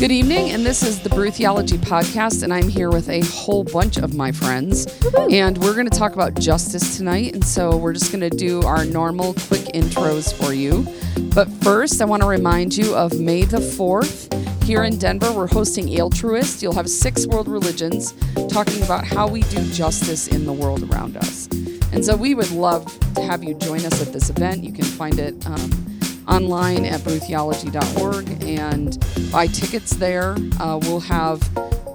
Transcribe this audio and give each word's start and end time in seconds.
Good 0.00 0.12
evening, 0.12 0.52
and 0.52 0.64
this 0.64 0.82
is 0.82 0.98
the 1.00 1.10
Brew 1.10 1.30
Theology 1.30 1.76
Podcast, 1.76 2.42
and 2.42 2.54
I'm 2.54 2.68
here 2.68 2.88
with 2.88 3.10
a 3.10 3.20
whole 3.20 3.64
bunch 3.64 3.98
of 3.98 4.14
my 4.14 4.32
friends, 4.32 4.86
and 5.30 5.58
we're 5.58 5.74
going 5.74 5.90
to 5.90 5.98
talk 5.98 6.14
about 6.14 6.36
justice 6.36 6.96
tonight. 6.96 7.34
And 7.34 7.44
so 7.44 7.76
we're 7.76 7.92
just 7.92 8.10
going 8.10 8.22
to 8.22 8.34
do 8.34 8.62
our 8.62 8.86
normal 8.86 9.34
quick 9.34 9.60
intros 9.74 10.32
for 10.32 10.54
you. 10.54 10.86
But 11.34 11.50
first, 11.62 12.00
I 12.00 12.06
want 12.06 12.22
to 12.22 12.28
remind 12.28 12.74
you 12.74 12.94
of 12.94 13.20
May 13.20 13.44
the 13.44 13.58
4th. 13.58 14.32
Here 14.64 14.84
in 14.84 14.96
Denver, 14.96 15.32
we're 15.32 15.46
hosting 15.46 16.00
Altruist. 16.00 16.62
You'll 16.62 16.72
have 16.72 16.88
six 16.88 17.26
world 17.26 17.46
religions 17.46 18.14
talking 18.48 18.82
about 18.82 19.04
how 19.04 19.28
we 19.28 19.42
do 19.42 19.70
justice 19.70 20.28
in 20.28 20.46
the 20.46 20.52
world 20.54 20.90
around 20.90 21.18
us. 21.18 21.46
And 21.92 22.02
so 22.02 22.16
we 22.16 22.34
would 22.34 22.50
love 22.52 22.86
to 23.16 23.20
have 23.20 23.44
you 23.44 23.52
join 23.52 23.84
us 23.84 24.00
at 24.00 24.14
this 24.14 24.30
event. 24.30 24.64
You 24.64 24.72
can 24.72 24.86
find 24.86 25.18
it 25.18 25.46
um, 25.46 25.89
online 26.28 26.84
at 26.84 27.00
brewtheology.org 27.00 28.44
and 28.44 29.32
buy 29.32 29.46
tickets 29.46 29.92
there. 29.96 30.36
Uh, 30.60 30.78
we'll 30.82 31.00
have 31.00 31.42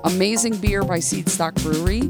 amazing 0.04 0.58
beer 0.58 0.84
by 0.84 1.00
Seedstock 1.00 1.56
Brewery 1.64 2.02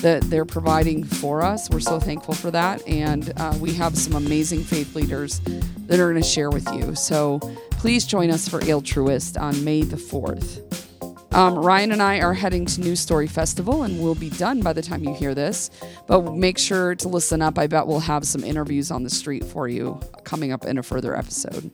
that 0.00 0.22
they're 0.24 0.44
providing 0.44 1.04
for 1.04 1.42
us. 1.42 1.68
We're 1.70 1.80
so 1.80 2.00
thankful 2.00 2.34
for 2.34 2.50
that. 2.50 2.86
And 2.86 3.32
uh, 3.36 3.56
we 3.60 3.74
have 3.74 3.96
some 3.96 4.14
amazing 4.14 4.64
faith 4.64 4.94
leaders 4.94 5.40
that 5.86 6.00
are 6.00 6.10
going 6.10 6.22
to 6.22 6.28
share 6.28 6.50
with 6.50 6.66
you. 6.72 6.94
So 6.94 7.38
please 7.72 8.06
join 8.06 8.30
us 8.30 8.48
for 8.48 8.60
Altruist 8.64 9.36
on 9.36 9.62
May 9.64 9.82
the 9.82 9.96
4th. 9.96 10.89
Um, 11.32 11.54
Ryan 11.56 11.92
and 11.92 12.02
I 12.02 12.20
are 12.20 12.34
heading 12.34 12.66
to 12.66 12.80
News 12.80 12.98
Story 12.98 13.28
Festival, 13.28 13.84
and 13.84 14.02
we'll 14.02 14.16
be 14.16 14.30
done 14.30 14.60
by 14.62 14.72
the 14.72 14.82
time 14.82 15.04
you 15.04 15.14
hear 15.14 15.34
this. 15.34 15.70
But 16.08 16.34
make 16.34 16.58
sure 16.58 16.96
to 16.96 17.08
listen 17.08 17.40
up. 17.40 17.56
I 17.56 17.68
bet 17.68 17.86
we'll 17.86 18.00
have 18.00 18.26
some 18.26 18.42
interviews 18.42 18.90
on 18.90 19.04
the 19.04 19.10
street 19.10 19.44
for 19.44 19.68
you 19.68 20.00
coming 20.24 20.50
up 20.50 20.64
in 20.64 20.76
a 20.76 20.82
further 20.82 21.16
episode. 21.16 21.70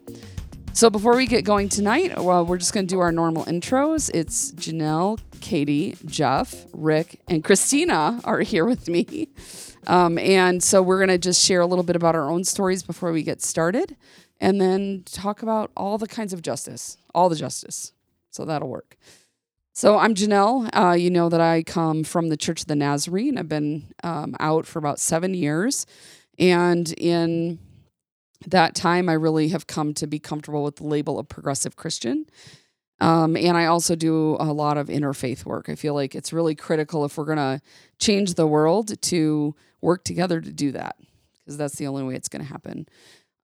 So 0.74 0.90
before 0.90 1.16
we 1.16 1.26
get 1.26 1.46
going 1.46 1.70
tonight, 1.70 2.22
well, 2.22 2.44
we're 2.44 2.58
just 2.58 2.74
going 2.74 2.86
to 2.86 2.94
do 2.94 3.00
our 3.00 3.10
normal 3.10 3.46
intros. 3.46 4.10
It's 4.12 4.52
Janelle, 4.52 5.18
Katie, 5.40 5.96
Jeff, 6.04 6.66
Rick, 6.74 7.20
and 7.26 7.42
Christina 7.42 8.20
are 8.24 8.40
here 8.40 8.66
with 8.66 8.90
me. 8.90 9.28
Um, 9.86 10.18
and 10.18 10.62
so 10.62 10.82
we're 10.82 10.98
going 10.98 11.08
to 11.08 11.16
just 11.16 11.42
share 11.42 11.62
a 11.62 11.66
little 11.66 11.82
bit 11.82 11.96
about 11.96 12.14
our 12.14 12.28
own 12.28 12.44
stories 12.44 12.82
before 12.82 13.10
we 13.10 13.22
get 13.22 13.40
started 13.40 13.96
and 14.38 14.60
then 14.60 15.04
talk 15.06 15.42
about 15.42 15.70
all 15.74 15.96
the 15.96 16.06
kinds 16.08 16.34
of 16.34 16.42
justice, 16.42 16.98
all 17.14 17.30
the 17.30 17.36
justice. 17.36 17.92
So 18.30 18.44
that'll 18.44 18.68
work. 18.68 18.98
So 19.76 19.98
I'm 19.98 20.14
Janelle. 20.14 20.70
Uh, 20.72 20.92
you 20.92 21.10
know 21.10 21.28
that 21.28 21.42
I 21.42 21.62
come 21.62 22.02
from 22.02 22.30
the 22.30 22.36
Church 22.38 22.62
of 22.62 22.66
the 22.66 22.74
Nazarene. 22.74 23.36
I've 23.36 23.50
been 23.50 23.92
um, 24.02 24.34
out 24.40 24.64
for 24.64 24.78
about 24.78 24.98
seven 24.98 25.34
years. 25.34 25.84
And 26.38 26.90
in 26.94 27.58
that 28.46 28.74
time, 28.74 29.10
I 29.10 29.12
really 29.12 29.48
have 29.48 29.66
come 29.66 29.92
to 29.92 30.06
be 30.06 30.18
comfortable 30.18 30.64
with 30.64 30.76
the 30.76 30.86
label 30.86 31.18
of 31.18 31.28
progressive 31.28 31.76
Christian. 31.76 32.24
Um, 33.02 33.36
and 33.36 33.54
I 33.54 33.66
also 33.66 33.94
do 33.96 34.38
a 34.40 34.50
lot 34.50 34.78
of 34.78 34.88
interfaith 34.88 35.44
work. 35.44 35.68
I 35.68 35.74
feel 35.74 35.92
like 35.92 36.14
it's 36.14 36.32
really 36.32 36.54
critical 36.54 37.04
if 37.04 37.18
we're 37.18 37.26
going 37.26 37.36
to 37.36 37.60
change 37.98 38.32
the 38.32 38.46
world 38.46 38.98
to 39.02 39.54
work 39.82 40.04
together 40.04 40.40
to 40.40 40.52
do 40.52 40.72
that, 40.72 40.96
because 41.44 41.58
that's 41.58 41.76
the 41.76 41.86
only 41.86 42.02
way 42.02 42.14
it's 42.14 42.30
going 42.30 42.42
to 42.42 42.50
happen. 42.50 42.88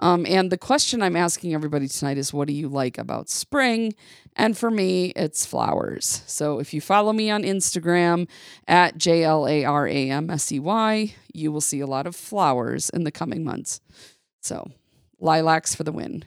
Um, 0.03 0.27
and 0.27 0.51
the 0.51 0.59
question 0.59 1.01
I'm 1.01 1.15
asking 1.15 1.55
everybody 1.55 1.87
tonight 1.87 2.19
is 2.19 2.33
what 2.33 2.49
do 2.49 2.55
you 2.55 2.69
like 2.69 2.99
about 2.99 3.29
spring? 3.29 3.95
And 4.35 4.59
for 4.59 4.69
me, 4.69 5.13
it's 5.15 5.47
flowers. 5.47 6.25
So 6.27 6.59
if 6.59 6.75
you 6.75 6.81
follow 6.81 7.13
me 7.13 7.31
on 7.31 7.45
Instagram 7.45 8.27
at 8.67 8.99
J 8.99 9.23
L 9.23 9.47
A 9.47 9.65
R 9.65 9.87
A 9.87 10.11
M 10.11 10.29
S 10.29 10.51
E 10.51 10.59
Y, 10.59 11.15
you 11.33 11.53
will 11.53 11.61
see 11.61 11.79
a 11.79 11.87
lot 11.87 12.09
of 12.09 12.17
flowers 12.17 12.91
in 12.91 13.05
the 13.05 13.13
coming 13.13 13.45
months. 13.45 13.81
So 14.41 14.73
lilacs 15.21 15.77
for 15.77 15.85
the 15.85 15.93
win. 15.93 16.25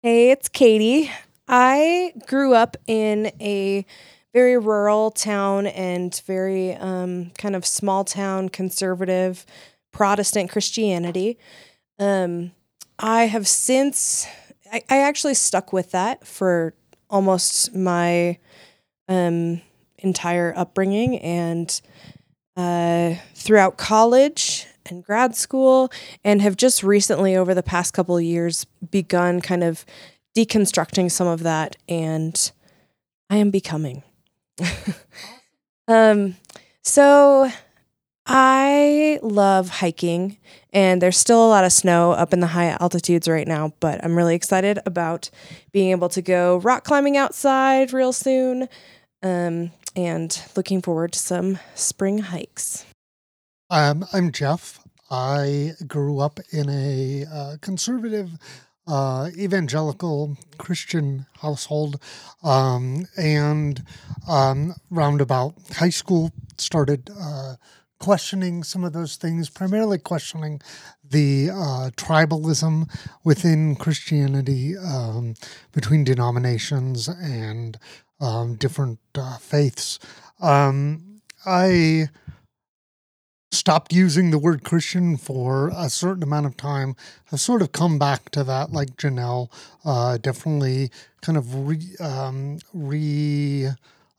Hey, 0.00 0.30
it's 0.30 0.48
Katie. 0.48 1.10
I 1.48 2.12
grew 2.28 2.54
up 2.54 2.76
in 2.86 3.32
a 3.40 3.84
very 4.32 4.56
rural 4.56 5.10
town 5.10 5.66
and 5.66 6.22
very 6.24 6.74
um, 6.74 7.32
kind 7.36 7.56
of 7.56 7.66
small 7.66 8.04
town 8.04 8.48
conservative 8.48 9.44
Protestant 9.90 10.50
Christianity. 10.52 11.36
Um, 11.98 12.52
I 12.98 13.24
have 13.24 13.46
since, 13.46 14.26
I, 14.72 14.82
I 14.88 14.98
actually 15.02 15.34
stuck 15.34 15.72
with 15.72 15.92
that 15.92 16.26
for 16.26 16.74
almost 17.08 17.74
my 17.74 18.38
um, 19.08 19.60
entire 19.98 20.52
upbringing 20.56 21.18
and 21.18 21.80
uh, 22.56 23.14
throughout 23.34 23.78
college 23.78 24.66
and 24.86 25.04
grad 25.04 25.36
school, 25.36 25.90
and 26.24 26.40
have 26.40 26.56
just 26.56 26.82
recently, 26.82 27.36
over 27.36 27.54
the 27.54 27.62
past 27.62 27.92
couple 27.92 28.18
years, 28.20 28.64
begun 28.90 29.40
kind 29.40 29.62
of 29.62 29.84
deconstructing 30.36 31.10
some 31.10 31.26
of 31.26 31.42
that, 31.42 31.76
and 31.88 32.52
I 33.28 33.36
am 33.36 33.50
becoming. 33.50 34.02
um, 35.88 36.36
so 36.82 37.50
I 38.30 39.18
love 39.22 39.70
hiking, 39.70 40.36
and 40.70 41.00
there's 41.00 41.16
still 41.16 41.46
a 41.46 41.48
lot 41.48 41.64
of 41.64 41.72
snow 41.72 42.12
up 42.12 42.34
in 42.34 42.40
the 42.40 42.48
high 42.48 42.76
altitudes 42.78 43.26
right 43.26 43.48
now, 43.48 43.72
but 43.80 44.04
I'm 44.04 44.14
really 44.14 44.34
excited 44.34 44.78
about 44.84 45.30
being 45.72 45.92
able 45.92 46.10
to 46.10 46.20
go 46.20 46.58
rock 46.58 46.84
climbing 46.84 47.16
outside 47.16 47.94
real 47.94 48.12
soon 48.12 48.68
um, 49.22 49.70
and 49.96 50.42
looking 50.54 50.82
forward 50.82 51.12
to 51.12 51.18
some 51.18 51.58
spring 51.74 52.18
hikes. 52.18 52.84
Um, 53.70 54.04
I'm 54.12 54.30
Jeff. 54.30 54.78
I 55.10 55.72
grew 55.86 56.18
up 56.20 56.38
in 56.52 56.68
a 56.68 57.24
uh, 57.32 57.56
conservative 57.62 58.32
uh, 58.86 59.30
evangelical 59.38 60.36
Christian 60.58 61.24
household, 61.40 61.98
um, 62.42 63.06
and 63.16 63.82
um, 64.28 64.74
round 64.90 65.22
about 65.22 65.54
high 65.76 65.88
school 65.88 66.30
started 66.58 67.10
uh, 67.18 67.54
questioning 67.98 68.62
some 68.62 68.84
of 68.84 68.92
those 68.92 69.16
things, 69.16 69.50
primarily 69.50 69.98
questioning 69.98 70.60
the 71.02 71.50
uh, 71.50 71.90
tribalism 71.96 72.88
within 73.24 73.76
Christianity 73.76 74.76
um, 74.76 75.34
between 75.72 76.04
denominations 76.04 77.08
and 77.08 77.78
um, 78.20 78.54
different 78.54 78.98
uh, 79.14 79.38
faiths. 79.38 79.98
Um, 80.40 81.20
I 81.46 82.08
stopped 83.50 83.92
using 83.92 84.30
the 84.30 84.38
word 84.38 84.62
Christian 84.62 85.16
for 85.16 85.70
a 85.74 85.88
certain 85.88 86.22
amount 86.22 86.46
of 86.46 86.56
time. 86.56 86.94
I've 87.32 87.40
sort 87.40 87.62
of 87.62 87.72
come 87.72 87.98
back 87.98 88.30
to 88.30 88.44
that, 88.44 88.72
like 88.72 88.96
Janelle, 88.96 89.50
uh, 89.84 90.18
definitely 90.18 90.90
kind 91.22 91.38
of 91.38 91.66
re, 91.66 91.80
um, 92.00 92.58
re 92.74 93.70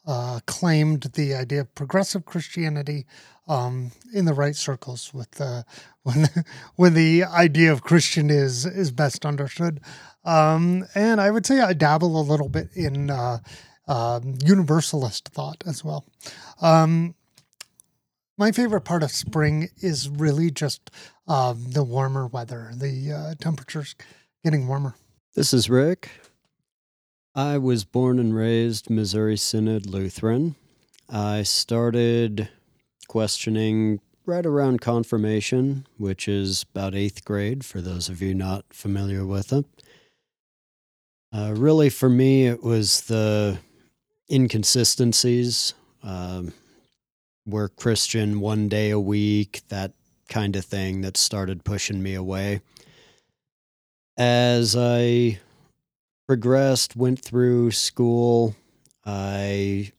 uh, 0.10 0.40
claimed 0.48 1.04
the 1.14 1.36
idea 1.36 1.62
of 1.62 1.76
progressive 1.76 2.26
Christianity 2.26 3.06
um, 3.48 3.92
in 4.12 4.26
the 4.26 4.34
right 4.34 4.56
circles 4.56 5.14
with 5.14 5.40
uh, 5.40 5.62
when 6.04 6.28
when 6.76 6.96
the 6.96 7.24
idea 7.24 7.72
of 7.72 7.84
Christian 7.84 8.32
is 8.32 8.66
is 8.66 8.92
best 8.92 9.24
understood. 9.24 9.82
Um, 10.26 10.86
and 10.96 11.22
I 11.22 11.30
would 11.30 11.46
say 11.46 11.60
I 11.62 11.74
dabble 11.74 12.20
a 12.20 12.24
little 12.24 12.50
bit 12.50 12.70
in 12.76 13.12
uh, 13.12 13.38
uh, 13.88 14.20
universalist 14.44 15.30
thought 15.30 15.64
as 15.68 15.84
well. 15.84 16.06
Um, 16.60 17.14
my 18.36 18.52
favorite 18.52 18.82
part 18.82 19.04
of 19.04 19.12
spring 19.12 19.70
is 19.78 20.10
really 20.10 20.50
just 20.50 20.90
um, 21.28 21.72
the 21.72 21.84
warmer 21.84 22.26
weather, 22.26 22.72
the 22.76 23.12
uh, 23.12 23.36
temperatures 23.40 23.96
getting 24.44 24.68
warmer. 24.68 24.96
This 25.36 25.54
is 25.54 25.70
Rick. 25.70 26.10
I 27.40 27.58
was 27.58 27.86
born 27.86 28.20
and 28.20 28.36
raised 28.36 28.90
Missouri 28.90 29.38
Synod 29.38 29.86
Lutheran. 29.86 30.56
I 31.08 31.44
started 31.44 32.50
questioning 33.08 34.02
right 34.26 34.46
around 34.46 34.82
confirmation, 34.82 35.88
which 35.98 36.28
is 36.28 36.66
about 36.76 36.94
eighth 36.96 37.24
grade 37.24 37.64
for 37.64 37.80
those 37.80 38.10
of 38.10 38.22
you 38.22 38.34
not 38.34 38.66
familiar 38.74 39.26
with 39.26 39.54
it. 39.54 39.64
Uh, 41.32 41.54
really, 41.56 41.90
for 41.90 42.10
me, 42.10 42.46
it 42.46 42.62
was 42.62 43.04
the 43.04 43.60
inconsistencies. 44.30 45.74
Um, 46.04 46.52
we're 47.46 47.70
Christian 47.70 48.42
one 48.42 48.68
day 48.68 48.90
a 48.90 49.00
week, 49.00 49.62
that 49.70 49.94
kind 50.28 50.58
of 50.58 50.66
thing 50.66 51.00
that 51.02 51.16
started 51.16 51.64
pushing 51.64 52.04
me 52.04 52.16
away. 52.16 52.60
As 54.18 54.76
I 54.76 55.40
progressed, 56.30 56.96
went 56.96 57.20
through 57.20 57.72
school, 57.72 58.56
I 59.04 59.92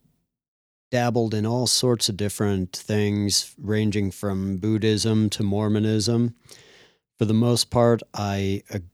dabbled 0.92 1.34
in 1.34 1.44
all 1.44 1.66
sorts 1.66 2.08
of 2.08 2.16
different 2.16 2.70
things, 2.72 3.52
ranging 3.58 4.12
from 4.12 4.58
Buddhism 4.58 5.28
to 5.30 5.42
Mormonism. 5.42 6.36
For 7.18 7.24
the 7.24 7.34
most 7.34 7.68
part, 7.68 8.00
I 8.14 8.62
ag- 8.72 8.84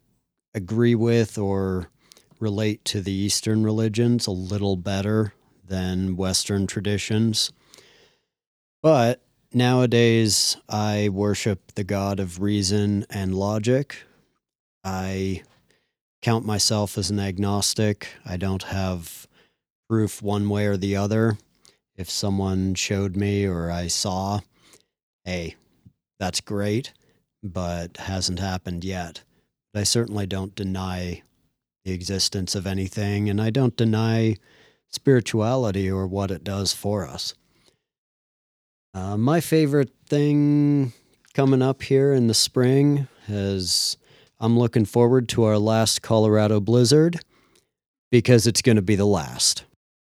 agree 0.55 0.95
with 0.95 1.37
or 1.37 1.91
relate 2.41 2.87
to 2.87 3.03
the 3.03 3.13
Eastern 3.13 3.63
religions 3.65 4.27
a 4.27 4.31
little 4.31 4.77
better 4.77 5.35
than 5.63 6.17
Western 6.17 6.67
traditions. 6.67 7.53
But 8.83 9.21
nowadays, 9.53 10.57
I 10.71 11.11
worship 11.11 11.75
the 11.75 11.85
God 11.85 12.19
of 12.19 12.41
reason 12.41 13.05
and 13.11 13.35
logic. 13.35 14.05
I 14.83 15.43
count 16.23 16.45
myself 16.45 16.99
as 16.99 17.11
an 17.11 17.21
agnostic. 17.21 18.09
I 18.25 18.37
don't 18.37 18.65
have 18.65 19.27
proof 19.89 20.23
one 20.23 20.49
way 20.49 20.67
or 20.67 20.77
the 20.77 20.97
other. 20.97 21.39
If 21.97 22.11
someone 22.11 22.75
showed 22.75 23.17
me 23.17 23.47
or 23.47 23.71
I 23.71 23.87
saw, 23.87 24.41
hey, 25.25 25.57
that's 26.19 26.41
great, 26.41 26.93
but 27.43 27.97
hasn't 27.97 28.39
happened 28.39 28.85
yet. 28.85 29.23
But 29.73 29.81
I 29.81 29.85
certainly 29.85 30.27
don't 30.27 30.55
deny 30.55 31.23
the 31.85 31.93
existence 31.93 32.55
of 32.55 32.67
anything, 32.67 33.31
and 33.31 33.41
I 33.41 33.51
don't 33.51 33.77
deny 33.77 34.37
spirituality 34.89 35.91
or 35.91 36.07
what 36.07 36.31
it 36.31 36.43
does 36.45 36.73
for 36.73 37.07
us. 37.07 37.35
Uh, 38.93 39.17
my 39.17 39.41
favorite 39.41 39.93
thing 40.07 40.93
coming 41.35 41.63
up 41.63 41.83
here 41.83 42.13
in 42.13 42.27
the 42.27 42.35
spring 42.35 43.09
is 43.29 43.97
I'm 44.39 44.59
looking 44.59 44.85
forward 44.85 45.29
to 45.31 45.45
our 45.45 45.59
last 45.59 46.03
Colorado 46.03 46.61
blizzard 46.61 47.19
because 48.11 48.47
it's 48.47 48.63
going 48.63 48.77
to 48.77 48.83
be 48.83 48.97
the 48.97 49.07
last. 49.07 49.65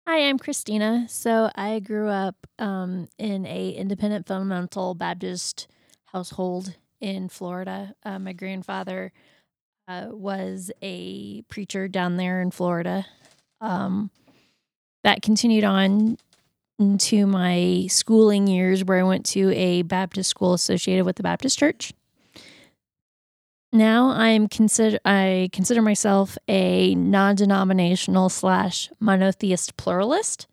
Hi, 0.06 0.28
I'm 0.28 0.38
Christina. 0.38 1.06
So 1.08 1.50
I 1.54 1.80
grew 1.80 2.08
up 2.08 2.36
um, 2.58 3.08
in 3.18 3.46
a 3.46 3.70
independent 3.70 4.26
fundamental 4.26 4.94
Baptist 4.94 5.68
household 6.06 6.74
in 7.00 7.28
Florida. 7.28 7.94
Uh, 8.04 8.18
my 8.18 8.32
grandfather 8.32 9.12
uh, 9.88 10.08
was 10.10 10.70
a 10.82 11.42
preacher 11.42 11.88
down 11.88 12.16
there 12.16 12.42
in 12.42 12.50
Florida. 12.50 13.06
Um, 13.60 14.10
that 15.02 15.22
continued 15.22 15.64
on 15.64 16.18
into 16.78 17.26
my 17.26 17.86
schooling 17.88 18.46
years, 18.46 18.84
where 18.84 18.98
I 18.98 19.02
went 19.02 19.24
to 19.26 19.50
a 19.52 19.82
Baptist 19.82 20.30
school 20.30 20.54
associated 20.54 21.04
with 21.04 21.16
the 21.16 21.22
Baptist 21.22 21.58
Church. 21.58 21.92
Now 23.72 24.10
I'm 24.10 24.48
consider 24.48 24.98
I 25.04 25.48
consider 25.52 25.80
myself 25.80 26.36
a 26.48 26.94
non-denominational 26.94 28.28
slash 28.28 28.90
monotheist 28.98 29.76
pluralist. 29.76 30.46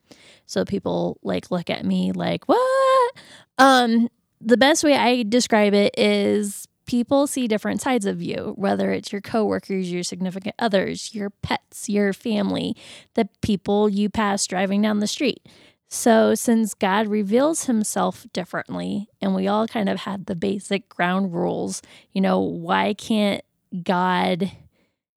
So 0.46 0.64
people 0.66 1.18
like 1.24 1.52
look 1.52 1.70
at 1.70 1.84
me 1.86 2.12
like, 2.12 2.46
what? 2.48 3.14
Um, 3.58 4.10
the 4.40 4.58
best 4.58 4.84
way 4.84 4.96
I 4.96 5.24
describe 5.24 5.74
it 5.74 5.98
is 5.98 6.68
people 6.86 7.28
see 7.28 7.48
different 7.48 7.82
sides 7.82 8.06
of 8.06 8.22
you, 8.22 8.54
whether 8.56 8.92
it's 8.92 9.12
your 9.12 9.22
coworkers, 9.22 9.92
your 9.92 10.04
significant 10.04 10.56
others, 10.58 11.14
your 11.14 11.30
pets, 11.30 11.90
your 11.90 12.14
family, 12.14 12.76
the 13.16 13.28
people 13.42 13.90
you 13.90 14.10
pass 14.10 14.46
driving 14.48 14.82
down 14.82 15.00
the 15.00 15.08
street. 15.08 15.46
So, 15.90 16.36
since 16.36 16.74
God 16.74 17.08
reveals 17.08 17.66
himself 17.66 18.28
differently, 18.34 19.08
and 19.22 19.34
we 19.34 19.48
all 19.48 19.68
kind 19.68 19.88
of 19.88 20.02
had 20.02 20.26
the 20.26 20.36
basic 20.36 20.90
ground 20.90 21.34
rules, 21.34 21.82
you 22.12 22.20
know, 22.20 22.40
why 22.40 22.94
can't 22.94 23.42
God, 23.84 24.52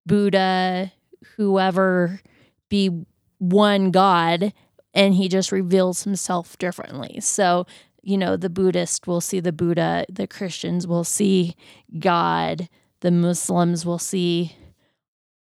Buddha, 0.06 0.92
whoever 1.36 2.20
be 2.68 3.04
one 3.38 3.90
God 3.90 4.52
and 4.94 5.14
he 5.14 5.28
just 5.28 5.50
reveals 5.50 6.04
himself 6.04 6.56
differently? 6.58 7.18
So, 7.20 7.66
you 8.02 8.16
know, 8.16 8.36
the 8.36 8.50
Buddhist 8.50 9.08
will 9.08 9.20
see 9.20 9.40
the 9.40 9.52
Buddha, 9.52 10.06
the 10.08 10.28
Christians 10.28 10.86
will 10.86 11.04
see 11.04 11.56
God, 11.98 12.68
the 13.00 13.10
Muslims 13.10 13.84
will 13.84 13.98
see 13.98 14.54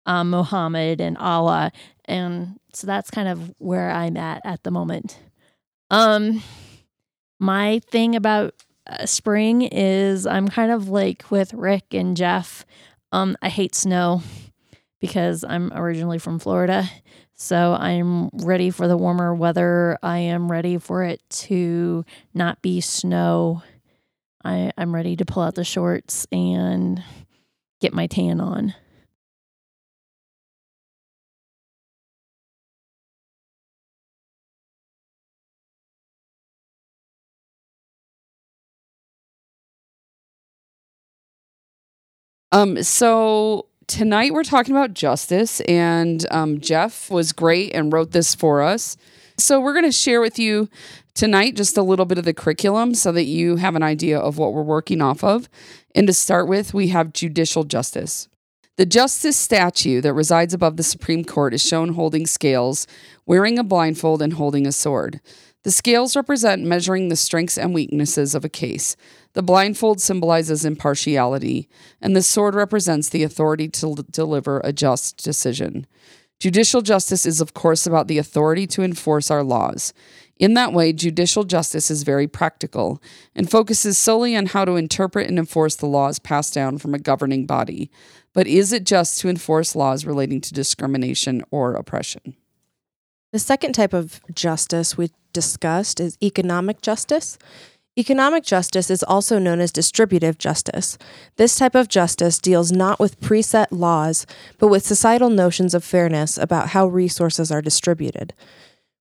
um, 0.06 0.30
Muhammad 0.30 1.02
and 1.02 1.18
Allah. 1.18 1.72
And 2.08 2.60
so 2.74 2.88
that's 2.88 3.10
kind 3.10 3.28
of 3.28 3.54
where 3.60 3.90
I'm 3.92 4.18
at 4.18 4.42
at 4.46 4.64
the 4.64 4.72
moment. 4.72 5.20
Um, 5.92 6.42
my 7.40 7.80
thing 7.90 8.16
about 8.16 8.54
uh, 8.88 9.06
spring 9.06 9.64
is 9.64 10.26
I'm 10.26 10.48
kind 10.48 10.72
of 10.72 10.90
like 10.90 11.30
with 11.30 11.54
Rick 11.54 11.94
and 11.94 12.16
Jeff. 12.16 12.66
Um, 13.12 13.38
I 13.42 13.50
hate 13.50 13.76
snow 13.76 14.22
because 15.00 15.44
I'm 15.48 15.72
originally 15.74 16.20
from 16.20 16.40
Florida. 16.40 16.90
So 17.36 17.74
I'm 17.74 18.30
ready 18.30 18.72
for 18.72 18.88
the 18.88 18.98
warmer 18.98 19.36
weather. 19.36 19.98
I 20.02 20.20
am 20.20 20.52
ready 20.52 20.78
for 20.80 21.04
it 21.04 21.22
to 21.30 22.04
not 22.34 22.62
be 22.62 22.82
snow. 22.82 23.62
I, 24.44 24.72
I'm 24.78 24.94
ready 24.94 25.16
to 25.18 25.26
pull 25.26 25.44
out 25.44 25.56
the 25.56 25.64
shorts 25.64 26.26
and 26.32 27.04
get 27.80 27.94
my 27.94 28.08
tan 28.08 28.42
on. 28.42 28.74
Um, 42.52 42.82
so 42.82 43.68
tonight 43.88 44.34
we're 44.34 44.44
talking 44.44 44.74
about 44.74 44.94
justice, 44.94 45.60
and 45.62 46.26
um, 46.32 46.62
Jeff 46.62 47.10
was 47.12 47.34
great 47.34 47.74
and 47.74 47.92
wrote 47.92 48.12
this 48.12 48.36
for 48.36 48.62
us. 48.62 48.96
So 49.38 49.60
we're 49.60 49.74
going 49.74 49.86
to 49.86 49.92
share 49.92 50.22
with 50.22 50.40
you 50.40 50.70
tonight 51.14 51.56
just 51.56 51.78
a 51.78 51.84
little 51.84 52.06
bit 52.06 52.18
of 52.18 52.26
the 52.26 52.34
curriculum 52.34 52.96
so 52.96 53.12
that 53.12 53.26
you 53.26 53.58
have 53.58 53.76
an 53.76 53.84
idea 53.84 54.18
of 54.18 54.38
what 54.38 54.54
we're 54.54 54.64
working 54.64 55.02
off 55.02 55.24
of. 55.24 55.50
And 55.94 56.08
to 56.08 56.14
start 56.14 56.48
with, 56.48 56.74
we 56.74 56.88
have 56.88 57.12
judicial 57.12 57.66
justice. 57.66 58.30
The 58.78 58.86
justice 58.86 59.36
statue 59.36 60.02
that 60.02 60.14
resides 60.14 60.54
above 60.54 60.78
the 60.78 60.84
Supreme 60.84 61.26
Court 61.26 61.54
is 61.54 61.66
shown 61.66 61.96
holding 61.96 62.28
scales, 62.28 62.88
wearing 63.26 63.60
a 63.60 63.64
blindfold, 63.64 64.22
and 64.22 64.34
holding 64.34 64.66
a 64.66 64.72
sword. 64.72 65.20
The 65.68 65.72
scales 65.72 66.16
represent 66.16 66.64
measuring 66.64 67.10
the 67.10 67.18
strengths 67.18 67.58
and 67.58 67.74
weaknesses 67.74 68.34
of 68.34 68.46
a 68.46 68.50
case. 68.50 68.96
The 69.34 69.44
blindfold 69.44 70.00
symbolizes 70.00 70.64
impartiality, 70.64 71.68
and 72.02 72.16
the 72.16 72.24
sword 72.24 72.56
represents 72.56 73.10
the 73.10 73.24
authority 73.24 73.68
to 73.68 73.88
l- 73.88 73.98
deliver 74.10 74.62
a 74.64 74.72
just 74.72 75.22
decision. 75.22 75.86
Judicial 76.40 76.82
justice 76.82 77.26
is, 77.26 77.42
of 77.42 77.54
course, 77.54 77.86
about 77.86 78.08
the 78.08 78.18
authority 78.18 78.66
to 78.68 78.82
enforce 78.82 79.30
our 79.30 79.44
laws. 79.44 79.94
In 80.38 80.54
that 80.54 80.72
way, 80.72 80.94
judicial 80.94 81.44
justice 81.44 81.92
is 81.92 82.04
very 82.04 82.30
practical 82.30 83.04
and 83.36 83.52
focuses 83.52 83.98
solely 83.98 84.38
on 84.38 84.46
how 84.46 84.64
to 84.64 84.78
interpret 84.78 85.28
and 85.28 85.38
enforce 85.38 85.76
the 85.76 85.86
laws 85.86 86.18
passed 86.18 86.54
down 86.54 86.78
from 86.78 86.94
a 86.94 86.98
governing 86.98 87.46
body. 87.46 87.92
But 88.32 88.48
is 88.48 88.72
it 88.72 88.86
just 88.86 89.20
to 89.20 89.28
enforce 89.28 89.76
laws 89.76 90.06
relating 90.06 90.40
to 90.40 90.54
discrimination 90.54 91.44
or 91.52 91.74
oppression? 91.74 92.38
The 93.34 93.40
second 93.40 93.74
type 93.74 93.94
of 93.94 94.22
justice 94.34 94.96
we 94.98 95.12
discussed 95.38 96.00
is 96.00 96.18
economic 96.24 96.82
justice. 96.82 97.38
Economic 97.96 98.44
justice 98.44 98.90
is 98.90 99.04
also 99.04 99.38
known 99.38 99.60
as 99.60 99.72
distributive 99.72 100.40
justice. 100.40 100.98
This 101.36 101.56
type 101.56 101.76
of 101.76 101.88
justice 101.88 102.40
deals 102.40 102.72
not 102.72 103.00
with 103.00 103.22
preset 103.22 103.68
laws, 103.70 104.26
but 104.58 104.70
with 104.70 104.84
societal 104.84 105.30
notions 105.30 105.76
of 105.76 105.84
fairness 105.84 106.40
about 106.40 106.70
how 106.70 106.88
resources 106.88 107.52
are 107.52 107.62
distributed. 107.62 108.34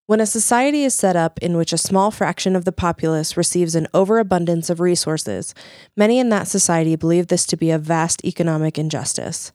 When 0.04 0.20
a 0.20 0.26
society 0.26 0.84
is 0.84 0.94
set 0.94 1.16
up 1.16 1.38
in 1.38 1.56
which 1.56 1.72
a 1.72 1.78
small 1.78 2.10
fraction 2.10 2.54
of 2.54 2.66
the 2.66 2.70
populace 2.86 3.38
receives 3.38 3.74
an 3.74 3.88
overabundance 3.94 4.68
of 4.68 4.78
resources, 4.78 5.54
many 5.96 6.18
in 6.18 6.28
that 6.28 6.48
society 6.48 6.96
believe 6.96 7.28
this 7.28 7.46
to 7.46 7.56
be 7.56 7.70
a 7.70 7.78
vast 7.78 8.22
economic 8.26 8.76
injustice. 8.76 9.52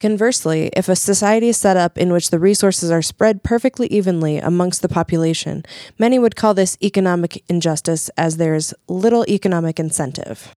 Conversely, 0.00 0.70
if 0.76 0.88
a 0.88 0.94
society 0.94 1.48
is 1.48 1.56
set 1.56 1.76
up 1.76 1.98
in 1.98 2.12
which 2.12 2.30
the 2.30 2.38
resources 2.38 2.88
are 2.88 3.02
spread 3.02 3.42
perfectly 3.42 3.88
evenly 3.88 4.38
amongst 4.38 4.80
the 4.80 4.88
population, 4.88 5.64
many 5.98 6.20
would 6.20 6.36
call 6.36 6.54
this 6.54 6.78
economic 6.80 7.42
injustice 7.48 8.08
as 8.10 8.36
there's 8.36 8.72
little 8.86 9.24
economic 9.28 9.80
incentive. 9.80 10.54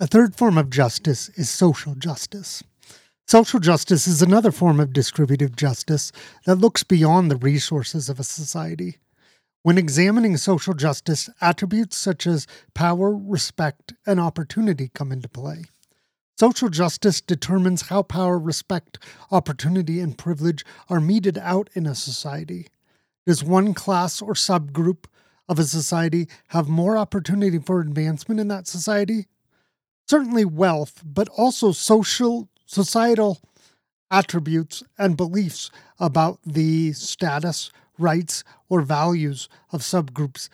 A 0.00 0.06
third 0.06 0.34
form 0.34 0.58
of 0.58 0.68
justice 0.68 1.30
is 1.30 1.48
social 1.48 1.94
justice. 1.94 2.62
Social 3.26 3.58
justice 3.58 4.06
is 4.06 4.20
another 4.20 4.52
form 4.52 4.80
of 4.80 4.92
distributive 4.92 5.56
justice 5.56 6.12
that 6.44 6.56
looks 6.56 6.82
beyond 6.82 7.30
the 7.30 7.36
resources 7.36 8.10
of 8.10 8.20
a 8.20 8.24
society. 8.24 8.98
When 9.62 9.78
examining 9.78 10.36
social 10.36 10.74
justice, 10.74 11.30
attributes 11.40 11.96
such 11.96 12.26
as 12.26 12.46
power, 12.74 13.16
respect, 13.16 13.94
and 14.06 14.20
opportunity 14.20 14.90
come 14.92 15.10
into 15.10 15.30
play. 15.30 15.64
Social 16.36 16.68
justice 16.68 17.20
determines 17.20 17.82
how 17.82 18.02
power, 18.02 18.36
respect, 18.38 18.98
opportunity, 19.30 20.00
and 20.00 20.18
privilege 20.18 20.64
are 20.88 21.00
meted 21.00 21.38
out 21.38 21.70
in 21.74 21.86
a 21.86 21.94
society. 21.94 22.66
Does 23.24 23.44
one 23.44 23.72
class 23.72 24.20
or 24.20 24.34
subgroup 24.34 25.04
of 25.48 25.60
a 25.60 25.64
society 25.64 26.26
have 26.48 26.68
more 26.68 26.98
opportunity 26.98 27.58
for 27.58 27.80
advancement 27.80 28.40
in 28.40 28.48
that 28.48 28.66
society? 28.66 29.28
Certainly 30.08 30.46
wealth, 30.46 31.02
but 31.04 31.28
also 31.28 31.70
social, 31.70 32.48
societal 32.66 33.40
attributes 34.10 34.82
and 34.98 35.16
beliefs 35.16 35.70
about 36.00 36.40
the 36.44 36.92
status, 36.94 37.70
rights, 37.96 38.42
or 38.68 38.82
values 38.82 39.48
of 39.70 39.82
subgroups 39.82 40.48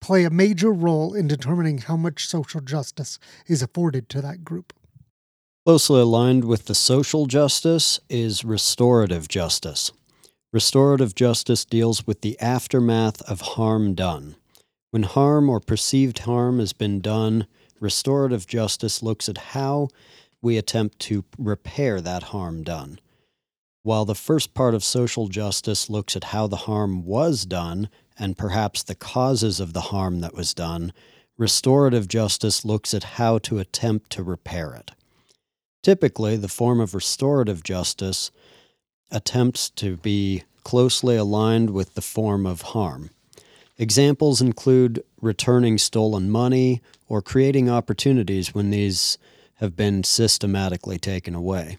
play 0.00 0.24
a 0.24 0.30
major 0.30 0.72
role 0.72 1.14
in 1.14 1.28
determining 1.28 1.78
how 1.78 1.96
much 1.96 2.26
social 2.26 2.60
justice 2.60 3.20
is 3.46 3.62
afforded 3.62 4.08
to 4.08 4.20
that 4.20 4.44
group. 4.44 4.72
Closely 5.70 6.00
aligned 6.00 6.46
with 6.46 6.64
the 6.64 6.74
social 6.74 7.26
justice 7.26 8.00
is 8.08 8.44
restorative 8.44 9.28
justice. 9.28 9.92
Restorative 10.52 11.14
justice 11.14 11.64
deals 11.64 12.08
with 12.08 12.22
the 12.22 12.36
aftermath 12.40 13.22
of 13.30 13.40
harm 13.40 13.94
done. 13.94 14.34
When 14.90 15.04
harm 15.04 15.48
or 15.48 15.60
perceived 15.60 16.18
harm 16.18 16.58
has 16.58 16.72
been 16.72 17.00
done, 17.00 17.46
restorative 17.78 18.48
justice 18.48 19.00
looks 19.00 19.28
at 19.28 19.54
how 19.54 19.90
we 20.42 20.56
attempt 20.56 20.98
to 21.02 21.24
repair 21.38 22.00
that 22.00 22.24
harm 22.24 22.64
done. 22.64 22.98
While 23.84 24.04
the 24.04 24.16
first 24.16 24.54
part 24.54 24.74
of 24.74 24.82
social 24.82 25.28
justice 25.28 25.88
looks 25.88 26.16
at 26.16 26.24
how 26.34 26.48
the 26.48 26.64
harm 26.66 27.04
was 27.04 27.46
done 27.46 27.88
and 28.18 28.36
perhaps 28.36 28.82
the 28.82 28.96
causes 28.96 29.60
of 29.60 29.72
the 29.72 29.92
harm 29.92 30.20
that 30.22 30.34
was 30.34 30.52
done, 30.52 30.92
restorative 31.38 32.08
justice 32.08 32.64
looks 32.64 32.92
at 32.92 33.04
how 33.20 33.38
to 33.38 33.60
attempt 33.60 34.10
to 34.10 34.24
repair 34.24 34.74
it. 34.74 34.90
Typically, 35.82 36.36
the 36.36 36.48
form 36.48 36.80
of 36.80 36.94
restorative 36.94 37.62
justice 37.62 38.30
attempts 39.10 39.70
to 39.70 39.96
be 39.96 40.42
closely 40.62 41.16
aligned 41.16 41.70
with 41.70 41.94
the 41.94 42.02
form 42.02 42.46
of 42.46 42.62
harm. 42.62 43.10
Examples 43.78 44.42
include 44.42 45.02
returning 45.22 45.78
stolen 45.78 46.30
money 46.30 46.82
or 47.08 47.22
creating 47.22 47.70
opportunities 47.70 48.54
when 48.54 48.70
these 48.70 49.16
have 49.54 49.74
been 49.74 50.04
systematically 50.04 50.98
taken 50.98 51.34
away. 51.34 51.78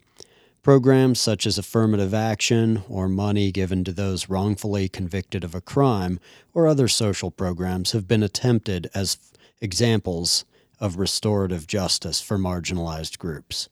Programs 0.64 1.20
such 1.20 1.46
as 1.46 1.58
affirmative 1.58 2.14
action 2.14 2.84
or 2.90 3.08
money 3.08 3.52
given 3.52 3.84
to 3.84 3.92
those 3.92 4.30
wrongfully 4.30 4.90
convicted 4.90 5.44
of 5.44 5.56
a 5.56 5.62
crime 5.62 6.20
or 6.54 6.68
other 6.68 6.88
social 6.88 7.32
programs 7.32 7.92
have 7.92 8.08
been 8.08 8.24
attempted 8.24 8.90
as 8.94 9.18
examples 9.60 10.46
of 10.80 10.98
restorative 10.98 11.68
justice 11.68 12.20
for 12.20 12.38
marginalized 12.38 13.20
groups. 13.20 13.70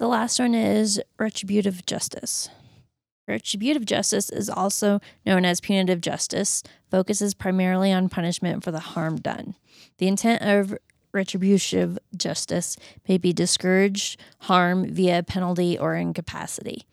The 0.00 0.08
last 0.08 0.38
one 0.38 0.54
is 0.54 0.98
retributive 1.18 1.84
justice. 1.84 2.48
Retributive 3.28 3.84
justice 3.84 4.30
is 4.30 4.48
also 4.48 4.98
known 5.26 5.44
as 5.44 5.60
punitive 5.60 6.00
justice, 6.00 6.62
focuses 6.90 7.34
primarily 7.34 7.92
on 7.92 8.08
punishment 8.08 8.64
for 8.64 8.70
the 8.70 8.80
harm 8.80 9.16
done. 9.16 9.56
The 9.98 10.08
intent 10.08 10.40
of 10.40 10.78
retributive 11.12 11.98
justice 12.16 12.78
may 13.06 13.18
be 13.18 13.34
discouraged 13.34 14.18
harm 14.38 14.90
via 14.90 15.22
penalty 15.22 15.78
or 15.78 15.96
incapacity. 15.96 16.86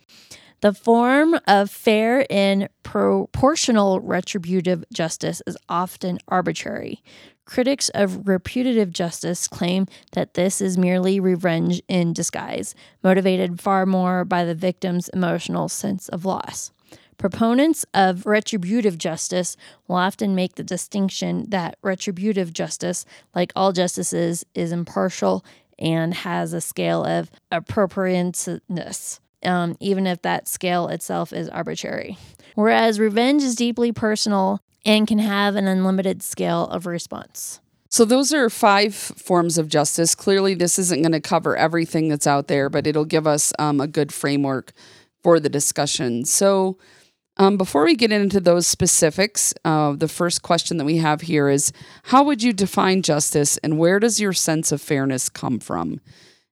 The 0.61 0.73
form 0.73 1.39
of 1.47 1.69
fair 1.69 2.25
and 2.31 2.67
proportional 2.81 3.99
retributive 3.99 4.83
justice 4.91 5.39
is 5.45 5.55
often 5.69 6.17
arbitrary. 6.27 7.03
Critics 7.45 7.89
of 7.89 8.27
retributive 8.27 8.91
justice 8.91 9.47
claim 9.47 9.85
that 10.13 10.33
this 10.33 10.59
is 10.59 10.75
merely 10.75 11.19
revenge 11.19 11.81
in 11.87 12.11
disguise, 12.11 12.73
motivated 13.03 13.61
far 13.61 13.85
more 13.85 14.25
by 14.25 14.43
the 14.43 14.55
victim's 14.55 15.09
emotional 15.09 15.69
sense 15.69 16.09
of 16.09 16.25
loss. 16.25 16.71
Proponents 17.19 17.85
of 17.93 18.25
retributive 18.25 18.97
justice 18.97 19.57
will 19.87 19.97
often 19.97 20.33
make 20.33 20.55
the 20.55 20.63
distinction 20.63 21.45
that 21.49 21.77
retributive 21.83 22.51
justice, 22.51 23.05
like 23.35 23.51
all 23.55 23.73
justices, 23.73 24.43
is 24.55 24.71
impartial 24.71 25.45
and 25.77 26.13
has 26.13 26.53
a 26.53 26.61
scale 26.61 27.03
of 27.03 27.29
appropriateness, 27.51 29.19
um, 29.43 29.75
even 29.79 30.07
if 30.07 30.21
that 30.21 30.47
scale 30.47 30.87
itself 30.87 31.33
is 31.33 31.49
arbitrary. 31.49 32.17
Whereas 32.55 32.99
revenge 32.99 33.43
is 33.43 33.55
deeply 33.55 33.91
personal 33.91 34.61
and 34.85 35.07
can 35.07 35.19
have 35.19 35.55
an 35.55 35.67
unlimited 35.67 36.23
scale 36.23 36.65
of 36.67 36.85
response. 36.85 37.59
So, 37.89 38.03
those 38.03 38.33
are 38.33 38.49
five 38.49 38.93
forms 38.93 39.57
of 39.57 39.69
justice. 39.69 40.13
Clearly, 40.13 40.53
this 40.55 40.77
isn't 40.77 41.01
going 41.01 41.13
to 41.13 41.21
cover 41.21 41.55
everything 41.55 42.09
that's 42.09 42.27
out 42.27 42.47
there, 42.47 42.69
but 42.69 42.85
it'll 42.85 43.05
give 43.05 43.25
us 43.25 43.53
um, 43.59 43.79
a 43.79 43.87
good 43.87 44.13
framework 44.13 44.73
for 45.23 45.39
the 45.39 45.49
discussion. 45.49 46.25
So, 46.25 46.77
um, 47.37 47.55
before 47.57 47.85
we 47.85 47.95
get 47.95 48.11
into 48.11 48.39
those 48.39 48.67
specifics, 48.67 49.53
uh, 49.63 49.93
the 49.93 50.07
first 50.07 50.41
question 50.41 50.77
that 50.77 50.85
we 50.85 50.97
have 50.97 51.21
here 51.21 51.49
is 51.49 51.71
How 52.03 52.23
would 52.23 52.43
you 52.43 52.51
define 52.51 53.03
justice 53.03 53.57
and 53.57 53.77
where 53.77 53.99
does 53.99 54.19
your 54.19 54.33
sense 54.33 54.71
of 54.71 54.81
fairness 54.81 55.29
come 55.29 55.59
from? 55.59 56.01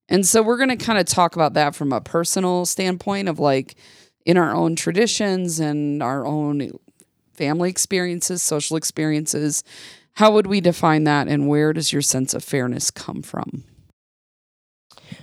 And 0.07 0.25
so 0.25 0.43
we're 0.43 0.57
going 0.57 0.69
to 0.69 0.75
kind 0.75 0.99
of 0.99 1.05
talk 1.05 1.35
about 1.35 1.53
that 1.53 1.75
from 1.75 1.91
a 1.91 2.01
personal 2.01 2.65
standpoint 2.65 3.27
of 3.27 3.39
like 3.39 3.75
in 4.25 4.37
our 4.37 4.53
own 4.53 4.75
traditions 4.75 5.59
and 5.59 6.01
our 6.03 6.25
own 6.25 6.71
family 7.33 7.69
experiences, 7.69 8.41
social 8.41 8.77
experiences. 8.77 9.63
How 10.13 10.31
would 10.31 10.47
we 10.47 10.61
define 10.61 11.03
that 11.05 11.27
and 11.27 11.47
where 11.47 11.73
does 11.73 11.91
your 11.91 12.01
sense 12.01 12.33
of 12.33 12.43
fairness 12.43 12.91
come 12.91 13.21
from? 13.21 13.63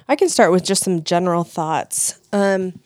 I 0.08 0.16
can 0.16 0.28
start 0.28 0.52
with 0.52 0.64
just 0.64 0.84
some 0.84 1.02
general 1.02 1.44
thoughts. 1.44 2.18
Um, 2.32 2.80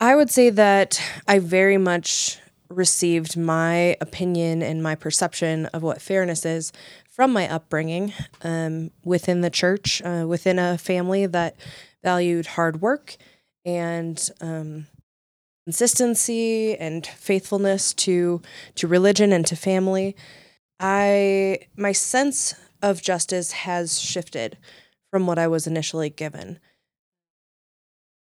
I 0.00 0.16
would 0.16 0.30
say 0.30 0.50
that 0.50 1.00
I 1.26 1.38
very 1.38 1.78
much 1.78 2.38
received 2.68 3.36
my 3.36 3.96
opinion 4.00 4.62
and 4.62 4.82
my 4.82 4.94
perception 4.94 5.66
of 5.66 5.82
what 5.82 6.02
fairness 6.02 6.44
is 6.44 6.72
from 7.14 7.32
my 7.32 7.48
upbringing 7.48 8.12
um, 8.42 8.90
within 9.04 9.40
the 9.40 9.50
church, 9.50 10.02
uh, 10.02 10.24
within 10.26 10.58
a 10.58 10.76
family 10.76 11.26
that 11.26 11.54
valued 12.02 12.46
hard 12.46 12.80
work 12.82 13.16
and 13.64 14.30
um, 14.40 14.88
consistency 15.64 16.76
and 16.76 17.06
faithfulness 17.06 17.94
to 17.94 18.42
to 18.74 18.88
religion 18.88 19.32
and 19.32 19.46
to 19.46 19.54
family. 19.54 20.16
I 20.80 21.60
my 21.76 21.92
sense 21.92 22.54
of 22.82 23.00
justice 23.00 23.52
has 23.52 24.00
shifted 24.00 24.58
from 25.12 25.26
what 25.26 25.38
I 25.38 25.46
was 25.46 25.68
initially 25.68 26.10
given 26.10 26.58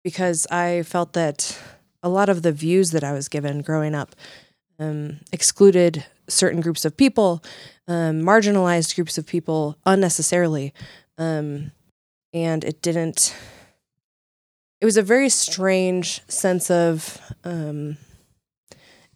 because 0.04 0.46
I 0.52 0.84
felt 0.84 1.14
that 1.14 1.58
a 2.04 2.10
lot 2.10 2.28
of 2.28 2.44
the 2.44 2.52
views 2.52 2.92
that 2.92 3.04
I 3.04 3.14
was 3.14 3.30
given 3.30 3.62
growing 3.62 3.96
up 3.96 4.16
um, 4.78 5.22
excluded 5.32 6.06
certain 6.28 6.62
groups 6.62 6.86
of 6.86 6.98
people, 6.98 7.44
um, 7.88 8.22
marginalized 8.22 8.96
groups 8.96 9.18
of 9.18 9.26
people 9.26 9.78
unnecessarily. 9.86 10.74
Um, 11.18 11.72
and 12.34 12.64
it 12.64 12.82
didn't, 12.82 13.36
it 14.82 14.86
was 14.86 14.98
a 14.98 15.02
very 15.02 15.30
strange 15.30 16.22
sense 16.28 16.70
of 16.70 17.20
um, 17.44 17.98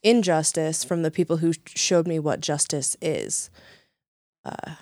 injustice 0.03 0.83
from 0.83 1.01
the 1.01 1.11
people 1.11 1.37
who 1.37 1.53
showed 1.75 2.07
me 2.07 2.19
what 2.19 2.39
justice 2.39 2.95
is. 3.01 3.49
Uh, 4.45 4.75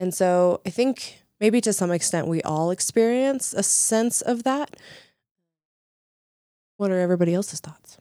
and 0.00 0.14
so 0.14 0.60
I 0.66 0.70
think 0.70 1.22
maybe 1.40 1.60
to 1.60 1.72
some 1.72 1.90
extent 1.90 2.26
we 2.26 2.42
all 2.42 2.70
experience 2.70 3.52
a 3.52 3.62
sense 3.62 4.20
of 4.20 4.44
that. 4.44 4.76
What 6.78 6.90
are 6.90 7.00
everybody 7.00 7.34
else's 7.34 7.60
thoughts? 7.60 7.98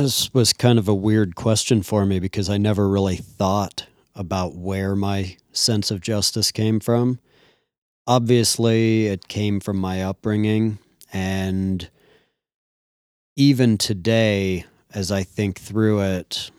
This 0.00 0.32
was 0.32 0.52
kind 0.52 0.78
of 0.78 0.86
a 0.86 0.94
weird 0.94 1.34
question 1.34 1.82
for 1.82 2.06
me 2.06 2.20
because 2.20 2.48
I 2.48 2.56
never 2.56 2.88
really 2.88 3.16
thought 3.16 3.86
about 4.14 4.54
where 4.54 4.94
my 4.94 5.36
sense 5.50 5.90
of 5.90 6.00
justice 6.00 6.52
came 6.52 6.78
from. 6.78 7.18
Obviously, 8.06 9.06
it 9.06 9.26
came 9.26 9.58
from 9.58 9.76
my 9.76 10.04
upbringing. 10.04 10.78
And 11.12 11.90
even 13.34 13.76
today, 13.76 14.66
as 14.94 15.10
I 15.10 15.24
think 15.24 15.58
through 15.58 16.00
it, 16.02 16.52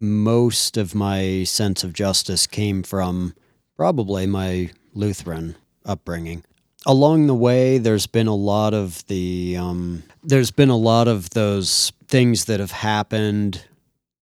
most 0.00 0.78
of 0.78 0.94
my 0.94 1.44
sense 1.44 1.84
of 1.84 1.92
justice 1.92 2.46
came 2.46 2.82
from 2.82 3.34
probably 3.76 4.26
my 4.26 4.70
Lutheran 4.94 5.56
upbringing. 5.84 6.42
Along 6.88 7.26
the 7.26 7.34
way, 7.34 7.76
there's 7.76 8.06
been 8.06 8.26
a 8.26 8.34
lot 8.34 8.72
of 8.72 9.06
the 9.08 9.58
um, 9.58 10.02
there's 10.24 10.50
been 10.50 10.70
a 10.70 10.76
lot 10.76 11.06
of 11.06 11.30
those 11.30 11.92
things 12.08 12.46
that 12.46 12.60
have 12.60 12.70
happened 12.70 13.62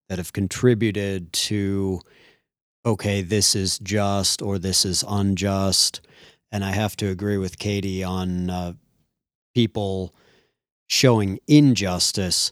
that 0.09 0.17
have 0.17 0.33
contributed 0.33 1.31
to 1.31 2.01
okay, 2.85 3.21
this 3.21 3.55
is 3.55 3.79
just 3.79 4.41
or 4.41 4.59
this 4.59 4.85
is 4.85 5.03
unjust, 5.07 6.01
and 6.51 6.63
I 6.65 6.71
have 6.71 6.97
to 6.97 7.07
agree 7.07 7.37
with 7.37 7.57
Katie 7.57 8.03
on 8.03 8.49
uh, 8.49 8.73
people 9.55 10.13
showing 10.87 11.39
injustice, 11.47 12.51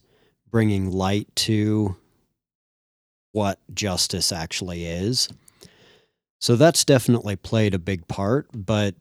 bringing 0.49 0.91
light 0.91 1.27
to 1.35 1.97
what 3.33 3.59
justice 3.73 4.31
actually 4.31 4.85
is. 4.85 5.27
So 6.39 6.55
that's 6.55 6.85
definitely 6.85 7.35
played 7.35 7.73
a 7.73 7.79
big 7.79 8.07
part. 8.07 8.47
But 8.53 8.95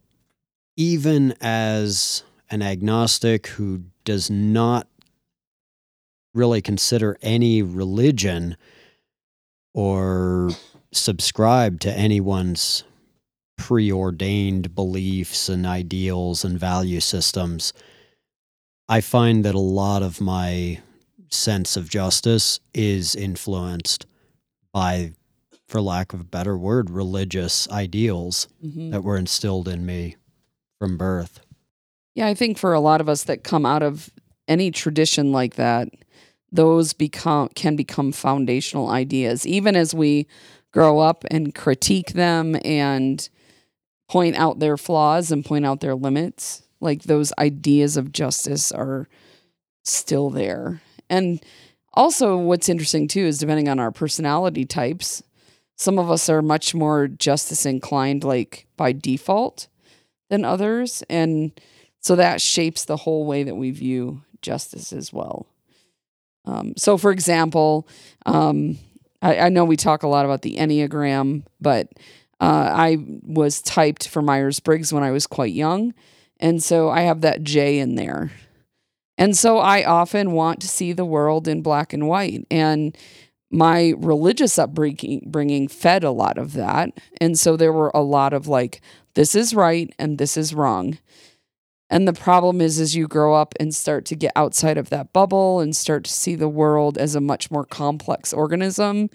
even 0.76 1.34
as 1.40 2.24
an 2.50 2.62
agnostic 2.62 3.48
who 3.48 3.82
does 4.04 4.30
not 4.30 4.86
really 6.34 6.60
consider 6.60 7.16
any 7.22 7.62
religion 7.62 8.56
or 9.72 10.50
subscribe 10.92 11.80
to 11.80 11.92
anyone's 11.92 12.84
preordained 13.56 14.74
beliefs 14.74 15.48
and 15.48 15.64
ideals 15.64 16.44
and 16.44 16.58
value 16.58 17.00
systems, 17.00 17.72
I 18.88 19.00
find 19.00 19.44
that 19.44 19.54
a 19.54 19.60
lot 19.60 20.02
of 20.02 20.20
my 20.20 20.80
sense 21.28 21.76
of 21.76 21.88
justice 21.88 22.60
is 22.74 23.14
influenced 23.14 24.06
by 24.72 25.12
for 25.66 25.80
lack 25.80 26.12
of 26.12 26.20
a 26.20 26.24
better 26.24 26.58
word, 26.58 26.90
religious 26.90 27.68
ideals 27.70 28.48
mm-hmm. 28.64 28.90
that 28.90 29.02
were 29.02 29.16
instilled 29.16 29.66
in 29.66 29.86
me 29.86 30.16
from 30.84 30.98
birth. 30.98 31.40
Yeah, 32.14 32.26
I 32.26 32.34
think 32.34 32.58
for 32.58 32.74
a 32.74 32.80
lot 32.80 33.00
of 33.00 33.08
us 33.08 33.24
that 33.24 33.42
come 33.42 33.64
out 33.64 33.82
of 33.82 34.10
any 34.46 34.70
tradition 34.70 35.32
like 35.32 35.54
that, 35.54 35.88
those 36.52 36.92
become 36.92 37.48
can 37.54 37.74
become 37.74 38.12
foundational 38.12 38.90
ideas 38.90 39.46
even 39.46 39.76
as 39.76 39.94
we 39.94 40.26
grow 40.72 40.98
up 40.98 41.24
and 41.30 41.54
critique 41.54 42.12
them 42.12 42.56
and 42.66 43.30
point 44.10 44.36
out 44.36 44.58
their 44.58 44.76
flaws 44.76 45.32
and 45.32 45.42
point 45.42 45.64
out 45.64 45.80
their 45.80 45.94
limits. 45.94 46.62
Like 46.80 47.04
those 47.04 47.32
ideas 47.38 47.96
of 47.96 48.12
justice 48.12 48.70
are 48.70 49.08
still 49.84 50.28
there. 50.28 50.82
And 51.08 51.42
also, 51.94 52.36
what's 52.36 52.68
interesting 52.68 53.08
too 53.08 53.24
is 53.24 53.38
depending 53.38 53.70
on 53.70 53.80
our 53.80 53.90
personality 53.90 54.66
types, 54.66 55.22
some 55.76 55.98
of 55.98 56.10
us 56.10 56.28
are 56.28 56.42
much 56.42 56.74
more 56.74 57.08
justice 57.08 57.64
inclined, 57.64 58.22
like 58.22 58.66
by 58.76 58.92
default, 58.92 59.68
than 60.30 60.44
others. 60.44 61.02
And 61.08 61.52
so 62.00 62.16
that 62.16 62.40
shapes 62.40 62.84
the 62.84 62.98
whole 62.98 63.26
way 63.26 63.42
that 63.42 63.54
we 63.54 63.70
view 63.70 64.22
justice 64.42 64.92
as 64.92 65.12
well. 65.12 65.46
Um, 66.44 66.74
so, 66.76 66.98
for 66.98 67.10
example, 67.10 67.88
um, 68.26 68.78
I, 69.22 69.38
I, 69.38 69.48
know 69.48 69.64
we 69.64 69.76
talk 69.76 70.02
a 70.02 70.08
lot 70.08 70.26
about 70.26 70.42
the 70.42 70.56
Enneagram, 70.56 71.44
but 71.58 71.88
uh, 72.40 72.70
I 72.74 72.98
was 73.22 73.62
typed 73.62 74.08
for 74.08 74.20
Myers 74.20 74.60
Briggs 74.60 74.92
when 74.92 75.02
I 75.02 75.10
was 75.10 75.26
quite 75.26 75.54
young. 75.54 75.94
And 76.38 76.62
so 76.62 76.90
I 76.90 77.02
have 77.02 77.22
that 77.22 77.42
J 77.42 77.78
in 77.78 77.94
there. 77.94 78.30
And 79.16 79.36
so 79.36 79.58
I 79.58 79.84
often 79.84 80.32
want 80.32 80.60
to 80.60 80.68
see 80.68 80.92
the 80.92 81.04
world 81.04 81.48
in 81.48 81.62
black 81.62 81.92
and 81.92 82.06
white. 82.06 82.46
And 82.50 82.96
my 83.50 83.94
religious 83.96 84.58
upbringing 84.58 85.22
bringing 85.26 85.68
fed 85.68 86.02
a 86.04 86.10
lot 86.10 86.36
of 86.36 86.54
that. 86.54 86.90
And 87.20 87.38
so 87.38 87.56
there 87.56 87.72
were 87.72 87.92
a 87.94 88.02
lot 88.02 88.32
of 88.32 88.48
like, 88.48 88.82
this 89.14 89.34
is 89.34 89.54
right 89.54 89.92
and 89.98 90.18
this 90.18 90.36
is 90.36 90.54
wrong. 90.54 90.98
And 91.90 92.08
the 92.08 92.12
problem 92.12 92.60
is, 92.60 92.80
as 92.80 92.96
you 92.96 93.06
grow 93.06 93.34
up 93.34 93.54
and 93.60 93.74
start 93.74 94.04
to 94.06 94.16
get 94.16 94.32
outside 94.34 94.78
of 94.78 94.90
that 94.90 95.12
bubble 95.12 95.60
and 95.60 95.76
start 95.76 96.04
to 96.04 96.10
see 96.10 96.34
the 96.34 96.48
world 96.48 96.98
as 96.98 97.14
a 97.14 97.20
much 97.20 97.50
more 97.50 97.64
complex 97.64 98.32
organism, 98.32 99.10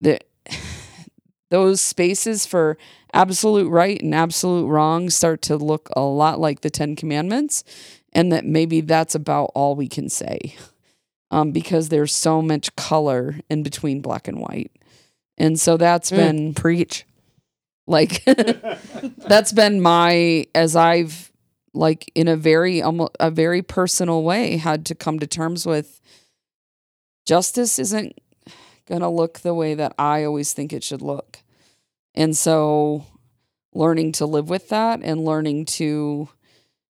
that 0.00 0.24
those 1.50 1.80
spaces 1.80 2.44
for 2.44 2.76
absolute 3.12 3.70
right 3.70 4.02
and 4.02 4.14
absolute 4.14 4.66
wrong 4.66 5.08
start 5.08 5.40
to 5.42 5.56
look 5.56 5.88
a 5.96 6.00
lot 6.00 6.40
like 6.40 6.60
the 6.60 6.70
Ten 6.70 6.96
Commandments 6.96 7.64
and 8.12 8.32
that 8.32 8.44
maybe 8.44 8.80
that's 8.80 9.14
about 9.14 9.52
all 9.54 9.76
we 9.76 9.88
can 9.88 10.08
say 10.08 10.56
um, 11.30 11.52
because 11.52 11.88
there's 11.88 12.14
so 12.14 12.42
much 12.42 12.74
color 12.76 13.36
in 13.48 13.62
between 13.62 14.00
black 14.00 14.28
and 14.28 14.40
white. 14.40 14.72
And 15.38 15.60
so 15.60 15.76
that's 15.76 16.10
mm, 16.10 16.16
been 16.16 16.54
preach. 16.54 17.06
Like 17.86 18.24
that's 19.18 19.52
been 19.52 19.80
my 19.80 20.46
as 20.54 20.74
I've 20.76 21.30
like 21.72 22.10
in 22.14 22.26
a 22.26 22.36
very 22.36 22.82
almost 22.82 23.16
a 23.20 23.30
very 23.30 23.62
personal 23.62 24.22
way 24.22 24.56
had 24.56 24.86
to 24.86 24.94
come 24.94 25.18
to 25.18 25.26
terms 25.26 25.66
with 25.66 26.00
justice 27.26 27.78
isn't 27.78 28.18
going 28.86 29.00
to 29.00 29.08
look 29.08 29.40
the 29.40 29.54
way 29.54 29.74
that 29.74 29.94
I 29.98 30.24
always 30.24 30.52
think 30.52 30.72
it 30.72 30.84
should 30.84 31.02
look. 31.02 31.42
And 32.14 32.36
so 32.36 33.04
learning 33.74 34.12
to 34.12 34.26
live 34.26 34.48
with 34.48 34.68
that 34.70 35.00
and 35.02 35.24
learning 35.24 35.66
to 35.66 36.28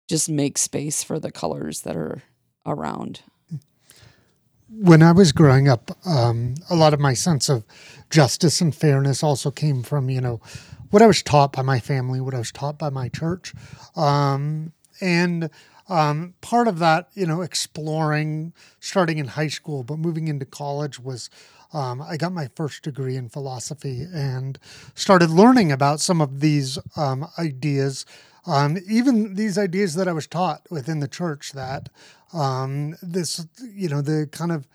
just 0.07 0.29
make 0.29 0.57
space 0.57 1.03
for 1.03 1.19
the 1.19 1.31
colors 1.31 1.81
that 1.81 1.95
are 1.95 2.23
around. 2.65 3.21
When 4.69 5.03
I 5.03 5.11
was 5.11 5.31
growing 5.31 5.67
up, 5.67 5.91
um, 6.05 6.55
a 6.69 6.75
lot 6.75 6.93
of 6.93 6.99
my 6.99 7.13
sense 7.13 7.49
of 7.49 7.65
justice 8.09 8.61
and 8.61 8.73
fairness 8.73 9.21
also 9.21 9.51
came 9.51 9.83
from, 9.83 10.09
you 10.09 10.21
know, 10.21 10.41
what 10.91 11.01
I 11.01 11.07
was 11.07 11.23
taught 11.23 11.53
by 11.53 11.63
my 11.63 11.79
family, 11.79 12.21
what 12.21 12.35
I 12.35 12.37
was 12.37 12.51
taught 12.51 12.77
by 12.77 12.89
my 12.89 13.09
church. 13.09 13.53
Um, 13.95 14.73
and 15.01 15.49
um, 15.89 16.35
part 16.41 16.67
of 16.67 16.79
that, 16.79 17.09
you 17.13 17.25
know, 17.25 17.41
exploring, 17.41 18.53
starting 18.79 19.17
in 19.17 19.27
high 19.29 19.47
school, 19.47 19.83
but 19.83 19.97
moving 19.97 20.27
into 20.27 20.45
college 20.45 20.99
was 20.99 21.29
um, 21.73 22.01
I 22.01 22.17
got 22.17 22.33
my 22.33 22.49
first 22.55 22.83
degree 22.83 23.15
in 23.15 23.29
philosophy 23.29 24.05
and 24.13 24.59
started 24.93 25.29
learning 25.29 25.71
about 25.71 26.01
some 26.01 26.21
of 26.21 26.41
these 26.41 26.77
um, 26.97 27.27
ideas 27.39 28.05
um, 28.45 28.77
even 28.89 29.35
these 29.35 29.57
ideas 29.57 29.93
that 29.95 30.07
I 30.07 30.13
was 30.13 30.27
taught 30.27 30.65
within 30.71 30.99
the 30.99 31.07
church 31.07 31.51
that 31.51 31.89
um, 32.33 32.95
this, 33.01 33.45
you 33.61 33.87
know, 33.89 34.01
the 34.01 34.27
kind 34.31 34.51
of 34.51 34.67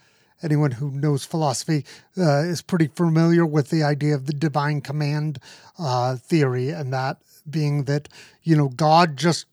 anyone 0.43 0.71
who 0.71 0.91
knows 0.91 1.25
philosophy 1.25 1.85
uh, 2.17 2.39
is 2.39 2.61
pretty 2.61 2.87
familiar 2.87 3.45
with 3.45 3.69
the 3.69 3.83
idea 3.83 4.15
of 4.15 4.25
the 4.25 4.33
divine 4.33 4.81
command 4.81 5.39
uh, 5.79 6.15
theory, 6.15 6.69
and 6.69 6.93
that 6.93 7.17
being 7.49 7.85
that, 7.85 8.09
you 8.43 8.55
know, 8.55 8.69
God 8.69 9.17
just 9.17 9.45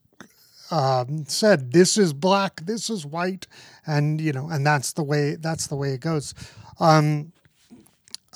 um, 0.71 1.25
said, 1.27 1.73
"This 1.73 1.97
is 1.97 2.13
black, 2.13 2.61
this 2.65 2.91
is 2.91 3.07
white," 3.07 3.47
and 3.87 4.21
you 4.21 4.33
know, 4.33 4.49
and 4.49 4.67
that's 4.67 4.93
the 4.93 5.03
way 5.03 5.37
that's 5.37 5.67
the 5.67 5.77
way 5.77 5.91
it 5.91 6.01
goes. 6.01 6.35
Um, 6.81 7.33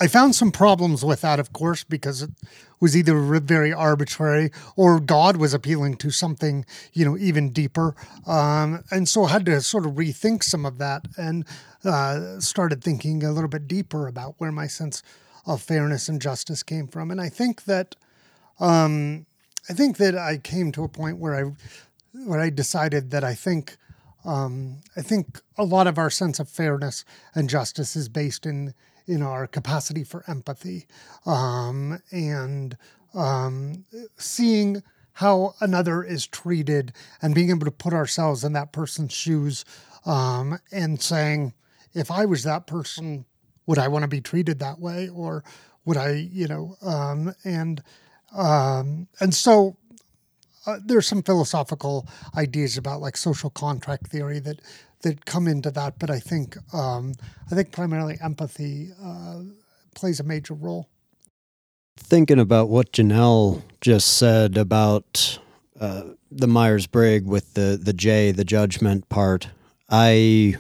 I 0.01 0.07
found 0.07 0.37
some 0.37 0.53
problems 0.53 1.05
with 1.05 1.23
that, 1.23 1.41
of 1.41 1.53
course, 1.53 1.83
because 1.83 2.23
it 2.23 2.31
was 2.79 2.97
either 2.97 3.21
very 3.41 3.73
arbitrary 3.73 4.51
or 4.77 5.01
God 5.01 5.37
was 5.37 5.53
appealing 5.53 5.97
to 5.97 6.11
something, 6.11 6.65
you 6.93 7.05
know, 7.05 7.19
even 7.19 7.51
deeper. 7.51 7.97
Um, 8.25 8.85
and 8.93 9.09
so 9.09 9.25
I 9.25 9.31
had 9.31 9.47
to 9.47 9.61
sort 9.61 9.87
of 9.87 9.93
rethink 9.93 10.45
some 10.45 10.65
of 10.65 10.79
that 10.79 11.09
and 11.17 11.45
uh, 11.85 12.41
started 12.41 12.83
thinking 12.83 13.23
a 13.23 13.33
little 13.33 13.49
bit 13.49 13.69
deeper 13.69 14.07
about 14.07 14.35
where 14.39 14.53
my 14.53 14.67
sense 14.67 15.03
of 15.47 15.63
fairness 15.63 16.09
and 16.09 16.21
justice 16.21 16.63
came 16.63 16.89
from. 16.89 17.11
And 17.11 17.21
I 17.21 17.29
think 17.29 17.65
that, 17.65 17.97
um, 18.61 19.27
I 19.69 19.73
think 19.73 19.97
that 19.99 20.17
I 20.17 20.39
came 20.39 20.73
to 20.73 20.85
a 20.85 20.89
point 20.89 21.19
where 21.19 21.35
I, 21.35 21.53
where 22.25 22.41
I 22.41 22.51
decided 22.51 23.11
that 23.11 23.25
I 23.25 23.35
think. 23.35 23.77
Um, 24.25 24.81
I 24.97 25.01
think 25.01 25.41
a 25.57 25.65
lot 25.65 25.87
of 25.87 25.97
our 25.97 26.11
sense 26.11 26.41
of 26.41 26.49
fairness 26.49 27.05
and 27.37 27.49
justice 27.49 27.95
is 27.95 28.09
based 28.09 28.45
in 28.45 28.75
in 29.07 29.23
our 29.23 29.47
capacity 29.47 30.05
for 30.05 30.23
empathy 30.29 30.87
um, 31.25 31.99
and 32.13 32.77
um, 33.15 33.85
seeing 34.17 34.83
how 35.15 35.55
another 35.61 36.05
is 36.05 36.27
treated 36.27 36.93
and 37.21 37.35
being 37.35 37.51
able 37.51 37.65
to 37.65 37.73
put 37.73 37.93
ourselves 37.93 38.45
in 38.45 38.53
that 38.53 38.71
person's 38.71 39.13
shoes 39.13 39.65
um, 40.07 40.61
and 40.71 41.01
saying, 41.01 41.53
if 41.99 42.11
I 42.11 42.25
was 42.25 42.45
that 42.45 42.67
person, 42.67 43.25
would 43.67 43.79
I 43.79 43.89
want 43.89 44.03
to 44.03 44.09
be 44.09 44.21
treated 44.21 44.59
that 44.61 44.79
way, 44.79 45.09
or 45.09 45.45
would 45.85 45.97
I, 45.97 46.29
you 46.33 46.47
know, 46.47 46.77
um, 46.83 47.35
and 47.45 47.83
um, 48.35 49.09
and 49.21 49.35
so 49.35 49.77
uh, 50.67 50.79
there's 50.85 51.07
some 51.07 51.23
philosophical 51.23 52.07
ideas 52.37 52.77
about 52.77 53.01
like 53.01 53.17
social 53.17 53.51
contract 53.51 54.09
theory 54.09 54.39
that 54.41 54.61
that 55.03 55.25
come 55.25 55.47
into 55.47 55.71
that. 55.71 55.99
But 55.99 56.11
I 56.11 56.19
think 56.19 56.57
um, 56.75 57.15
I 57.51 57.55
think 57.55 57.73
primarily 57.73 58.19
empathy 58.23 58.91
uh, 59.03 59.41
plays 59.95 60.21
a 60.21 60.25
major 60.25 60.55
role. 60.55 60.89
Thinking 61.97 62.39
about 62.39 62.69
what 62.69 62.93
Janelle 62.93 63.63
just 63.81 64.19
said 64.19 64.57
about 64.57 65.39
uh, 65.81 66.03
the 66.31 66.47
Myers 66.47 66.87
Briggs 66.87 67.27
with 67.27 67.55
the 67.55 67.79
the 67.83 67.93
J, 67.93 68.33
the 68.33 68.45
judgment 68.45 69.09
part, 69.09 69.49
I 69.89 70.57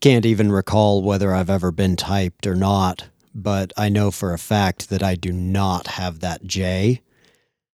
can't 0.00 0.26
even 0.26 0.52
recall 0.52 1.02
whether 1.02 1.34
I've 1.34 1.50
ever 1.50 1.70
been 1.70 1.96
typed 1.96 2.46
or 2.46 2.54
not. 2.54 3.08
But 3.34 3.72
I 3.76 3.88
know 3.88 4.10
for 4.10 4.32
a 4.32 4.38
fact 4.38 4.90
that 4.90 5.02
I 5.02 5.14
do 5.14 5.32
not 5.32 5.86
have 5.86 6.20
that 6.20 6.44
J. 6.44 7.02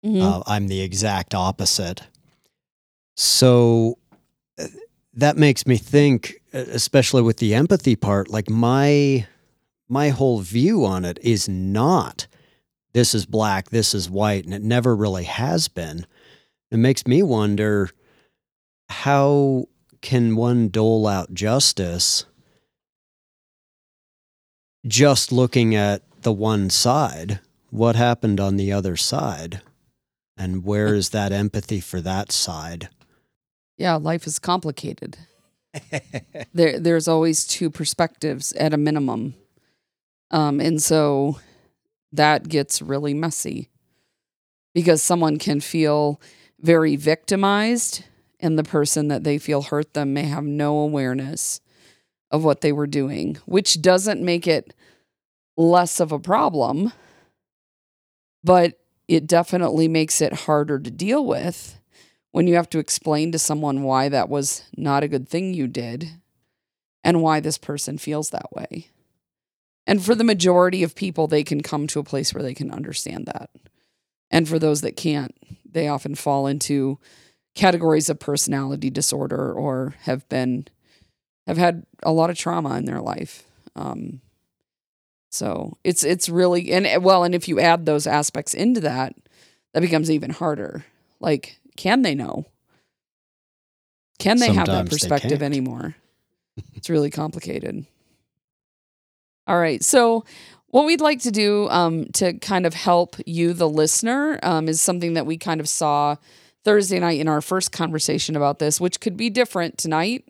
Mm-hmm. 0.05 0.23
Uh, 0.23 0.43
I'm 0.47 0.69
the 0.69 0.81
exact 0.81 1.35
opposite. 1.35 2.03
So 3.17 3.99
that 5.15 5.37
makes 5.37 5.67
me 5.67 5.77
think, 5.77 6.41
especially 6.53 7.23
with 7.23 7.39
the 7.39 7.55
empathy 7.55 7.97
part, 7.97 8.31
like 8.31 8.49
my 8.49 9.27
my 9.89 10.11
whole 10.11 10.41
view 10.41 10.85
on 10.85 11.05
it 11.05 11.19
is 11.23 11.49
not 11.49 12.27
this 12.93 13.15
is 13.15 13.27
black, 13.27 13.71
this 13.71 13.95
is 13.95 14.11
white, 14.11 14.45
and 14.45 14.55
it 14.55 14.63
never 14.63 14.97
really 14.97 15.25
has 15.25 15.69
been. 15.69 16.07
It 16.71 16.79
makes 16.79 17.07
me 17.07 17.23
wonder 17.23 17.91
how 18.89 19.67
can 20.01 20.37
one 20.37 20.69
dole 20.69 21.07
out 21.07 21.35
justice 21.35 22.25
just 24.87 25.33
looking 25.33 25.75
at 25.75 26.03
the 26.23 26.33
one 26.33 26.71
side? 26.71 27.41
What 27.71 27.97
happened 27.97 28.41
on 28.41 28.57
the 28.57 28.73
other 28.73 28.97
side? 28.97 29.61
And 30.37 30.65
where 30.65 30.95
is 30.95 31.11
that 31.11 31.33
empathy 31.33 31.81
for 31.81 32.01
that 32.01 32.33
side? 32.33 32.89
Yeah, 33.77 33.97
life 33.97 34.27
is 34.27 34.39
complicated. 34.39 35.19
there, 36.55 36.79
there's 36.79 37.09
always 37.09 37.47
two 37.47 37.71
perspectives 37.71 38.53
at 38.53 38.73
a 38.73 38.79
minimum, 38.79 39.35
um, 40.31 40.61
and 40.61 40.83
so 40.83 41.39
that 42.13 42.49
gets 42.49 42.81
really 42.81 43.15
messy 43.15 43.69
because 44.75 45.03
someone 45.03 45.39
can 45.39 45.61
feel 45.61 46.21
very 46.61 46.97
victimized, 46.97 48.05
and 48.41 48.59
the 48.59 48.65
person 48.65 49.09
that 49.09 49.25
they 49.25 49.39
feel 49.39 49.63
hurt 49.63 49.95
them 49.95 50.13
may 50.13 50.25
have 50.25 50.45
no 50.45 50.79
awareness 50.79 51.61
of 52.31 52.45
what 52.45 52.61
they 52.61 52.73
were 52.73 52.87
doing, 52.87 53.37
which 53.47 53.81
doesn't 53.81 54.23
make 54.23 54.47
it 54.47 54.75
less 55.57 55.99
of 55.99 56.13
a 56.13 56.19
problem, 56.19 56.93
but 58.45 58.79
it 59.09 59.27
definitely 59.27 59.89
makes 59.89 60.21
it 60.21 60.33
harder 60.33 60.79
to 60.79 60.91
deal 60.91 61.25
with 61.25 61.81
when 62.31 62.47
you 62.47 62.55
have 62.55 62.71
to 62.71 62.79
explain 62.79 63.33
to 63.33 63.39
someone 63.39 63.83
why 63.83 64.09
that 64.09 64.29
was 64.29 64.63
not 64.77 65.03
a 65.03 65.09
good 65.09 65.29
thing 65.29 65.55
you 65.55 65.67
did 65.67 66.11
and 67.03 67.23
why 67.23 67.41
this 67.41 67.59
person 67.59 67.99
feels 67.99 68.31
that 68.31 68.53
way. 68.53 68.89
And 69.87 70.05
for 70.05 70.15
the 70.15 70.25
majority 70.25 70.83
of 70.83 70.95
people, 70.95 71.27
they 71.27 71.43
can 71.43 71.63
come 71.63 71.87
to 71.89 71.99
a 71.99 72.05
place 72.05 72.35
where 72.35 72.43
they 72.43 72.53
can 72.53 72.71
understand 72.71 73.27
that. 73.27 73.49
And 74.31 74.47
for 74.47 74.59
those 74.59 74.83
that 74.83 74.97
can't, 74.97 75.35
they 75.65 75.89
often 75.89 76.15
fall 76.15 76.47
into 76.47 76.99
categories 77.59 78.09
of 78.09 78.21
personality 78.21 78.89
disorder 78.89 79.53
or 79.53 79.95
have 80.03 80.27
been 80.29 80.67
have 81.49 81.59
had 81.59 81.85
a 82.05 82.13
lot 82.13 82.31
of 82.31 82.39
trauma 82.39 82.77
in 82.77 82.85
their 82.85 83.01
life. 83.01 83.43
Um, 83.75 84.21
so 85.31 85.77
it's 85.83 86.05
it's 86.05 86.29
really 86.29 86.73
and 86.73 87.03
well, 87.03 87.25
and 87.25 87.35
if 87.35 87.49
you 87.49 87.59
add 87.59 87.85
those 87.85 88.07
aspects 88.07 88.55
into 88.55 88.81
that, 88.83 89.15
that 89.75 89.81
becomes 89.81 90.11
even 90.11 90.31
harder. 90.31 90.85
Like, 91.21 91.59
can 91.77 92.03
they 92.03 92.15
know? 92.15 92.47
Can 94.21 94.39
they 94.39 94.53
have 94.53 94.67
that 94.67 94.89
perspective 94.89 95.43
anymore? 95.43 95.97
it's 96.75 96.89
really 96.89 97.11
complicated. 97.11 97.87
All 99.49 99.59
right. 99.59 99.83
So, 99.83 100.25
what 100.69 100.87
we'd 100.87 101.01
like 101.01 101.23
to 101.23 101.31
do 101.31 101.69
um, 101.71 102.07
to 102.15 102.35
kind 102.35 102.67
of 102.67 102.75
help 102.75 103.17
you, 103.27 103.53
the 103.53 103.69
listener, 103.69 104.39
um, 104.43 104.69
is 104.69 104.81
something 104.81 105.15
that 105.15 105.27
we 105.27 105.39
kind 105.39 105.61
of 105.61 105.69
saw 105.69 106.17
Thursday 106.69 107.01
night 107.01 107.19
in 107.19 107.29
our 107.29 107.41
first 107.41 107.73
conversation 107.73 108.37
about 108.37 108.59
this, 108.59 108.79
which 108.79 109.01
could 109.01 109.17
be 109.17 109.31
different 109.31 109.79
tonight, 109.79 110.29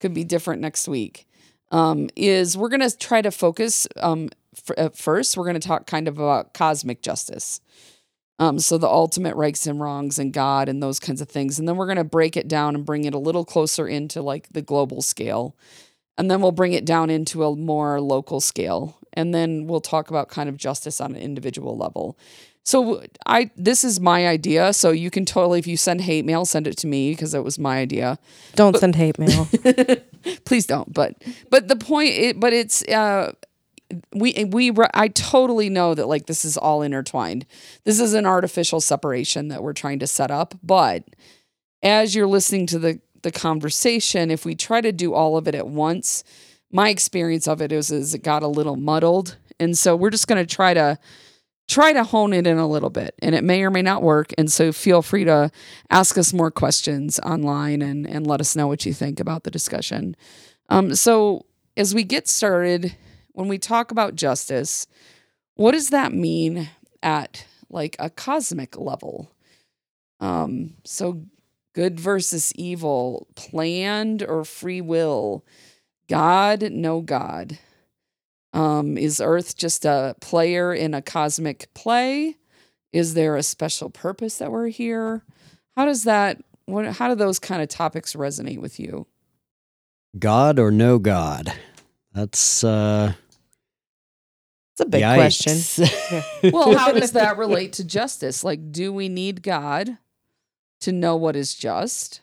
could 0.00 0.12
be 0.12 0.24
different 0.24 0.60
next 0.60 0.88
week. 0.88 1.28
Um, 1.70 2.10
is 2.16 2.56
we're 2.56 2.70
going 2.70 2.80
to 2.80 2.98
try 2.98 3.22
to 3.22 3.30
focus 3.30 3.86
um, 3.98 4.30
f- 4.56 4.76
at 4.76 4.96
first, 4.96 5.36
we're 5.36 5.44
going 5.44 5.60
to 5.60 5.68
talk 5.68 5.86
kind 5.86 6.08
of 6.08 6.18
about 6.18 6.54
cosmic 6.54 7.02
justice. 7.02 7.60
Um, 8.40 8.58
so 8.58 8.78
the 8.78 8.88
ultimate 8.88 9.36
rights 9.36 9.68
and 9.68 9.80
wrongs 9.80 10.18
and 10.18 10.32
God 10.32 10.68
and 10.68 10.82
those 10.82 10.98
kinds 10.98 11.20
of 11.20 11.28
things. 11.28 11.56
And 11.56 11.68
then 11.68 11.76
we're 11.76 11.86
going 11.86 11.98
to 11.98 12.04
break 12.04 12.36
it 12.36 12.48
down 12.48 12.74
and 12.74 12.84
bring 12.84 13.04
it 13.04 13.14
a 13.14 13.18
little 13.18 13.44
closer 13.44 13.86
into 13.86 14.22
like 14.22 14.48
the 14.50 14.62
global 14.62 15.02
scale. 15.02 15.54
And 16.18 16.28
then 16.28 16.42
we'll 16.42 16.50
bring 16.50 16.72
it 16.72 16.84
down 16.84 17.10
into 17.10 17.44
a 17.44 17.54
more 17.54 18.00
local 18.00 18.40
scale. 18.40 18.98
And 19.12 19.32
then 19.32 19.68
we'll 19.68 19.80
talk 19.80 20.10
about 20.10 20.30
kind 20.30 20.48
of 20.48 20.56
justice 20.56 21.00
on 21.00 21.14
an 21.14 21.22
individual 21.22 21.76
level. 21.76 22.18
So 22.66 23.04
I 23.26 23.50
this 23.56 23.84
is 23.84 24.00
my 24.00 24.26
idea. 24.26 24.72
So 24.72 24.90
you 24.90 25.08
can 25.08 25.24
totally 25.24 25.60
if 25.60 25.68
you 25.68 25.76
send 25.76 26.00
hate 26.00 26.24
mail, 26.24 26.44
send 26.44 26.66
it 26.66 26.76
to 26.78 26.88
me 26.88 27.12
because 27.12 27.32
it 27.32 27.44
was 27.44 27.60
my 27.60 27.78
idea. 27.78 28.18
Don't 28.56 28.76
send 28.76 28.96
hate 28.96 29.18
mail. 29.20 29.48
Please 30.44 30.66
don't. 30.66 30.92
But 30.92 31.22
but 31.48 31.68
the 31.68 31.76
point 31.76 32.10
it 32.10 32.40
but 32.40 32.52
it's 32.52 32.82
uh 32.88 33.32
we 34.12 34.46
we 34.46 34.72
I 34.94 35.06
totally 35.06 35.70
know 35.70 35.94
that 35.94 36.08
like 36.08 36.26
this 36.26 36.44
is 36.44 36.56
all 36.56 36.82
intertwined. 36.82 37.46
This 37.84 38.00
is 38.00 38.14
an 38.14 38.26
artificial 38.26 38.80
separation 38.80 39.46
that 39.48 39.62
we're 39.62 39.72
trying 39.72 40.00
to 40.00 40.08
set 40.08 40.32
up, 40.32 40.54
but 40.60 41.04
as 41.84 42.16
you're 42.16 42.26
listening 42.26 42.66
to 42.66 42.80
the 42.80 43.00
the 43.22 43.30
conversation, 43.30 44.28
if 44.32 44.44
we 44.44 44.56
try 44.56 44.80
to 44.80 44.90
do 44.90 45.14
all 45.14 45.36
of 45.36 45.46
it 45.46 45.54
at 45.54 45.68
once, 45.68 46.24
my 46.72 46.88
experience 46.88 47.46
of 47.46 47.62
it 47.62 47.70
is 47.70 47.92
is 47.92 48.12
it 48.12 48.24
got 48.24 48.42
a 48.42 48.48
little 48.48 48.76
muddled. 48.76 49.36
And 49.60 49.78
so 49.78 49.94
we're 49.94 50.10
just 50.10 50.26
going 50.26 50.44
to 50.44 50.54
try 50.54 50.74
to 50.74 50.98
try 51.68 51.92
to 51.92 52.04
hone 52.04 52.32
it 52.32 52.46
in 52.46 52.58
a 52.58 52.66
little 52.66 52.90
bit 52.90 53.14
and 53.20 53.34
it 53.34 53.42
may 53.42 53.62
or 53.62 53.70
may 53.70 53.82
not 53.82 54.02
work 54.02 54.32
and 54.38 54.50
so 54.50 54.72
feel 54.72 55.02
free 55.02 55.24
to 55.24 55.50
ask 55.90 56.16
us 56.16 56.32
more 56.32 56.50
questions 56.50 57.18
online 57.20 57.82
and 57.82 58.06
and 58.06 58.26
let 58.26 58.40
us 58.40 58.54
know 58.54 58.66
what 58.66 58.86
you 58.86 58.92
think 58.92 59.20
about 59.20 59.42
the 59.44 59.50
discussion. 59.50 60.16
Um, 60.68 60.94
so 60.94 61.46
as 61.76 61.94
we 61.94 62.04
get 62.04 62.28
started 62.28 62.96
when 63.32 63.48
we 63.48 63.58
talk 63.58 63.90
about 63.90 64.14
justice 64.14 64.86
what 65.54 65.72
does 65.72 65.90
that 65.90 66.12
mean 66.12 66.68
at 67.02 67.46
like 67.70 67.96
a 67.98 68.10
cosmic 68.10 68.78
level? 68.78 69.30
Um, 70.20 70.74
so 70.84 71.22
good 71.74 71.98
versus 71.98 72.52
evil 72.54 73.26
planned 73.34 74.22
or 74.22 74.44
free 74.44 74.80
will? 74.80 75.44
God 76.08 76.70
no 76.70 77.00
god 77.00 77.58
um, 78.52 78.96
is 78.96 79.20
Earth 79.20 79.56
just 79.56 79.84
a 79.84 80.14
player 80.20 80.72
in 80.72 80.94
a 80.94 81.02
cosmic 81.02 81.72
play? 81.74 82.36
Is 82.92 83.14
there 83.14 83.36
a 83.36 83.42
special 83.42 83.90
purpose 83.90 84.38
that 84.38 84.50
we're 84.50 84.68
here? 84.68 85.22
How 85.76 85.84
does 85.84 86.04
that? 86.04 86.42
What? 86.64 86.86
How 86.86 87.08
do 87.08 87.14
those 87.14 87.38
kind 87.38 87.62
of 87.62 87.68
topics 87.68 88.14
resonate 88.14 88.60
with 88.60 88.80
you? 88.80 89.06
God 90.18 90.58
or 90.58 90.70
no 90.70 90.98
God? 90.98 91.52
That's 92.12 92.64
uh 92.64 93.12
It's 94.72 94.80
a 94.80 94.86
big 94.86 95.02
yikes. 95.02 95.14
question. 95.16 96.52
Well, 96.52 96.76
how 96.78 96.92
does 96.92 97.12
that 97.12 97.36
relate 97.36 97.74
to 97.74 97.84
justice? 97.84 98.42
Like, 98.42 98.72
do 98.72 98.92
we 98.92 99.08
need 99.10 99.42
God 99.42 99.98
to 100.80 100.92
know 100.92 101.16
what 101.16 101.36
is 101.36 101.54
just? 101.54 102.20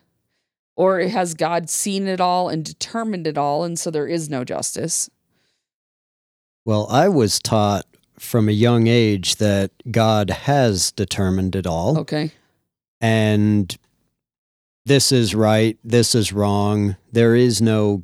Or 0.75 0.99
has 1.01 1.35
God 1.35 1.69
seen 1.69 2.07
it 2.07 2.19
all 2.19 2.49
and 2.49 2.65
determined 2.65 3.27
it 3.27 3.37
all, 3.37 3.63
and 3.63 3.77
so 3.77 3.91
there 3.91 4.07
is 4.07 4.27
no 4.29 4.43
justice? 4.43 5.07
Well, 6.65 6.87
I 6.89 7.09
was 7.09 7.39
taught 7.39 7.85
from 8.17 8.47
a 8.47 8.53
young 8.53 8.87
age 8.87 9.35
that 9.37 9.71
God 9.91 10.29
has 10.29 10.91
determined 10.91 11.55
it 11.55 11.67
all. 11.67 11.99
Okay. 11.99 12.31
And 13.01 13.75
this 14.85 15.11
is 15.11 15.35
right, 15.35 15.77
this 15.83 16.15
is 16.15 16.31
wrong. 16.31 16.95
There 17.11 17.35
is 17.35 17.61
no 17.61 18.03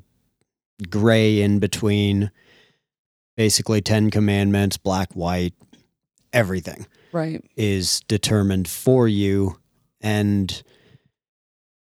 gray 0.89 1.41
in 1.41 1.59
between. 1.59 2.31
Basically, 3.37 3.81
10 3.81 4.11
commandments, 4.11 4.75
black, 4.75 5.13
white, 5.13 5.53
everything 6.33 6.85
Right. 7.13 7.41
is 7.55 8.01
determined 8.09 8.67
for 8.67 9.07
you. 9.07 9.57
And 10.01 10.61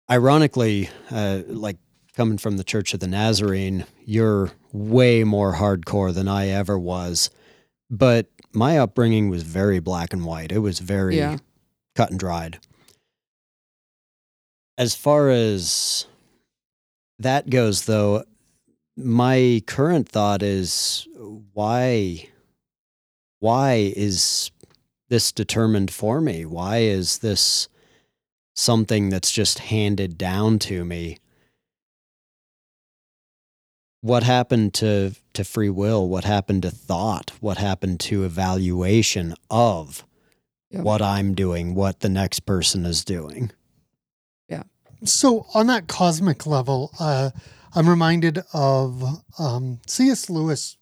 ironically, 0.10 0.90
uh, 1.10 1.42
like 1.48 1.78
coming 2.20 2.38
from 2.38 2.58
the 2.58 2.66
Church 2.66 2.94
of 2.94 3.00
the 3.00 3.08
Nazarene, 3.08 3.86
you're 4.04 4.52
way 4.74 5.24
more 5.24 5.54
hardcore 5.54 6.14
than 6.14 6.28
I 6.28 6.50
ever 6.50 6.78
was. 6.78 7.30
But 7.90 8.28
my 8.52 8.78
upbringing 8.78 9.30
was 9.30 9.44
very 9.44 9.80
black 9.80 10.12
and 10.12 10.26
white. 10.26 10.52
It 10.52 10.60
was 10.60 10.80
very 10.80 11.18
Yeah. 11.18 11.38
cut 11.96 12.12
and 12.12 12.20
dried. 12.20 12.60
As 14.78 14.96
far 14.96 15.30
as 15.30 16.08
that 17.20 17.50
goes, 17.50 17.86
though, 17.86 18.26
my 18.98 19.64
current 19.66 20.10
thought 20.10 20.44
is 20.44 21.08
why 21.54 22.28
why 23.40 23.94
is 23.96 24.52
this 25.08 25.32
determined 25.32 25.90
for 25.90 26.20
me? 26.20 26.44
Why 26.44 26.80
is 26.80 27.20
this 27.20 27.70
something 28.58 29.08
that's 29.08 29.32
just 29.32 29.60
handed 29.60 30.18
down 30.18 30.60
to 30.60 30.84
me? 30.84 31.18
What 34.02 34.24
happened 34.24 34.74
to, 34.76 35.14
to 35.34 35.44
free 35.44 35.70
will? 35.70 36.08
What 36.08 36.24
happened 36.24 36.64
to 36.64 36.72
thought? 36.72 37.32
What 37.42 37.58
happened 37.58 38.00
to 38.02 38.24
evaluation 38.24 39.36
of 39.50 40.06
Yeah. 40.70 40.82
what 40.82 41.02
I'm 41.02 41.34
doing, 41.36 41.76
what 41.76 42.00
the 42.00 42.10
next 42.10 42.42
person 42.46 42.86
is 42.86 43.04
doing? 43.04 43.52
Yeah. 44.48 44.64
So, 45.04 45.48
on 45.54 45.68
that 45.68 45.88
cosmic 45.88 46.46
level, 46.46 46.92
uh, 47.00 47.32
I'm 47.76 47.90
reminded 47.90 48.42
of 48.54 49.04
um, 49.38 49.80
C.S. 49.86 50.30
Lewis, 50.30 50.78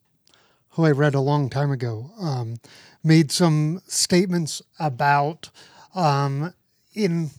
who 0.71 0.85
I 0.85 0.91
read 0.91 1.15
a 1.15 1.19
long 1.19 1.49
time 1.49 1.71
ago, 1.71 2.11
um, 2.19 2.57
made 3.03 3.31
some 3.31 3.81
statements 3.87 4.61
about 4.79 5.49
um, 5.95 6.53
in 6.93 7.31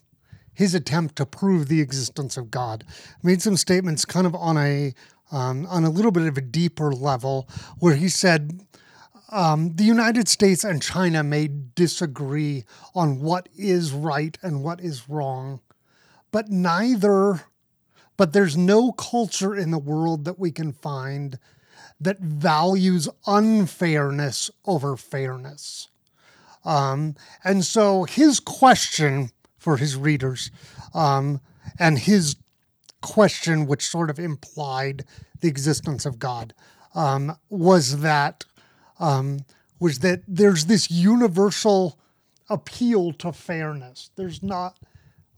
his 0.54 0.74
attempt 0.74 1.14
to 1.16 1.24
prove 1.26 1.68
the 1.68 1.80
existence 1.80 2.36
of 2.36 2.50
God. 2.50 2.84
Made 3.22 3.40
some 3.42 3.56
statements 3.56 4.04
kind 4.04 4.26
of 4.26 4.34
on 4.34 4.56
a 4.58 4.92
um, 5.30 5.66
on 5.66 5.84
a 5.84 5.90
little 5.90 6.10
bit 6.10 6.26
of 6.26 6.38
a 6.38 6.42
deeper 6.42 6.92
level, 6.92 7.48
where 7.78 7.94
he 7.94 8.08
said 8.08 8.60
um, 9.30 9.74
the 9.74 9.84
United 9.84 10.28
States 10.28 10.64
and 10.64 10.82
China 10.82 11.22
may 11.22 11.48
disagree 11.74 12.64
on 12.94 13.20
what 13.20 13.48
is 13.56 13.92
right 13.92 14.38
and 14.42 14.62
what 14.62 14.80
is 14.80 15.08
wrong, 15.08 15.60
but 16.30 16.48
neither, 16.48 17.42
but 18.16 18.32
there's 18.32 18.56
no 18.56 18.92
culture 18.92 19.54
in 19.54 19.70
the 19.70 19.78
world 19.78 20.24
that 20.24 20.38
we 20.38 20.50
can 20.50 20.72
find 20.72 21.38
that 22.00 22.20
values 22.20 23.08
unfairness 23.26 24.50
over 24.64 24.96
fairness. 24.96 25.88
Um, 26.64 27.14
and 27.44 27.64
so 27.64 28.04
his 28.04 28.40
question 28.40 29.30
for 29.58 29.76
his 29.76 29.96
readers 29.96 30.50
um, 30.94 31.40
and 31.78 31.98
his 31.98 32.36
question, 33.00 33.66
which 33.66 33.86
sort 33.86 34.10
of 34.10 34.18
implied 34.18 35.04
the 35.40 35.48
existence 35.48 36.04
of 36.06 36.18
God, 36.18 36.54
um, 36.94 37.36
was 37.48 38.00
that 38.00 38.44
um, 38.98 39.44
was 39.78 40.00
that 40.00 40.22
there's 40.26 40.66
this 40.66 40.90
universal 40.90 41.98
appeal 42.50 43.12
to 43.12 43.32
fairness. 43.32 44.10
There's 44.16 44.42
not, 44.42 44.78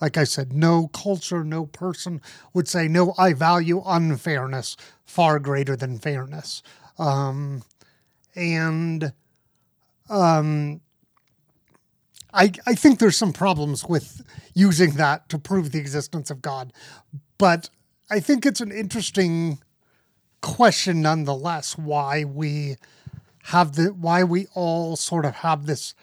like 0.00 0.16
I 0.16 0.24
said, 0.24 0.52
no 0.52 0.88
culture, 0.88 1.44
no 1.44 1.66
person 1.66 2.22
would 2.54 2.68
say, 2.68 2.88
no, 2.88 3.14
I 3.18 3.32
value 3.34 3.82
unfairness 3.84 4.76
far 5.04 5.38
greater 5.38 5.76
than 5.76 5.98
fairness. 5.98 6.62
Um, 6.98 7.62
and 8.34 9.12
um, 10.08 10.80
I, 12.32 12.52
I 12.66 12.74
think 12.74 12.98
there's 12.98 13.16
some 13.16 13.32
problems 13.32 13.84
with 13.84 14.22
using 14.54 14.92
that 14.92 15.28
to 15.30 15.38
prove 15.38 15.72
the 15.72 15.78
existence 15.78 16.30
of 16.30 16.42
God, 16.42 16.72
but 17.38 17.70
I 18.10 18.20
think 18.20 18.44
it's 18.44 18.60
an 18.60 18.72
interesting 18.72 19.58
question 20.40 21.02
nonetheless 21.02 21.76
why 21.76 22.24
we 22.24 22.76
have 23.44 23.76
the 23.76 23.88
why 23.88 24.24
we 24.24 24.46
all 24.54 24.96
sort 24.96 25.24
of 25.24 25.36
have 25.36 25.66
this 25.66 25.94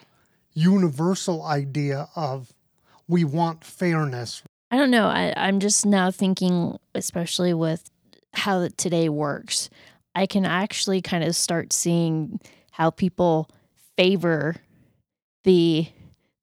universal 0.53 1.43
idea 1.43 2.07
of 2.15 2.53
we 3.07 3.23
want 3.23 3.63
fairness. 3.63 4.43
I 4.69 4.77
don't 4.77 4.91
know. 4.91 5.07
I, 5.07 5.33
I'm 5.37 5.59
just 5.59 5.85
now 5.85 6.11
thinking, 6.11 6.77
especially 6.93 7.53
with 7.53 7.89
how 8.33 8.67
today 8.75 9.07
works, 9.07 9.69
I 10.15 10.25
can 10.25 10.45
actually 10.45 11.01
kind 11.01 11.23
of 11.23 11.35
start 11.35 11.73
seeing 11.73 12.39
how 12.71 12.89
people 12.89 13.49
favor 13.95 14.57
the 15.43 15.87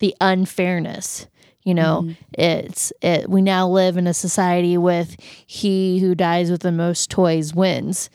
the 0.04 0.14
unfairness. 0.20 1.26
You 1.62 1.72
know, 1.72 2.02
Mhm. 2.02 2.16
it's 2.34 2.92
it. 3.00 3.30
We 3.30 3.40
now 3.40 3.66
live 3.66 3.96
in 3.96 4.06
a 4.06 4.12
society 4.12 4.76
with 4.76 5.16
he 5.46 5.98
who 5.98 6.14
dies 6.14 6.50
with 6.50 6.60
the 6.60 6.70
most 6.72 7.08
toys 7.08 7.54
wins, 7.54 8.10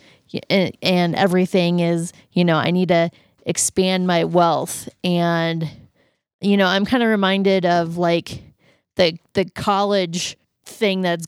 and, 0.51 0.77
and 0.83 1.15
everything 1.15 1.79
is 1.79 2.13
you 2.31 2.45
know 2.45 2.57
I 2.57 2.69
need 2.69 2.89
to 2.89 3.09
expand 3.47 4.05
my 4.05 4.23
wealth, 4.23 4.87
and 5.03 5.67
you 6.41 6.57
know 6.57 6.67
I'm 6.67 6.85
kind 6.85 7.01
of 7.01 7.09
reminded 7.09 7.65
of 7.65 7.97
like 7.97 8.43
the 8.97 9.17
the 9.33 9.45
college 9.45 10.37
thing 10.65 11.01
that's 11.01 11.25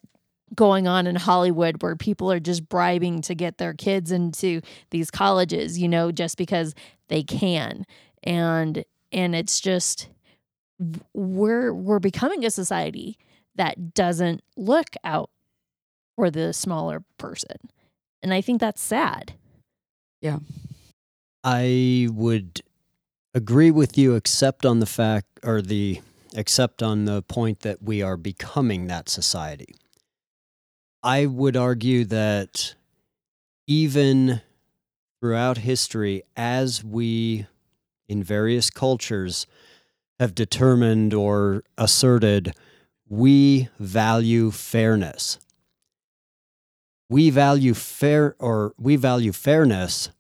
going 0.54 0.88
on 0.88 1.08
in 1.08 1.16
Hollywood 1.16 1.82
where 1.82 1.96
people 1.96 2.32
are 2.32 2.40
just 2.40 2.70
bribing 2.70 3.22
to 3.24 3.34
get 3.34 3.58
their 3.58 3.74
kids 3.74 4.12
into 4.12 4.62
these 4.92 5.10
colleges, 5.10 5.80
you 5.80 5.88
know, 5.88 6.12
just 6.12 6.38
because 6.38 6.76
they 7.08 7.24
can. 7.24 7.84
And 8.24 8.84
and 9.12 9.34
it's 9.34 9.60
just 9.60 10.08
we're 11.14 11.74
we're 11.74 12.00
becoming 12.00 12.46
a 12.46 12.52
society 12.52 13.18
that 13.56 13.94
doesn't 13.94 14.42
look 14.56 14.90
out 15.04 15.30
for 16.16 16.30
the 16.30 16.54
smaller 16.54 17.04
person. 17.18 17.58
And 18.24 18.34
I 18.34 18.42
think 18.42 18.60
that's 18.60 18.82
sad. 18.82 19.34
Yeah. 20.22 20.40
I 21.44 22.08
would 22.12 22.62
agree 23.34 23.72
with 23.72 23.98
you, 23.98 24.16
except 24.16 24.66
on 24.66 24.80
the 24.80 24.86
fact, 24.86 25.28
or 25.44 25.62
the, 25.62 26.02
except 26.36 26.84
on 26.84 27.06
the 27.06 27.24
point 27.24 27.62
that 27.62 27.82
we 27.82 28.02
are 28.02 28.18
becoming 28.18 28.88
that 28.88 29.10
society. 29.10 29.76
I 31.04 31.26
would 31.26 31.58
argue 31.58 32.06
that 32.06 32.76
even 33.68 34.42
throughout 35.20 35.60
history, 35.60 36.24
as 36.36 36.84
we 36.84 37.48
in 38.08 38.22
various 38.22 38.70
cultures 38.70 39.48
have 40.22 40.36
determined 40.36 41.16
or 41.16 41.64
asserted, 41.80 42.54
we 43.10 43.70
value 43.80 44.52
fairness. 44.52 45.40
We 47.10 47.32
value 47.32 47.74
fair 47.74 48.36
or 48.38 48.76
we 48.78 48.98
value 48.98 49.32
fairness 49.32 50.12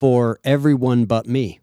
for 0.00 0.40
everyone 0.42 1.04
but 1.04 1.28
me. 1.28 1.60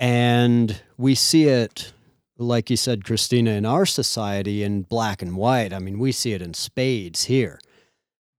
And 0.00 0.82
we 0.96 1.14
see 1.14 1.44
it, 1.44 1.92
like 2.36 2.68
you 2.68 2.76
said, 2.76 3.04
Christina, 3.04 3.52
in 3.52 3.64
our 3.64 3.86
society 3.86 4.64
in 4.64 4.82
black 4.82 5.22
and 5.22 5.36
white. 5.36 5.72
I 5.72 5.78
mean, 5.78 6.00
we 6.00 6.10
see 6.10 6.32
it 6.32 6.42
in 6.42 6.52
spades 6.52 7.24
here. 7.26 7.60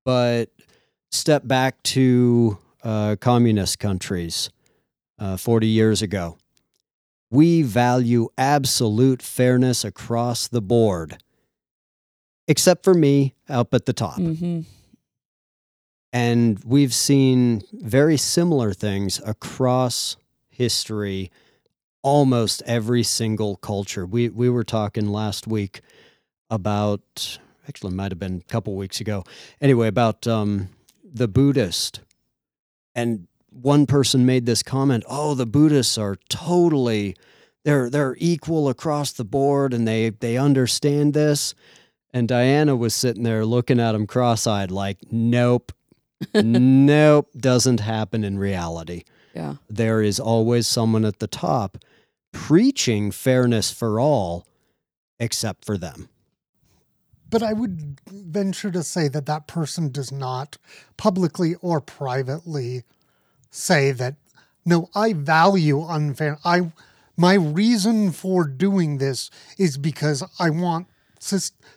But 0.04 0.50
step 1.12 1.48
back 1.48 1.82
to 1.84 2.58
uh, 2.84 3.16
communist 3.22 3.80
countries 3.80 4.50
uh, 5.18 5.38
40 5.38 5.66
years 5.66 6.02
ago. 6.02 6.39
We 7.32 7.62
value 7.62 8.30
absolute 8.38 9.22
fairness 9.22 9.86
across 9.86 10.48
the 10.48 10.62
board, 10.62 11.18
except 12.48 12.84
for 12.84 12.94
me 12.94 13.36
up 13.48 13.74
at 13.74 13.86
the 13.86 13.94
top. 13.94 14.18
Mhm. 14.18 14.66
And 16.12 16.60
we've 16.64 16.94
seen 16.94 17.62
very 17.72 18.18
similar 18.18 18.74
things 18.74 19.22
across 19.26 20.18
history, 20.50 21.32
almost 22.02 22.64
every 22.66 23.04
single 23.04 23.58
culture. 23.58 24.06
We 24.06 24.30
we 24.30 24.50
were 24.50 24.64
talking 24.64 25.08
last 25.10 25.46
week 25.46 25.82
about 26.50 27.38
actually 27.68 27.94
it 27.94 27.96
might 27.96 28.12
have 28.12 28.18
been 28.20 28.38
a 28.44 28.52
couple 28.52 28.76
weeks 28.76 29.00
ago. 29.00 29.24
Anyway, 29.62 29.88
about 29.88 30.26
um, 30.26 30.70
the 31.04 31.28
Buddhist. 31.28 32.00
And 32.96 33.28
one 33.62 33.86
person 33.86 34.26
made 34.26 34.46
this 34.46 34.64
comment, 34.64 35.04
"Oh, 35.08 35.34
the 35.34 35.46
Buddhists 35.46 35.98
are 35.98 36.18
totally 36.30 37.16
they're 37.64 37.90
they're 37.90 38.16
equal 38.20 38.70
across 38.70 39.12
the 39.12 39.26
board 39.26 39.74
and 39.74 39.88
they 39.88 40.10
they 40.10 40.38
understand 40.38 41.14
this." 41.14 41.54
And 42.12 42.28
Diana 42.28 42.76
was 42.76 42.96
sitting 42.96 43.24
there 43.24 43.46
looking 43.46 43.80
at 43.80 43.96
him 43.96 44.08
cross-eyed 44.08 44.72
like, 44.72 44.98
"Nope. 45.12 45.72
nope, 46.34 47.30
doesn't 47.38 47.80
happen 47.80 48.24
in 48.24 48.38
reality. 48.38 49.04
Yeah. 49.36 49.56
There 49.70 50.02
is 50.02 50.20
always 50.20 50.68
someone 50.68 51.06
at 51.06 51.20
the 51.20 51.28
top 51.28 51.78
preaching 52.32 53.12
fairness 53.12 53.72
for 53.72 54.00
all 54.00 54.46
except 55.20 55.66
for 55.66 55.78
them." 55.78 56.10
But 57.30 57.44
I 57.44 57.54
would 57.54 58.00
venture 58.08 58.72
to 58.72 58.82
say 58.84 59.08
that 59.08 59.28
that 59.28 59.48
person 59.48 59.92
does 59.92 60.12
not 60.12 60.58
publicly 60.98 61.56
or 61.62 61.80
privately 61.80 62.84
say 63.50 63.92
that, 63.92 64.16
no, 64.66 64.90
I 64.94 65.14
value 65.14 65.82
unfair. 65.82 66.38
I, 66.44 66.72
my 67.18 67.34
reason 67.34 68.12
for 68.12 68.46
doing 68.46 68.98
this 68.98 69.30
is 69.58 69.78
because 69.78 70.24
I 70.40 70.50
want 70.50 70.88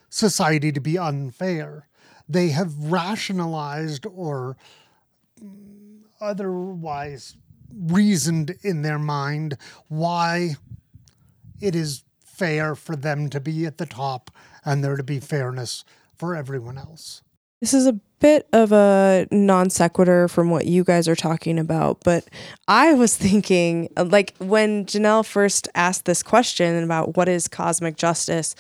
society 0.08 0.72
to 0.72 0.80
be 0.80 0.98
unfair. 0.98 1.88
They 2.28 2.48
have 2.48 2.76
rationalized 2.76 4.06
or 4.06 4.56
otherwise 6.20 7.36
reasoned 7.74 8.54
in 8.62 8.82
their 8.82 8.98
mind 8.98 9.56
why 9.88 10.56
it 11.60 11.74
is 11.74 12.04
fair 12.20 12.74
for 12.74 12.96
them 12.96 13.28
to 13.30 13.40
be 13.40 13.66
at 13.66 13.78
the 13.78 13.86
top 13.86 14.30
and 14.64 14.82
there 14.82 14.96
to 14.96 15.02
be 15.02 15.20
fairness 15.20 15.84
for 16.16 16.36
everyone 16.36 16.78
else. 16.78 17.22
This 17.62 17.74
is 17.74 17.86
a 17.86 17.92
bit 18.18 18.48
of 18.52 18.72
a 18.72 19.28
non 19.30 19.70
sequitur 19.70 20.26
from 20.26 20.50
what 20.50 20.66
you 20.66 20.82
guys 20.82 21.06
are 21.06 21.14
talking 21.14 21.60
about, 21.60 22.00
but 22.02 22.26
I 22.66 22.92
was 22.94 23.16
thinking, 23.16 23.88
like, 23.96 24.34
when 24.38 24.84
Janelle 24.84 25.24
first 25.24 25.68
asked 25.76 26.04
this 26.04 26.24
question 26.24 26.82
about 26.82 27.16
what 27.16 27.28
is 27.28 27.46
cosmic 27.46 27.96
justice, 27.96 28.56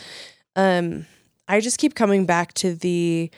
um, 0.54 1.06
I 1.48 1.58
just 1.58 1.78
keep 1.78 1.96
coming 1.96 2.26
back 2.26 2.54
to 2.54 2.76
the 2.76 3.28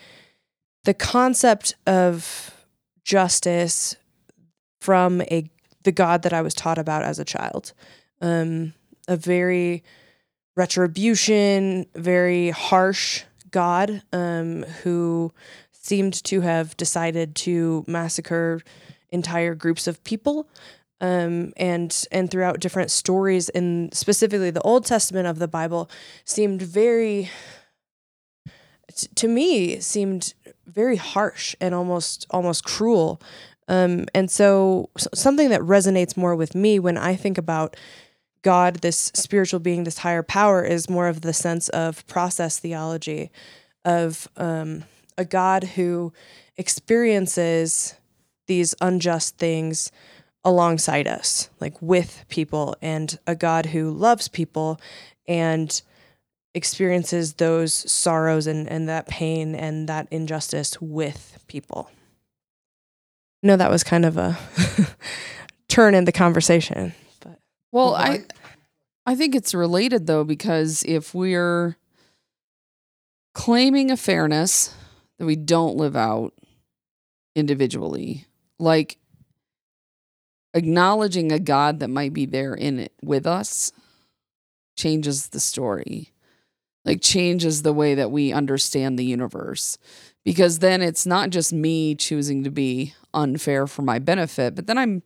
the 0.84 0.92
concept 0.92 1.76
of 1.86 2.54
justice 3.02 3.96
from 4.82 5.22
a 5.22 5.48
the 5.84 5.92
God 5.92 6.24
that 6.24 6.34
I 6.34 6.42
was 6.42 6.52
taught 6.52 6.76
about 6.76 7.04
as 7.04 7.18
a 7.18 7.24
child, 7.24 7.72
um, 8.20 8.74
a 9.08 9.16
very 9.16 9.82
retribution, 10.56 11.86
very 11.94 12.50
harsh 12.50 13.24
God 13.54 14.02
um, 14.12 14.64
who 14.82 15.32
seemed 15.70 16.12
to 16.24 16.40
have 16.40 16.76
decided 16.76 17.36
to 17.36 17.84
massacre 17.86 18.60
entire 19.10 19.54
groups 19.54 19.86
of 19.86 20.02
people. 20.02 20.48
Um, 21.00 21.52
and 21.56 22.04
and 22.10 22.28
throughout 22.28 22.58
different 22.58 22.90
stories, 22.90 23.48
in 23.50 23.90
specifically 23.92 24.50
the 24.50 24.60
Old 24.62 24.86
Testament 24.86 25.28
of 25.28 25.38
the 25.38 25.46
Bible, 25.46 25.88
seemed 26.24 26.62
very, 26.62 27.30
to 29.14 29.28
me, 29.28 29.78
seemed 29.78 30.34
very 30.66 30.96
harsh 30.96 31.54
and 31.60 31.74
almost 31.74 32.26
almost 32.30 32.64
cruel. 32.64 33.20
Um, 33.68 34.06
and 34.14 34.30
so, 34.30 34.90
something 35.14 35.50
that 35.50 35.60
resonates 35.60 36.16
more 36.16 36.34
with 36.34 36.56
me 36.56 36.80
when 36.80 36.98
I 36.98 37.14
think 37.14 37.38
about 37.38 37.76
God, 38.44 38.76
this 38.76 39.10
spiritual 39.14 39.58
being, 39.58 39.84
this 39.84 39.98
higher 39.98 40.22
power, 40.22 40.62
is 40.62 40.88
more 40.88 41.08
of 41.08 41.22
the 41.22 41.32
sense 41.32 41.70
of 41.70 42.06
process 42.06 42.58
theology, 42.60 43.32
of 43.84 44.28
um, 44.36 44.84
a 45.18 45.24
God 45.24 45.64
who 45.64 46.12
experiences 46.56 47.94
these 48.46 48.74
unjust 48.80 49.38
things 49.38 49.90
alongside 50.44 51.08
us, 51.08 51.48
like 51.58 51.80
with 51.80 52.26
people, 52.28 52.76
and 52.82 53.18
a 53.26 53.34
God 53.34 53.66
who 53.66 53.90
loves 53.90 54.28
people 54.28 54.78
and 55.26 55.80
experiences 56.52 57.34
those 57.34 57.72
sorrows 57.90 58.46
and, 58.46 58.68
and 58.68 58.88
that 58.90 59.08
pain 59.08 59.54
and 59.54 59.88
that 59.88 60.06
injustice 60.10 60.78
with 60.82 61.42
people. 61.48 61.90
No, 63.42 63.56
that 63.56 63.70
was 63.70 63.82
kind 63.82 64.04
of 64.04 64.18
a 64.18 64.38
turn 65.68 65.94
in 65.94 66.04
the 66.04 66.12
conversation, 66.12 66.94
Well, 67.74 67.96
I- 67.96 68.24
I 69.04 69.16
think 69.16 69.34
it's 69.34 69.52
related 69.52 70.06
though 70.06 70.22
because 70.24 70.84
if 70.86 71.12
we're 71.12 71.76
claiming 73.34 73.90
a 73.90 73.96
fairness 73.96 74.72
that 75.18 75.26
we 75.26 75.34
don't 75.34 75.76
live 75.76 75.96
out 75.96 76.34
individually, 77.34 78.26
like 78.60 78.96
acknowledging 80.54 81.32
a 81.32 81.40
God 81.40 81.80
that 81.80 81.88
might 81.88 82.12
be 82.12 82.26
there 82.26 82.54
in 82.54 82.78
it 82.78 82.92
with 83.02 83.26
us 83.26 83.72
changes 84.76 85.28
the 85.28 85.40
story. 85.40 86.12
Like 86.84 87.00
changes 87.00 87.62
the 87.62 87.72
way 87.72 87.96
that 87.96 88.12
we 88.12 88.32
understand 88.32 88.98
the 88.98 89.04
universe. 89.04 89.78
Because 90.24 90.60
then 90.60 90.80
it's 90.80 91.06
not 91.06 91.30
just 91.30 91.52
me 91.52 91.96
choosing 91.96 92.44
to 92.44 92.50
be 92.50 92.94
unfair 93.12 93.66
for 93.66 93.82
my 93.82 93.98
benefit, 93.98 94.54
but 94.54 94.68
then 94.68 94.78
I'm 94.78 95.02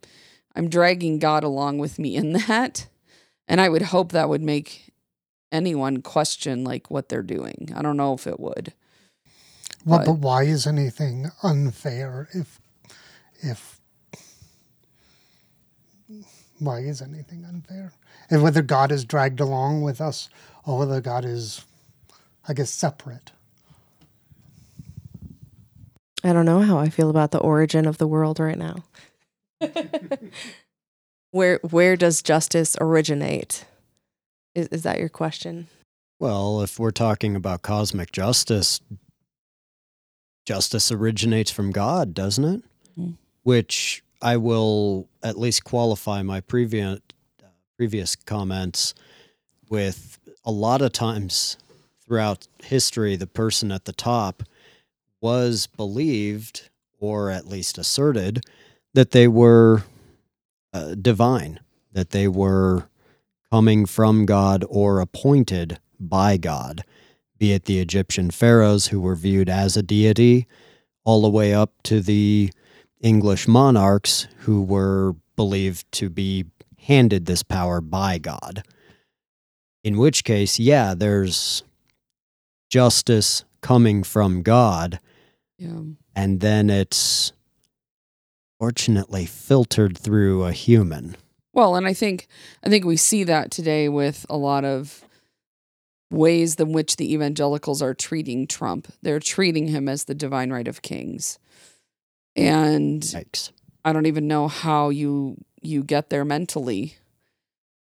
I'm 0.55 0.69
dragging 0.69 1.19
God 1.19 1.43
along 1.43 1.77
with 1.77 1.99
me 1.99 2.15
in 2.15 2.33
that. 2.47 2.87
And 3.47 3.59
I 3.59 3.69
would 3.69 3.81
hope 3.83 4.11
that 4.11 4.29
would 4.29 4.41
make 4.43 4.91
anyone 5.51 6.01
question 6.01 6.63
like 6.63 6.91
what 6.91 7.09
they're 7.09 7.23
doing. 7.23 7.71
I 7.75 7.81
don't 7.81 7.97
know 7.97 8.13
if 8.13 8.27
it 8.27 8.39
would. 8.39 8.73
Well, 9.85 9.99
But- 9.99 10.05
but 10.05 10.13
why 10.19 10.43
is 10.43 10.67
anything 10.67 11.31
unfair 11.41 12.27
if 12.33 12.59
if 13.41 13.79
why 16.59 16.79
is 16.79 17.01
anything 17.01 17.45
unfair? 17.45 17.93
And 18.29 18.43
whether 18.43 18.61
God 18.61 18.91
is 18.91 19.05
dragged 19.05 19.39
along 19.39 19.81
with 19.81 20.01
us 20.01 20.27
or 20.65 20.77
whether 20.79 20.99
God 20.99 21.23
is, 21.23 21.63
I 22.47 22.53
guess, 22.53 22.69
separate. 22.69 23.31
I 26.23 26.33
don't 26.33 26.45
know 26.45 26.59
how 26.59 26.77
I 26.77 26.89
feel 26.89 27.09
about 27.09 27.31
the 27.31 27.39
origin 27.39 27.85
of 27.87 27.97
the 27.97 28.07
world 28.07 28.39
right 28.39 28.57
now. 28.57 28.83
where 31.31 31.59
where 31.69 31.95
does 31.95 32.21
justice 32.21 32.75
originate? 32.79 33.65
Is 34.55 34.67
is 34.67 34.83
that 34.83 34.99
your 34.99 35.09
question? 35.09 35.67
Well, 36.19 36.61
if 36.61 36.79
we're 36.79 36.91
talking 36.91 37.35
about 37.35 37.61
cosmic 37.61 38.11
justice, 38.11 38.81
justice 40.45 40.91
originates 40.91 41.51
from 41.51 41.71
God, 41.71 42.13
doesn't 42.13 42.43
it? 42.43 42.63
Mm. 42.99 43.17
Which 43.43 44.03
I 44.21 44.37
will 44.37 45.07
at 45.23 45.39
least 45.39 45.63
qualify 45.63 46.21
my 46.23 46.41
previous 46.41 46.99
previous 47.77 48.15
comments 48.15 48.93
with 49.69 50.19
a 50.43 50.51
lot 50.51 50.81
of 50.81 50.91
times 50.91 51.55
throughout 52.05 52.47
history 52.63 53.15
the 53.15 53.27
person 53.27 53.71
at 53.71 53.85
the 53.85 53.93
top 53.93 54.43
was 55.21 55.67
believed 55.67 56.69
or 56.99 57.29
at 57.29 57.47
least 57.47 57.77
asserted 57.77 58.43
that 58.93 59.11
they 59.11 59.27
were 59.27 59.83
uh, 60.73 60.95
divine, 60.95 61.59
that 61.91 62.11
they 62.11 62.27
were 62.27 62.89
coming 63.51 63.85
from 63.85 64.25
God 64.25 64.63
or 64.69 64.99
appointed 64.99 65.79
by 65.99 66.37
God, 66.37 66.83
be 67.37 67.53
it 67.53 67.65
the 67.65 67.79
Egyptian 67.79 68.31
pharaohs 68.31 68.87
who 68.87 68.99
were 69.01 69.15
viewed 69.15 69.49
as 69.49 69.75
a 69.75 69.83
deity, 69.83 70.47
all 71.03 71.21
the 71.21 71.29
way 71.29 71.53
up 71.53 71.71
to 71.83 72.01
the 72.01 72.51
English 73.01 73.47
monarchs 73.47 74.27
who 74.39 74.61
were 74.61 75.15
believed 75.35 75.89
to 75.93 76.09
be 76.09 76.45
handed 76.77 77.25
this 77.25 77.43
power 77.43 77.81
by 77.81 78.17
God. 78.17 78.63
In 79.83 79.97
which 79.97 80.23
case, 80.23 80.59
yeah, 80.59 80.93
there's 80.93 81.63
justice 82.69 83.45
coming 83.61 84.03
from 84.03 84.41
God, 84.41 84.99
Yeah. 85.57 85.81
and 86.15 86.39
then 86.41 86.69
it's 86.69 87.33
fortunately 88.59 89.25
filtered 89.25 89.97
through 89.97 90.43
a 90.43 90.51
human. 90.51 91.15
Well, 91.53 91.75
and 91.75 91.87
I 91.87 91.93
think 91.93 92.27
I 92.63 92.69
think 92.69 92.85
we 92.85 92.97
see 92.97 93.23
that 93.23 93.51
today 93.51 93.89
with 93.89 94.25
a 94.29 94.37
lot 94.37 94.65
of 94.65 95.03
ways 96.11 96.55
in 96.55 96.71
which 96.71 96.97
the 96.97 97.13
evangelicals 97.13 97.81
are 97.81 97.93
treating 97.93 98.47
Trump. 98.47 98.91
They're 99.01 99.19
treating 99.19 99.67
him 99.67 99.87
as 99.87 100.05
the 100.05 100.15
divine 100.15 100.51
right 100.51 100.67
of 100.67 100.81
kings. 100.81 101.39
And 102.35 103.01
Yikes. 103.01 103.51
I 103.83 103.93
don't 103.93 104.05
even 104.05 104.27
know 104.27 104.47
how 104.47 104.89
you 104.89 105.37
you 105.61 105.83
get 105.83 106.09
there 106.09 106.25
mentally. 106.25 106.95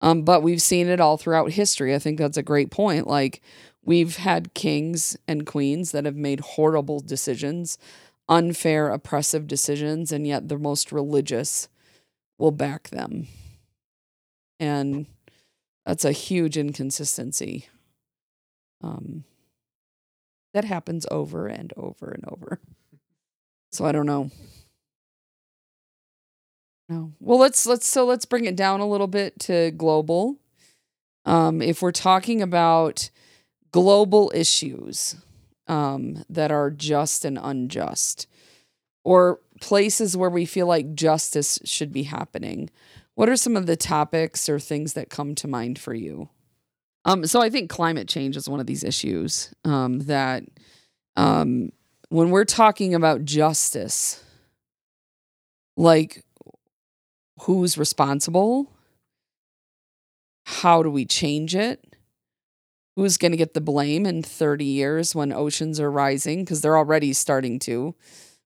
Um, 0.03 0.23
but 0.23 0.43
we've 0.43 0.63
seen 0.63 0.89
it 0.89 1.01
all 1.01 1.19
throughout 1.19 1.53
history. 1.53 1.95
I 1.95 1.99
think 1.99 2.19
that's 2.19 2.39
a 2.39 2.43
great 2.43 2.71
point. 2.71 3.07
Like 3.07 3.43
we've 3.85 4.17
had 4.17 4.55
kings 4.55 5.17
and 5.29 5.45
queens 5.45 5.93
that 5.93 6.07
have 6.07 6.17
made 6.17 6.41
horrible 6.41 7.01
decisions, 7.01 7.77
unfair, 8.31 8.89
oppressive 8.89 9.47
decisions, 9.47 10.13
and 10.13 10.27
yet 10.27 10.49
the 10.49 10.57
most 10.59 10.93
religious 10.93 11.69
will 12.39 12.53
back 12.53 12.89
them. 12.89 13.27
And 14.61 15.07
that's 15.85 16.05
a 16.05 16.13
huge 16.13 16.57
inconsistency. 16.57 17.67
Um, 18.83 19.25
that 20.55 20.65
happens 20.65 21.07
over 21.11 21.49
and 21.49 21.73
over 21.77 22.11
and 22.11 22.25
over. 22.29 22.61
So 23.73 23.85
I 23.85 23.93
don't 23.93 24.07
know. 24.07 24.31
No. 26.89 27.13
Well, 27.21 27.39
let's 27.39 27.67
let's 27.67 27.87
so 27.87 28.05
let's 28.05 28.25
bring 28.25 28.47
it 28.47 28.57
down 28.57 28.81
a 28.81 28.89
little 28.89 29.07
bit 29.07 29.39
to 29.41 29.71
global. 29.71 30.39
Um, 31.25 31.63
if 31.63 31.83
we're 31.83 31.93
talking 31.93 32.43
about 32.43 33.11
global 33.71 34.33
issues 34.35 35.15
um, 35.67 36.25
that 36.29 36.51
are 36.51 36.71
just 36.71 37.25
and 37.25 37.39
unjust, 37.41 38.27
or 39.05 39.41
places 39.61 40.17
where 40.17 40.31
we 40.31 40.45
feel 40.45 40.67
like 40.67 40.95
justice 40.95 41.59
should 41.65 41.93
be 41.93 42.05
happening, 42.05 42.71
what 43.15 43.29
are 43.29 43.37
some 43.37 43.57
of 43.57 43.67
the 43.67 43.77
topics 43.77 44.49
or 44.49 44.59
things 44.59 44.95
that 44.95 45.11
come 45.11 45.35
to 45.37 45.49
mind 45.49 45.79
for 45.79 45.95
you? 45.95 46.29
Um, 47.05 47.25
so 47.27 47.41
I 47.41 47.51
think 47.51 47.71
climate 47.71 48.09
change 48.09 48.37
is 48.37 48.49
one 48.49 48.61
of 48.61 48.67
these 48.67 48.85
issues 48.85 49.55
um, 49.65 50.01
that 50.01 50.45
um, 51.17 51.71
when 52.09 52.31
we're 52.31 52.45
talking 52.45 52.95
about 52.95 53.25
justice, 53.25 54.23
like 55.77 56.25
who's 57.43 57.79
responsible? 57.79 58.71
How 60.45 60.83
do 60.83 60.91
we 60.91 61.05
change 61.05 61.55
it? 61.55 61.90
Who's 62.97 63.17
going 63.17 63.31
to 63.31 63.39
get 63.39 63.55
the 63.55 63.61
blame 63.61 64.05
in 64.05 64.23
30 64.23 64.65
years 64.65 65.15
when 65.15 65.33
oceans 65.33 65.81
are 65.81 65.91
rising? 65.91 66.45
Because 66.45 66.61
they're 66.61 66.77
already 66.77 67.13
starting 67.13 67.59
to. 67.61 67.95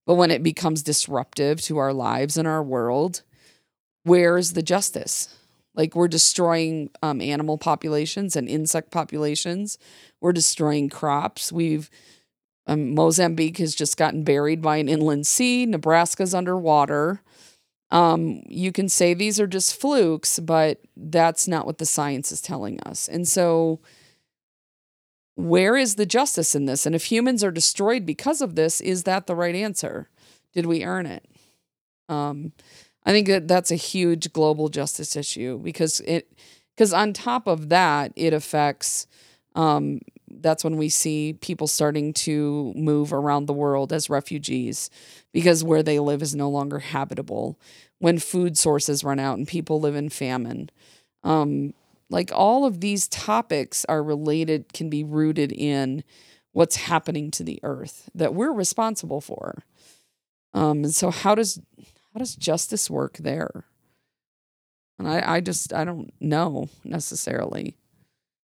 But 0.06 0.14
when 0.14 0.30
it 0.30 0.42
becomes 0.42 0.82
disruptive 0.82 1.60
to 1.62 1.78
our 1.78 1.92
lives 1.92 2.36
and 2.36 2.46
our 2.46 2.62
world, 2.62 3.22
where's 4.04 4.52
the 4.52 4.62
justice? 4.62 5.34
Like 5.74 5.96
we're 5.96 6.08
destroying 6.08 6.90
um, 7.02 7.20
animal 7.20 7.58
populations 7.58 8.36
and 8.36 8.48
insect 8.48 8.90
populations. 8.90 9.78
We're 10.20 10.32
destroying 10.32 10.88
crops. 10.88 11.50
We've 11.50 11.90
um, 12.66 12.94
Mozambique 12.94 13.58
has 13.58 13.74
just 13.74 13.96
gotten 13.96 14.24
buried 14.24 14.62
by 14.62 14.76
an 14.76 14.88
inland 14.88 15.26
sea. 15.26 15.66
Nebraska's 15.66 16.34
underwater. 16.34 17.20
Um, 17.90 18.42
you 18.46 18.72
can 18.72 18.88
say 18.88 19.12
these 19.14 19.38
are 19.38 19.46
just 19.46 19.78
flukes, 19.78 20.38
but 20.38 20.80
that's 20.96 21.46
not 21.46 21.66
what 21.66 21.78
the 21.78 21.86
science 21.86 22.32
is 22.32 22.40
telling 22.40 22.80
us. 22.80 23.06
And 23.06 23.28
so, 23.28 23.80
where 25.36 25.76
is 25.76 25.96
the 25.96 26.06
justice 26.06 26.54
in 26.54 26.66
this? 26.66 26.86
And 26.86 26.94
if 26.94 27.10
humans 27.10 27.42
are 27.42 27.50
destroyed 27.50 28.06
because 28.06 28.40
of 28.40 28.54
this, 28.54 28.80
is 28.80 29.04
that 29.04 29.26
the 29.26 29.34
right 29.34 29.54
answer? 29.54 30.08
Did 30.52 30.66
we 30.66 30.84
earn 30.84 31.06
it? 31.06 31.26
Um, 32.08 32.52
I 33.04 33.10
think 33.10 33.26
that 33.26 33.48
that's 33.48 33.70
a 33.70 33.76
huge 33.76 34.32
global 34.32 34.68
justice 34.68 35.16
issue 35.16 35.58
because 35.58 36.00
it, 36.00 36.32
because 36.74 36.92
on 36.92 37.12
top 37.12 37.46
of 37.46 37.68
that, 37.68 38.12
it 38.16 38.32
affects. 38.32 39.06
Um, 39.54 40.00
that's 40.28 40.64
when 40.64 40.76
we 40.76 40.88
see 40.88 41.34
people 41.40 41.68
starting 41.68 42.12
to 42.12 42.72
move 42.74 43.12
around 43.12 43.46
the 43.46 43.52
world 43.52 43.92
as 43.92 44.10
refugees 44.10 44.90
because 45.32 45.62
where 45.62 45.82
they 45.82 46.00
live 46.00 46.22
is 46.22 46.34
no 46.34 46.50
longer 46.50 46.80
habitable. 46.80 47.58
When 47.98 48.18
food 48.18 48.58
sources 48.58 49.04
run 49.04 49.20
out 49.20 49.38
and 49.38 49.46
people 49.46 49.80
live 49.80 49.94
in 49.94 50.08
famine, 50.08 50.70
um, 51.22 51.72
like 52.10 52.30
all 52.32 52.64
of 52.64 52.80
these 52.80 53.08
topics 53.08 53.84
are 53.86 54.02
related, 54.02 54.72
can 54.72 54.90
be 54.90 55.04
rooted 55.04 55.52
in 55.52 56.04
what's 56.52 56.76
happening 56.76 57.30
to 57.32 57.42
the 57.42 57.58
earth 57.62 58.08
that 58.14 58.34
we're 58.34 58.52
responsible 58.52 59.20
for. 59.20 59.64
Um, 60.52 60.84
and 60.84 60.94
so, 60.94 61.10
how 61.10 61.34
does 61.34 61.60
how 62.12 62.18
does 62.18 62.36
justice 62.36 62.88
work 62.88 63.16
there? 63.18 63.64
And 64.98 65.08
I, 65.08 65.36
I 65.36 65.40
just 65.40 65.72
I 65.72 65.84
don't 65.84 66.12
know 66.20 66.68
necessarily. 66.84 67.74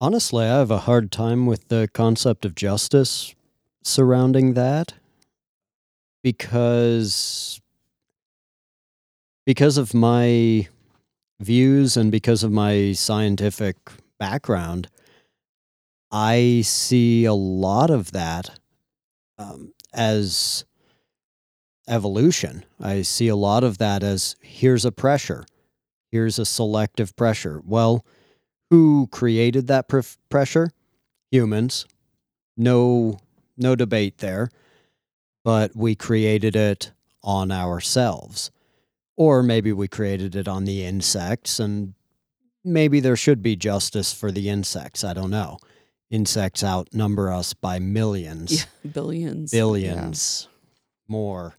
Honestly, 0.01 0.47
I 0.47 0.59
have 0.59 0.71
a 0.71 0.79
hard 0.79 1.13
time 1.13 1.45
with 1.45 1.69
the 1.69 1.89
concept 1.93 2.47
of 2.47 2.55
justice 2.55 3.35
surrounding 3.83 4.55
that 4.55 4.95
because 6.23 7.61
because 9.45 9.77
of 9.77 9.93
my 9.93 10.69
views 11.41 11.97
and 11.97 12.13
because 12.13 12.45
of 12.45 12.53
my 12.53 12.93
scientific 12.93 13.77
background, 14.19 14.89
I 16.13 16.63
see 16.65 17.25
a 17.25 17.35
lot 17.35 17.91
of 17.91 18.13
that 18.13 18.59
um, 19.39 19.73
as 19.93 20.65
evolution. 21.89 22.65
I 22.81 23.03
see 23.03 23.29
a 23.29 23.37
lot 23.37 23.65
of 23.65 23.79
that 23.79 24.03
as 24.03 24.37
here's 24.41 24.85
a 24.85 24.93
pressure, 24.93 25.45
here's 26.11 26.39
a 26.39 26.45
selective 26.45 27.17
pressure. 27.17 27.63
Well, 27.65 28.05
who 28.71 29.09
created 29.11 29.67
that 29.67 29.89
pr- 29.89 30.01
pressure? 30.29 30.71
Humans. 31.31 31.87
No, 32.57 33.19
no 33.57 33.75
debate 33.75 34.19
there. 34.19 34.51
But 35.45 35.75
we 35.75 35.95
created 35.95 36.55
it 36.55 36.93
on 37.23 37.51
ourselves. 37.51 38.51
Or 39.21 39.43
maybe 39.43 39.71
we 39.71 39.87
created 39.87 40.35
it 40.35 40.49
on 40.49 40.65
the 40.65 40.83
insects, 40.83 41.61
and 41.61 41.93
maybe 42.65 43.01
there 43.01 43.17
should 43.17 43.43
be 43.43 43.55
justice 43.55 44.15
for 44.15 44.33
the 44.33 44.49
insects. 44.49 45.05
I 45.05 45.13
don't 45.13 45.31
know. 45.31 45.59
Insects 46.11 46.65
outnumber 46.65 47.31
us 47.31 47.53
by 47.53 47.81
millions 47.81 48.51
Yeah, 48.85 48.91
billions, 48.93 49.51
billions 49.51 50.49
more. 51.07 51.55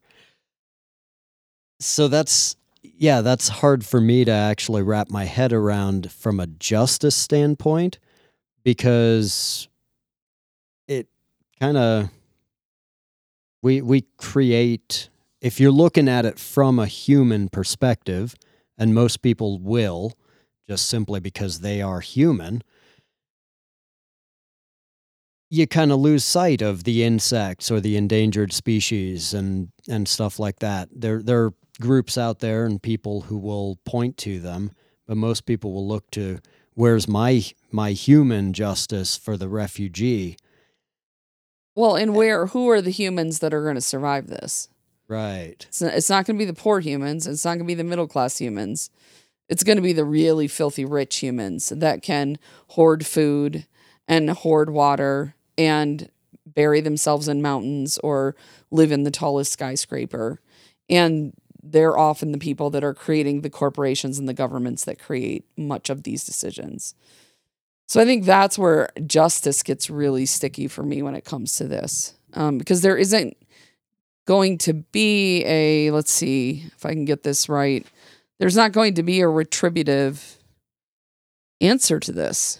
So 1.80 2.08
that's 2.08 2.56
yeah, 2.82 3.22
that's 3.22 3.48
hard 3.48 3.86
for 3.86 4.02
me 4.02 4.26
to 4.26 4.32
actually 4.32 4.82
wrap 4.82 5.12
my 5.12 5.26
head 5.26 5.54
around 5.54 6.12
from 6.12 6.40
a 6.40 6.48
justice 6.48 7.16
standpoint 7.16 8.00
because 8.64 9.68
it 10.88 11.06
kind 11.60 11.78
of 11.78 12.10
we 13.62 13.84
we 13.84 14.02
create 14.18 15.11
if 15.42 15.60
you're 15.60 15.72
looking 15.72 16.08
at 16.08 16.26
it 16.26 16.40
from 16.40 16.80
a 16.80 16.86
human 16.86 17.50
perspective 17.50 18.36
and 18.78 18.94
most 18.94 19.22
people 19.22 19.60
will 19.60 20.14
just 20.70 20.88
simply 20.88 21.20
because 21.20 21.60
they 21.60 21.82
are 21.82 22.00
human 22.00 22.62
you 25.52 25.68
kind 25.68 25.92
of 25.92 26.00
lose 26.00 26.24
sight 26.24 26.62
of 26.62 26.86
the 26.86 27.04
insects 27.04 27.70
or 27.70 27.82
the 27.82 27.98
endangered 27.98 28.54
species 28.54 29.34
and 29.34 29.70
and 29.88 30.08
stuff 30.08 30.40
like 30.40 30.60
that. 30.60 30.88
There 30.92 31.22
there 31.22 31.44
are 31.44 31.54
groups 31.80 32.18
out 32.18 32.40
there 32.40 32.66
and 32.66 32.82
people 32.82 33.22
who 33.22 33.38
will 33.38 33.78
point 33.86 34.18
to 34.20 34.40
them, 34.40 34.72
but 35.06 35.18
most 35.18 35.46
people 35.46 35.74
will 35.74 35.88
look 35.88 36.10
to 36.12 36.40
where's 36.74 37.08
my 37.08 37.44
my 37.70 37.92
human 37.92 38.54
justice 38.54 39.18
for 39.18 39.36
the 39.36 39.50
refugee. 39.50 40.38
Well, 41.76 41.96
and 41.96 42.12
eh 42.12 42.14
where 42.14 42.46
who 42.48 42.70
are 42.70 42.82
the 42.82 42.92
humans 42.92 43.40
that 43.40 43.54
are 43.54 43.64
going 43.64 43.76
to 43.76 43.82
survive 43.82 44.28
this? 44.28 44.70
Right. 45.12 45.66
It's 45.68 45.82
not, 45.82 45.94
it's 45.94 46.10
not 46.10 46.26
going 46.26 46.38
to 46.38 46.42
be 46.42 46.50
the 46.50 46.54
poor 46.54 46.80
humans. 46.80 47.28
It's 47.28 47.44
not 47.44 47.56
going 47.56 47.66
to 47.66 47.66
be 47.66 47.74
the 47.74 47.84
middle 47.84 48.08
class 48.08 48.38
humans. 48.38 48.90
It's 49.50 49.62
going 49.62 49.76
to 49.76 49.82
be 49.82 49.92
the 49.92 50.06
really 50.06 50.48
filthy 50.48 50.86
rich 50.86 51.18
humans 51.18 51.68
that 51.76 52.02
can 52.02 52.40
hoard 52.70 53.06
food 53.06 53.68
and 54.08 54.30
hoard 54.30 54.70
water 54.70 55.36
and 55.58 56.10
bury 56.46 56.80
themselves 56.80 57.28
in 57.28 57.42
mountains 57.42 57.98
or 57.98 58.38
live 58.72 58.94
in 58.94 59.04
the 59.04 59.12
tallest 59.12 59.52
skyscraper. 59.52 60.40
And 60.90 61.34
they're 61.62 61.98
often 61.98 62.32
the 62.32 62.38
people 62.38 62.70
that 62.70 62.84
are 62.86 62.94
creating 62.94 63.42
the 63.42 63.50
corporations 63.50 64.18
and 64.18 64.30
the 64.30 64.34
governments 64.34 64.86
that 64.86 64.98
create 64.98 65.44
much 65.58 65.90
of 65.90 66.04
these 66.04 66.24
decisions. 66.24 66.96
So 67.90 68.00
I 68.00 68.06
think 68.06 68.24
that's 68.24 68.58
where 68.58 68.88
justice 69.06 69.62
gets 69.62 69.90
really 69.90 70.26
sticky 70.26 70.70
for 70.70 70.84
me 70.84 71.02
when 71.02 71.16
it 71.16 71.26
comes 71.26 71.58
to 71.58 71.68
this, 71.68 72.14
um, 72.34 72.58
because 72.58 72.80
there 72.80 72.96
isn't 72.96 73.36
going 74.32 74.58
to 74.58 74.72
be 74.74 75.44
a, 75.44 75.92
let's 75.92 76.10
see 76.10 76.64
if 76.74 76.86
I 76.86 76.94
can 76.94 77.04
get 77.04 77.22
this 77.22 77.50
right, 77.50 77.86
there's 78.40 78.56
not 78.56 78.72
going 78.72 78.94
to 78.94 79.04
be 79.04 79.20
a 79.20 79.28
retributive 79.28 80.38
answer 81.60 82.00
to 82.00 82.14
this. 82.14 82.60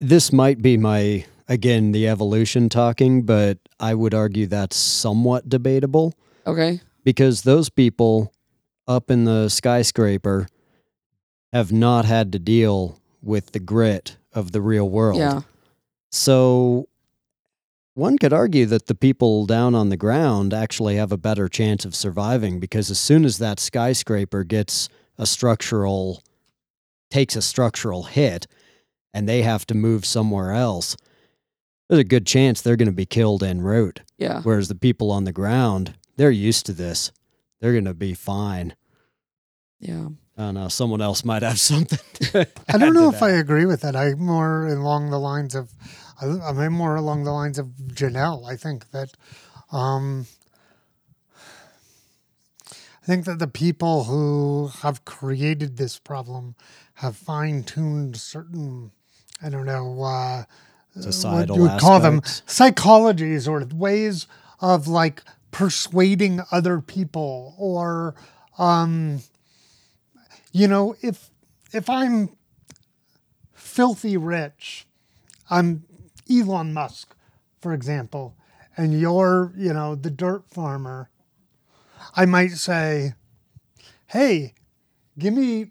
This 0.00 0.32
might 0.32 0.62
be 0.62 0.78
my 0.78 1.26
again 1.48 1.92
the 1.92 2.08
evolution 2.08 2.70
talking, 2.70 3.24
but 3.24 3.58
I 3.78 3.92
would 3.94 4.14
argue 4.14 4.46
that's 4.46 4.74
somewhat 4.76 5.50
debatable 5.50 6.14
Okay. 6.46 6.80
because 7.04 7.42
those 7.42 7.68
people 7.68 8.32
up 8.88 9.10
in 9.10 9.24
the 9.24 9.50
skyscraper 9.50 10.48
have 11.52 11.70
not 11.70 12.06
had 12.06 12.32
to 12.32 12.38
deal 12.38 12.98
with 13.20 13.52
the 13.52 13.60
grit 13.60 14.16
of 14.32 14.52
the 14.52 14.62
real 14.62 14.88
world. 14.88 15.18
Yeah. 15.18 15.42
So 16.10 16.88
one 17.94 18.18
could 18.18 18.32
argue 18.32 18.66
that 18.66 18.86
the 18.86 18.94
people 18.94 19.46
down 19.46 19.74
on 19.74 19.88
the 19.90 19.96
ground 19.96 20.54
actually 20.54 20.96
have 20.96 21.12
a 21.12 21.16
better 21.18 21.48
chance 21.48 21.84
of 21.84 21.94
surviving 21.94 22.58
because 22.58 22.90
as 22.90 22.98
soon 22.98 23.24
as 23.24 23.38
that 23.38 23.60
skyscraper 23.60 24.44
gets 24.44 24.88
a 25.18 25.26
structural 25.26 26.22
takes 27.10 27.36
a 27.36 27.42
structural 27.42 28.04
hit 28.04 28.46
and 29.12 29.28
they 29.28 29.42
have 29.42 29.66
to 29.66 29.74
move 29.74 30.06
somewhere 30.06 30.52
else, 30.52 30.96
there's 31.88 32.00
a 32.00 32.04
good 32.04 32.26
chance 32.26 32.62
they're 32.62 32.76
going 32.76 32.86
to 32.86 32.92
be 32.92 33.04
killed 33.04 33.42
en 33.42 33.60
route. 33.60 34.00
Yeah. 34.16 34.40
Whereas 34.42 34.68
the 34.68 34.74
people 34.74 35.10
on 35.10 35.24
the 35.24 35.32
ground, 35.32 35.94
they're 36.16 36.30
used 36.30 36.64
to 36.66 36.72
this. 36.72 37.12
They're 37.60 37.72
going 37.72 37.84
to 37.84 37.94
be 37.94 38.14
fine. 38.14 38.74
Yeah. 39.78 40.08
I 40.38 40.42
don't 40.42 40.54
know. 40.54 40.68
Someone 40.68 41.02
else 41.02 41.24
might 41.24 41.42
have 41.42 41.58
something. 41.60 41.98
to 42.30 42.48
I 42.70 42.78
don't 42.78 42.94
know 42.94 43.10
to 43.10 43.16
if 43.16 43.22
I 43.22 43.30
agree 43.32 43.66
with 43.66 43.82
that. 43.82 43.94
I'm 43.94 44.20
more 44.20 44.66
along 44.68 45.10
the 45.10 45.20
lines 45.20 45.54
of, 45.54 45.70
I- 46.22 46.48
I'm 46.48 46.72
more 46.72 46.96
along 46.96 47.24
the 47.24 47.32
lines 47.32 47.58
of 47.58 47.66
Janelle. 47.88 48.48
I 48.48 48.56
think 48.56 48.90
that, 48.92 49.12
um, 49.72 50.26
I 53.02 53.06
think 53.06 53.24
that 53.24 53.38
the 53.40 53.48
people 53.48 54.04
who 54.04 54.70
have 54.82 55.04
created 55.04 55.76
this 55.76 55.98
problem 55.98 56.54
have 56.94 57.16
fine 57.16 57.64
tuned 57.64 58.16
certain, 58.16 58.92
I 59.42 59.48
don't 59.48 59.66
know, 59.66 60.02
uh, 60.02 60.44
Societal 61.00 61.38
what 61.38 61.56
you 61.56 61.62
would 61.62 61.80
call 61.80 62.00
them 62.00 62.20
psychologies 62.46 63.48
or 63.48 63.64
ways 63.74 64.26
of 64.60 64.86
like 64.86 65.22
persuading 65.50 66.40
other 66.50 66.80
people 66.80 67.54
or 67.58 68.14
um 68.58 69.20
you 70.52 70.66
know 70.68 70.94
if 71.02 71.30
if 71.72 71.88
i'm 71.90 72.30
filthy 73.54 74.16
rich 74.16 74.86
i'm 75.50 75.84
elon 76.32 76.72
musk 76.72 77.14
for 77.60 77.72
example 77.72 78.34
and 78.76 78.98
you're 78.98 79.52
you 79.56 79.72
know 79.72 79.94
the 79.94 80.10
dirt 80.10 80.48
farmer 80.48 81.10
i 82.16 82.24
might 82.24 82.52
say 82.52 83.14
hey 84.06 84.54
give 85.18 85.34
me 85.34 85.70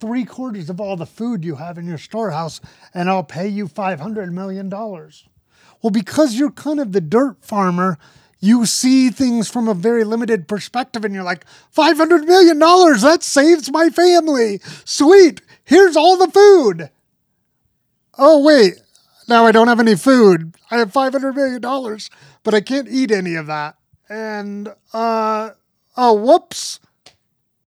three 0.00 0.24
quarters 0.24 0.70
of 0.70 0.80
all 0.80 0.96
the 0.96 1.06
food 1.06 1.44
you 1.44 1.56
have 1.56 1.76
in 1.78 1.86
your 1.86 1.98
storehouse 1.98 2.60
and 2.94 3.08
I'll 3.08 3.22
pay 3.22 3.46
you 3.46 3.68
$500 3.68 4.32
million. 4.32 4.70
Well, 4.70 5.90
because 5.92 6.34
you're 6.34 6.50
kind 6.50 6.80
of 6.80 6.92
the 6.92 7.02
dirt 7.02 7.44
farmer, 7.44 7.98
you 8.40 8.64
see 8.64 9.10
things 9.10 9.50
from 9.50 9.68
a 9.68 9.74
very 9.74 10.02
limited 10.02 10.48
perspective 10.48 11.04
and 11.04 11.14
you're 11.14 11.22
like, 11.22 11.44
$500 11.76 12.26
million, 12.26 12.58
that 12.58 13.22
saves 13.22 13.70
my 13.70 13.90
family. 13.90 14.60
Sweet, 14.84 15.42
here's 15.64 15.96
all 15.96 16.16
the 16.16 16.30
food. 16.30 16.90
Oh, 18.16 18.42
wait, 18.42 18.74
now 19.30 19.46
I 19.46 19.52
don't 19.52 19.68
have 19.68 19.80
any 19.80 19.96
food. 19.96 20.54
I 20.70 20.78
have 20.78 20.92
$500 20.92 21.34
million, 21.34 21.98
but 22.42 22.52
I 22.52 22.60
can't 22.60 22.88
eat 22.88 23.10
any 23.10 23.36
of 23.36 23.46
that. 23.46 23.76
And, 24.08 24.74
uh, 24.92 25.50
oh, 25.96 26.14
whoops. 26.14 26.80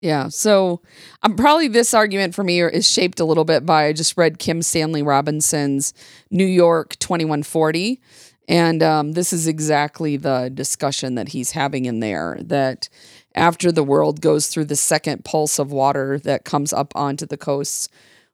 Yeah. 0.01 0.29
So 0.29 0.81
I'm 1.23 1.33
um, 1.33 1.37
probably 1.37 1.69
this 1.69 1.93
argument 1.93 2.35
for 2.35 2.43
me 2.43 2.63
is 2.63 2.91
shaped 2.91 3.21
a 3.21 3.25
little 3.25 3.45
bit 3.45 3.67
by 3.67 3.87
I 3.87 3.93
just 3.93 4.17
read 4.17 4.39
Kim 4.39 4.63
Stanley 4.63 5.03
Robinson's 5.03 5.93
New 6.31 6.47
York 6.47 6.99
2140. 7.01 8.01
And 8.49 8.83
um, 8.83 9.13
this 9.13 9.33
is 9.33 9.47
exactly 9.47 10.17
the 10.17 10.51
discussion 10.53 11.17
that 11.17 11.29
he's 11.29 11.51
having 11.51 11.85
in 11.85 12.01
there 12.01 12.39
that 12.43 12.89
after 13.35 13.71
the 13.71 13.85
world 13.85 14.21
goes 14.21 14.49
through 14.49 14.65
the 14.65 14.77
second 14.77 15.25
pulse 15.25 15.59
of 15.59 15.71
water 15.71 16.19
that 16.21 16.45
comes 16.45 16.73
up 16.73 16.93
onto 16.97 17.27
the 17.27 17.37
coasts, 17.37 17.89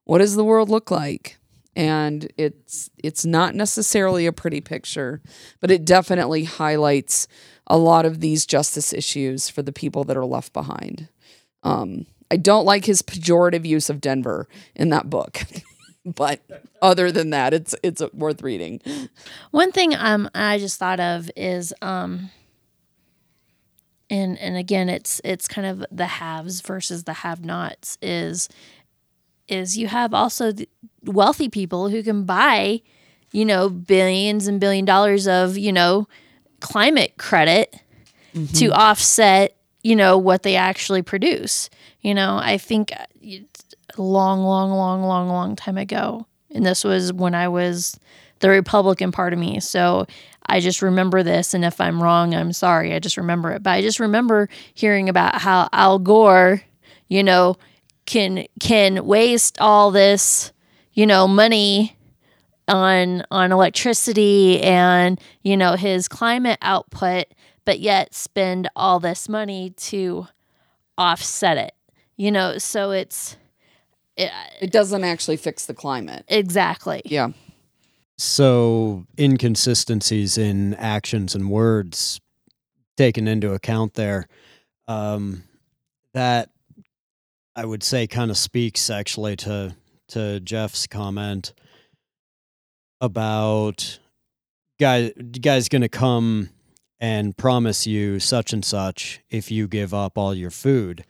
what 0.04 0.18
does 0.18 0.36
the 0.36 0.44
world 0.44 0.68
look 0.70 0.90
like? 0.90 1.36
And 1.76 2.32
it's 2.38 2.90
it's 3.04 3.26
not 3.26 3.54
necessarily 3.54 4.26
a 4.26 4.32
pretty 4.32 4.60
picture, 4.62 5.20
but 5.60 5.70
it 5.70 5.84
definitely 5.84 6.44
highlights 6.44 7.28
a 7.66 7.76
lot 7.76 8.06
of 8.06 8.20
these 8.20 8.46
justice 8.46 8.92
issues 8.94 9.50
for 9.50 9.62
the 9.62 9.72
people 9.72 10.02
that 10.04 10.16
are 10.16 10.24
left 10.24 10.54
behind. 10.54 11.08
Um, 11.62 12.06
I 12.30 12.38
don't 12.38 12.64
like 12.64 12.86
his 12.86 13.02
pejorative 13.02 13.66
use 13.66 13.90
of 13.90 14.00
Denver 14.00 14.48
in 14.74 14.88
that 14.88 15.10
book, 15.10 15.42
but 16.06 16.40
other 16.80 17.12
than 17.12 17.30
that, 17.30 17.52
it's 17.52 17.74
it's 17.82 18.02
worth 18.14 18.40
reading. 18.40 18.80
One 19.50 19.70
thing 19.70 19.94
um 19.94 20.30
I 20.34 20.58
just 20.58 20.78
thought 20.78 20.98
of 20.98 21.30
is 21.36 21.74
um 21.82 22.30
and 24.08 24.38
and 24.38 24.56
again 24.56 24.88
it's 24.88 25.20
it's 25.24 25.48
kind 25.48 25.66
of 25.66 25.84
the 25.90 26.06
haves 26.06 26.60
versus 26.60 27.04
the 27.04 27.12
have-nots 27.12 27.98
is 28.00 28.48
is 29.48 29.76
you 29.78 29.86
have 29.86 30.12
also 30.14 30.52
wealthy 31.04 31.48
people 31.48 31.88
who 31.88 32.02
can 32.02 32.24
buy 32.24 32.80
you 33.32 33.44
know 33.44 33.68
billions 33.68 34.46
and 34.46 34.60
billion 34.60 34.84
dollars 34.84 35.26
of 35.28 35.56
you 35.58 35.72
know 35.72 36.06
climate 36.60 37.14
credit 37.18 37.74
to 38.54 38.70
offset 38.72 39.56
you 39.82 39.96
know 39.96 40.18
what 40.18 40.42
they 40.42 40.56
actually 40.56 41.02
produce. 41.02 41.70
You 42.00 42.14
know 42.14 42.38
i 42.42 42.58
think 42.58 42.92
uh, 42.92 43.06
long 43.96 44.42
long 44.42 44.70
long 44.70 45.02
long 45.02 45.28
long 45.28 45.56
time 45.56 45.78
ago 45.78 46.26
and 46.54 46.64
this 46.64 46.84
was 46.84 47.12
when 47.12 47.34
i 47.34 47.48
was 47.48 47.98
the 48.40 48.48
republican 48.50 49.10
part 49.12 49.32
of 49.32 49.38
me. 49.38 49.58
So 49.60 50.06
i 50.46 50.60
just 50.60 50.82
remember 50.82 51.22
this 51.22 51.54
and 51.54 51.64
if 51.64 51.80
i'm 51.80 52.02
wrong 52.02 52.34
i'm 52.34 52.52
sorry 52.52 52.94
i 52.94 52.98
just 52.98 53.16
remember 53.16 53.52
it. 53.52 53.62
But 53.62 53.70
i 53.70 53.80
just 53.82 53.98
remember 54.00 54.48
hearing 54.74 55.08
about 55.08 55.40
how 55.40 55.68
al 55.72 55.98
gore 55.98 56.62
you 57.08 57.22
know 57.22 57.56
can 58.06 58.46
can 58.60 59.04
waste 59.06 59.60
all 59.60 59.90
this 59.90 60.52
you 60.92 61.06
know 61.06 61.26
money 61.28 61.96
on 62.68 63.22
on 63.30 63.52
electricity 63.52 64.60
and 64.62 65.20
you 65.42 65.56
know 65.56 65.74
his 65.76 66.08
climate 66.08 66.58
output 66.62 67.26
but 67.64 67.80
yet 67.80 68.14
spend 68.14 68.68
all 68.76 68.98
this 69.00 69.28
money 69.28 69.70
to 69.70 70.26
offset 70.98 71.56
it 71.58 71.74
you 72.16 72.30
know 72.30 72.58
so 72.58 72.90
it's 72.90 73.36
it, 74.16 74.30
It 74.62 74.72
doesn't 74.72 75.04
actually 75.04 75.36
fix 75.36 75.66
the 75.66 75.74
climate. 75.74 76.24
exactly 76.28 77.02
Yeah. 77.04 77.28
So 78.18 79.04
inconsistencies 79.18 80.38
in 80.38 80.72
actions 80.74 81.34
and 81.34 81.50
words 81.50 82.18
taken 82.96 83.28
into 83.28 83.52
account 83.52 83.92
there. 83.94 84.26
um, 84.88 85.42
that 86.14 86.48
I 87.58 87.64
would 87.64 87.82
say 87.82 88.06
kind 88.06 88.30
of 88.30 88.36
speaks 88.36 88.90
actually 88.90 89.36
to 89.36 89.74
to 90.08 90.40
Jeff's 90.40 90.86
comment 90.86 91.54
about 93.00 93.98
guy 94.78 95.08
guy's 95.40 95.70
going 95.70 95.82
to 95.82 95.88
come 95.88 96.50
and 97.00 97.36
promise 97.36 97.86
you 97.86 98.20
such 98.20 98.52
and 98.52 98.62
such 98.62 99.20
if 99.30 99.50
you 99.50 99.68
give 99.68 99.94
up 99.94 100.18
all 100.18 100.34
your 100.34 100.50
food. 100.50 101.04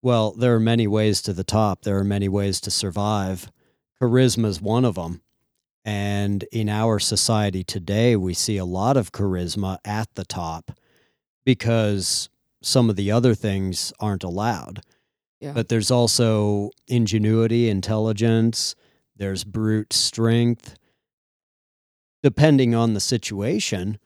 Well, 0.00 0.32
there 0.32 0.54
are 0.54 0.60
many 0.60 0.86
ways 0.86 1.20
to 1.22 1.32
the 1.32 1.44
top. 1.44 1.82
There 1.82 1.98
are 1.98 2.04
many 2.04 2.28
ways 2.28 2.60
to 2.62 2.70
survive. 2.70 3.50
Charisma 4.00 4.46
is 4.46 4.62
one 4.62 4.84
of 4.84 4.94
them. 4.94 5.22
And 5.84 6.44
in 6.52 6.68
our 6.68 7.00
society 7.00 7.64
today, 7.64 8.14
we 8.14 8.34
see 8.34 8.56
a 8.56 8.64
lot 8.64 8.96
of 8.96 9.10
charisma 9.10 9.78
at 9.84 10.14
the 10.14 10.24
top 10.24 10.72
because 11.44 12.28
some 12.62 12.88
of 12.88 12.96
the 12.96 13.10
other 13.10 13.34
things 13.34 13.92
aren't 13.98 14.24
allowed. 14.24 14.82
Yeah. 15.40 15.52
But 15.52 15.68
there's 15.68 15.90
also 15.90 16.70
ingenuity, 16.88 17.68
intelligence, 17.68 18.74
there's 19.16 19.44
brute 19.44 19.92
strength. 19.92 20.76
Depending 22.22 22.74
on 22.74 22.94
the 22.94 23.00
situation, 23.00 23.98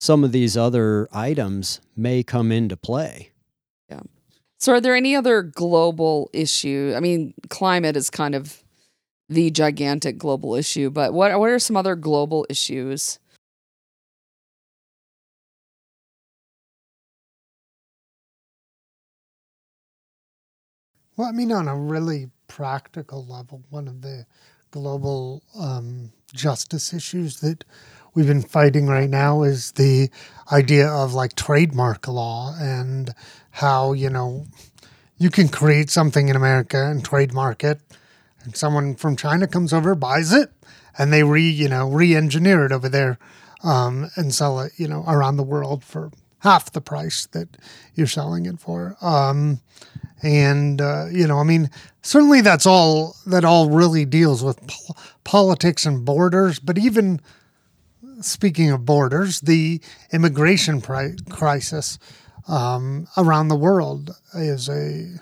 some 0.00 0.24
of 0.24 0.32
these 0.32 0.56
other 0.56 1.08
items 1.12 1.80
may 1.96 2.24
come 2.24 2.50
into 2.50 2.76
play. 2.76 3.30
Yeah. 3.88 4.00
So, 4.58 4.72
are 4.72 4.80
there 4.80 4.96
any 4.96 5.14
other 5.14 5.42
global 5.42 6.28
issue? 6.32 6.92
I 6.96 7.00
mean, 7.00 7.34
climate 7.48 7.96
is 7.96 8.10
kind 8.10 8.34
of 8.34 8.64
the 9.28 9.50
gigantic 9.50 10.18
global 10.18 10.56
issue, 10.56 10.90
but 10.90 11.12
what 11.12 11.38
what 11.38 11.50
are 11.50 11.58
some 11.60 11.76
other 11.76 11.94
global 11.94 12.44
issues? 12.50 13.18
Well, 21.16 21.28
I 21.28 21.32
mean, 21.32 21.50
on 21.50 21.66
a 21.66 21.76
really 21.76 22.28
practical 22.46 23.24
level, 23.24 23.64
one 23.70 23.88
of 23.88 24.02
the 24.02 24.26
global 24.70 25.42
um, 25.58 26.12
justice 26.34 26.92
issues 26.92 27.40
that 27.40 27.64
we've 28.12 28.26
been 28.26 28.42
fighting 28.42 28.86
right 28.86 29.08
now 29.08 29.42
is 29.42 29.72
the 29.72 30.10
idea 30.52 30.86
of 30.88 31.14
like 31.14 31.34
trademark 31.34 32.06
law 32.06 32.54
and 32.60 33.14
how, 33.50 33.94
you 33.94 34.10
know, 34.10 34.44
you 35.16 35.30
can 35.30 35.48
create 35.48 35.88
something 35.88 36.28
in 36.28 36.36
America 36.36 36.84
and 36.84 37.02
trademark 37.02 37.64
it, 37.64 37.80
and 38.44 38.54
someone 38.54 38.94
from 38.94 39.16
China 39.16 39.46
comes 39.46 39.72
over, 39.72 39.94
buys 39.94 40.34
it, 40.34 40.52
and 40.98 41.10
they 41.10 41.22
re, 41.22 41.48
you 41.48 41.70
know, 41.70 41.88
re-engineer 41.88 42.66
it 42.66 42.72
over 42.72 42.90
there 42.90 43.18
um, 43.64 44.10
and 44.16 44.34
sell 44.34 44.60
it, 44.60 44.72
you 44.76 44.86
know, 44.86 45.02
around 45.08 45.38
the 45.38 45.42
world 45.42 45.82
for 45.82 46.10
half 46.40 46.70
the 46.70 46.82
price 46.82 47.24
that 47.32 47.56
you're 47.94 48.06
selling 48.06 48.44
it 48.44 48.60
for. 48.60 48.98
Um, 49.00 49.60
and 50.22 50.80
uh, 50.80 51.06
you 51.10 51.26
know, 51.26 51.38
I 51.38 51.44
mean, 51.44 51.70
certainly 52.02 52.40
that's 52.40 52.66
all 52.66 53.16
that 53.26 53.44
all 53.44 53.70
really 53.70 54.04
deals 54.04 54.42
with 54.42 54.66
pol- 54.66 54.96
politics 55.24 55.86
and 55.86 56.04
borders. 56.04 56.58
But 56.58 56.78
even 56.78 57.20
speaking 58.20 58.70
of 58.70 58.84
borders, 58.84 59.40
the 59.40 59.80
immigration 60.12 60.80
pri- 60.80 61.16
crisis 61.28 61.98
um, 62.48 63.06
around 63.16 63.48
the 63.48 63.56
world 63.56 64.16
is 64.34 64.68
a, 64.68 65.18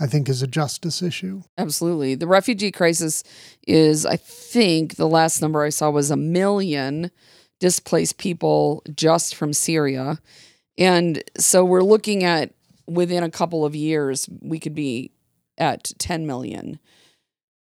I 0.00 0.06
think, 0.06 0.28
is 0.28 0.42
a 0.42 0.46
justice 0.46 1.02
issue. 1.02 1.42
Absolutely. 1.58 2.14
The 2.14 2.26
refugee 2.26 2.70
crisis 2.70 3.24
is, 3.66 4.06
I 4.06 4.16
think, 4.16 4.96
the 4.96 5.08
last 5.08 5.42
number 5.42 5.62
I 5.62 5.70
saw 5.70 5.90
was 5.90 6.10
a 6.10 6.16
million 6.16 7.10
displaced 7.58 8.18
people 8.18 8.82
just 8.94 9.34
from 9.34 9.52
Syria. 9.52 10.20
And 10.78 11.22
so 11.36 11.64
we're 11.64 11.82
looking 11.82 12.22
at 12.22 12.52
within 12.88 13.22
a 13.22 13.30
couple 13.30 13.64
of 13.64 13.76
years, 13.76 14.28
we 14.40 14.58
could 14.58 14.74
be 14.74 15.12
at 15.56 15.92
10 15.98 16.26
million. 16.26 16.78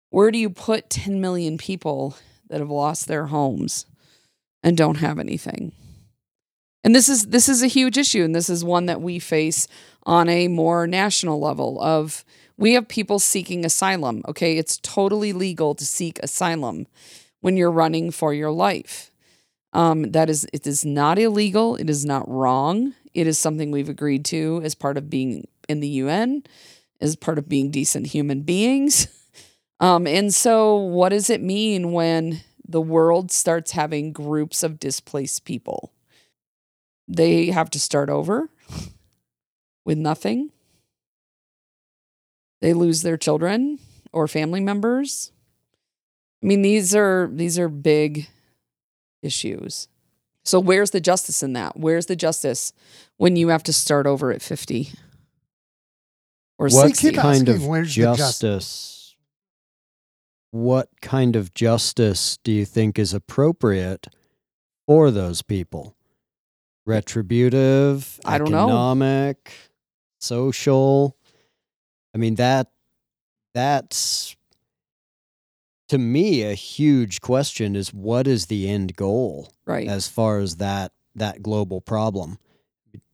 Where 0.10 0.32
do 0.32 0.38
you 0.38 0.50
put 0.50 0.90
10 0.90 1.20
million 1.20 1.58
people 1.58 2.16
that 2.50 2.60
have 2.60 2.70
lost 2.70 3.08
their 3.08 3.28
homes 3.28 3.86
and 4.64 4.78
don't 4.78 4.98
have 4.98 5.20
anything? 5.20 5.74
And 6.84 6.96
this 6.96 7.10
is 7.10 7.28
this 7.28 7.50
is 7.50 7.62
a 7.62 7.68
huge 7.68 7.98
issue 7.98 8.24
and 8.24 8.34
this 8.34 8.50
is 8.50 8.64
one 8.64 8.86
that 8.86 9.02
we 9.02 9.20
face 9.20 9.68
on 10.04 10.30
a 10.30 10.48
more 10.48 10.88
national 10.88 11.40
level 11.40 11.82
of 11.82 12.24
we 12.58 12.74
have 12.74 12.88
people 12.88 13.20
seeking 13.20 13.66
asylum. 13.66 14.24
Okay, 14.28 14.58
it's 14.58 14.80
totally 14.82 15.34
legal 15.34 15.76
to 15.76 15.86
seek 15.86 16.18
asylum 16.20 16.88
when 17.42 17.58
you're 17.58 17.72
running 17.72 18.10
for 18.12 18.34
your 18.34 18.52
life. 18.52 19.12
Um, 19.74 20.12
that 20.12 20.30
is, 20.30 20.48
it 20.54 20.66
is 20.66 20.86
not 20.86 21.20
illegal. 21.20 21.76
It 21.76 21.90
is 21.90 22.06
not 22.06 22.28
wrong. 22.28 22.94
It 23.18 23.26
is 23.26 23.40
something 23.40 23.72
we've 23.72 23.90
agreed 23.90 24.26
to 24.26 24.62
as 24.64 24.76
part 24.76 24.96
of 24.96 25.10
being 25.10 25.48
in 25.68 25.80
the 25.80 25.88
UN, 25.88 26.44
as 27.02 27.16
part 27.16 27.40
of 27.40 27.50
being 27.50 27.72
decent 27.72 28.08
human 28.08 28.42
beings. 28.44 29.08
Um, 29.80 30.08
and 30.08 30.34
so, 30.34 30.76
what 30.76 31.10
does 31.10 31.30
it 31.30 31.40
mean 31.40 31.92
when 31.92 32.42
the 32.68 32.82
world 32.82 33.32
starts 33.32 33.74
having 33.74 34.12
groups 34.12 34.64
of 34.64 34.80
displaced 34.80 35.46
people? 35.46 35.94
They 37.08 37.52
have 37.52 37.70
to 37.70 37.80
start 37.80 38.10
over 38.10 38.50
with 39.86 40.00
nothing. 40.00 40.50
They 42.60 42.74
lose 42.74 43.04
their 43.04 43.18
children 43.18 43.78
or 44.12 44.28
family 44.28 44.62
members. 44.62 45.32
I 46.42 46.48
mean, 46.48 46.64
these 46.64 46.96
are 46.96 47.30
these 47.32 47.60
are 47.60 47.70
big 47.70 48.30
issues. 49.22 49.90
So 50.48 50.62
where's 50.62 50.92
the 50.92 51.02
justice 51.02 51.44
in 51.44 51.52
that? 51.54 51.76
Where's 51.78 52.06
the 52.06 52.16
justice 52.16 52.72
when 53.18 53.36
you 53.36 53.50
have 53.50 53.64
to 53.64 53.74
start 53.74 54.08
over 54.08 54.32
at 54.32 54.42
50 54.42 54.90
or 56.58 56.70
What 56.70 56.88
60? 56.88 57.10
keep 57.10 57.20
kind 57.20 57.50
of 57.50 57.56
asking, 57.56 57.70
where's 57.70 57.94
the 57.94 58.02
justice? 58.04 58.40
justice? 58.40 59.16
What 60.52 60.88
kind 61.02 61.36
of 61.36 61.54
justice 61.54 62.40
do 62.46 62.54
you 62.54 62.64
think 62.64 62.98
is 62.98 63.14
appropriate 63.14 64.08
for 64.88 65.12
those 65.12 65.42
people? 65.42 65.98
Retributive, 66.86 68.18
I 68.24 68.38
don't 68.38 68.50
know. 68.50 68.64
economic, 68.68 69.52
social. 70.22 71.18
I 72.16 72.20
mean 72.20 72.36
that 72.36 72.72
that's 73.54 74.37
to 75.90 75.98
me 75.98 76.44
a 76.44 76.54
huge 76.54 77.22
question 77.22 77.76
is 77.76 77.94
what 77.94 78.28
is 78.28 78.48
the 78.48 78.70
end 78.70 78.96
goal? 78.96 79.54
Right. 79.66 79.88
as 79.88 80.08
far 80.08 80.40
as 80.40 80.58
that 80.58 80.92
that 81.16 81.42
global 81.42 81.82
problem. 81.82 82.38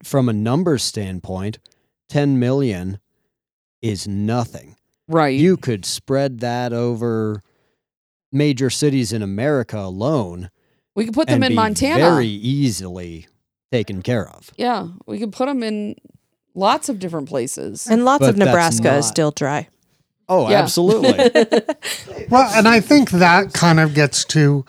From 0.03 0.27
a 0.29 0.33
numbers 0.33 0.83
standpoint, 0.83 1.57
10 2.09 2.37
million 2.37 2.99
is 3.81 4.07
nothing. 4.07 4.75
right. 5.07 5.37
You 5.39 5.57
could 5.57 5.85
spread 5.85 6.39
that 6.41 6.73
over 6.73 7.41
major 8.31 8.69
cities 8.69 9.13
in 9.13 9.21
America 9.21 9.77
alone 9.77 10.49
we 10.95 11.05
could 11.05 11.13
put 11.13 11.27
them 11.27 11.41
in 11.43 11.55
Montana. 11.55 11.97
very 11.99 12.27
easily 12.27 13.27
taken 13.71 14.01
care 14.03 14.29
of. 14.29 14.51
yeah, 14.57 14.89
we 15.07 15.17
could 15.19 15.31
put 15.31 15.47
them 15.47 15.63
in 15.63 15.95
lots 16.53 16.87
of 16.89 16.99
different 16.99 17.27
places. 17.27 17.87
And 17.87 18.05
lots 18.05 18.19
But 18.19 18.29
of 18.29 18.35
that's 18.35 18.47
Nebraska 18.47 18.95
is 18.97 19.07
still 19.07 19.31
dry. 19.31 19.69
Oh, 20.29 20.49
Yeah. 20.49 20.59
absolutely. 20.61 21.29
Well, 22.29 22.49
and 22.55 22.67
I 22.67 22.79
think 22.79 23.11
that 23.11 23.53
kind 23.53 23.79
of 23.79 23.93
gets 23.93 24.23
to 24.25 24.65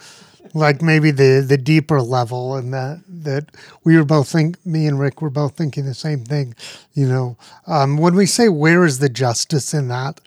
like 0.54 0.82
maybe 0.82 1.10
the 1.10 1.44
the 1.46 1.56
deeper 1.56 2.00
level, 2.02 2.56
and 2.56 2.72
that 2.74 3.02
that 3.08 3.50
we 3.84 3.96
were 3.96 4.04
both 4.04 4.28
think 4.28 4.64
me 4.66 4.86
and 4.86 4.98
Rick 4.98 5.22
were 5.22 5.30
both 5.30 5.56
thinking 5.56 5.84
the 5.86 5.94
same 5.94 6.24
thing. 6.24 6.54
You 6.94 7.06
know, 7.08 7.36
um, 7.66 7.96
when 7.96 8.14
we 8.14 8.26
say 8.26 8.48
where 8.48 8.84
is 8.84 8.98
the 8.98 9.08
justice 9.08 9.72
in 9.72 9.88
that, 9.88 10.20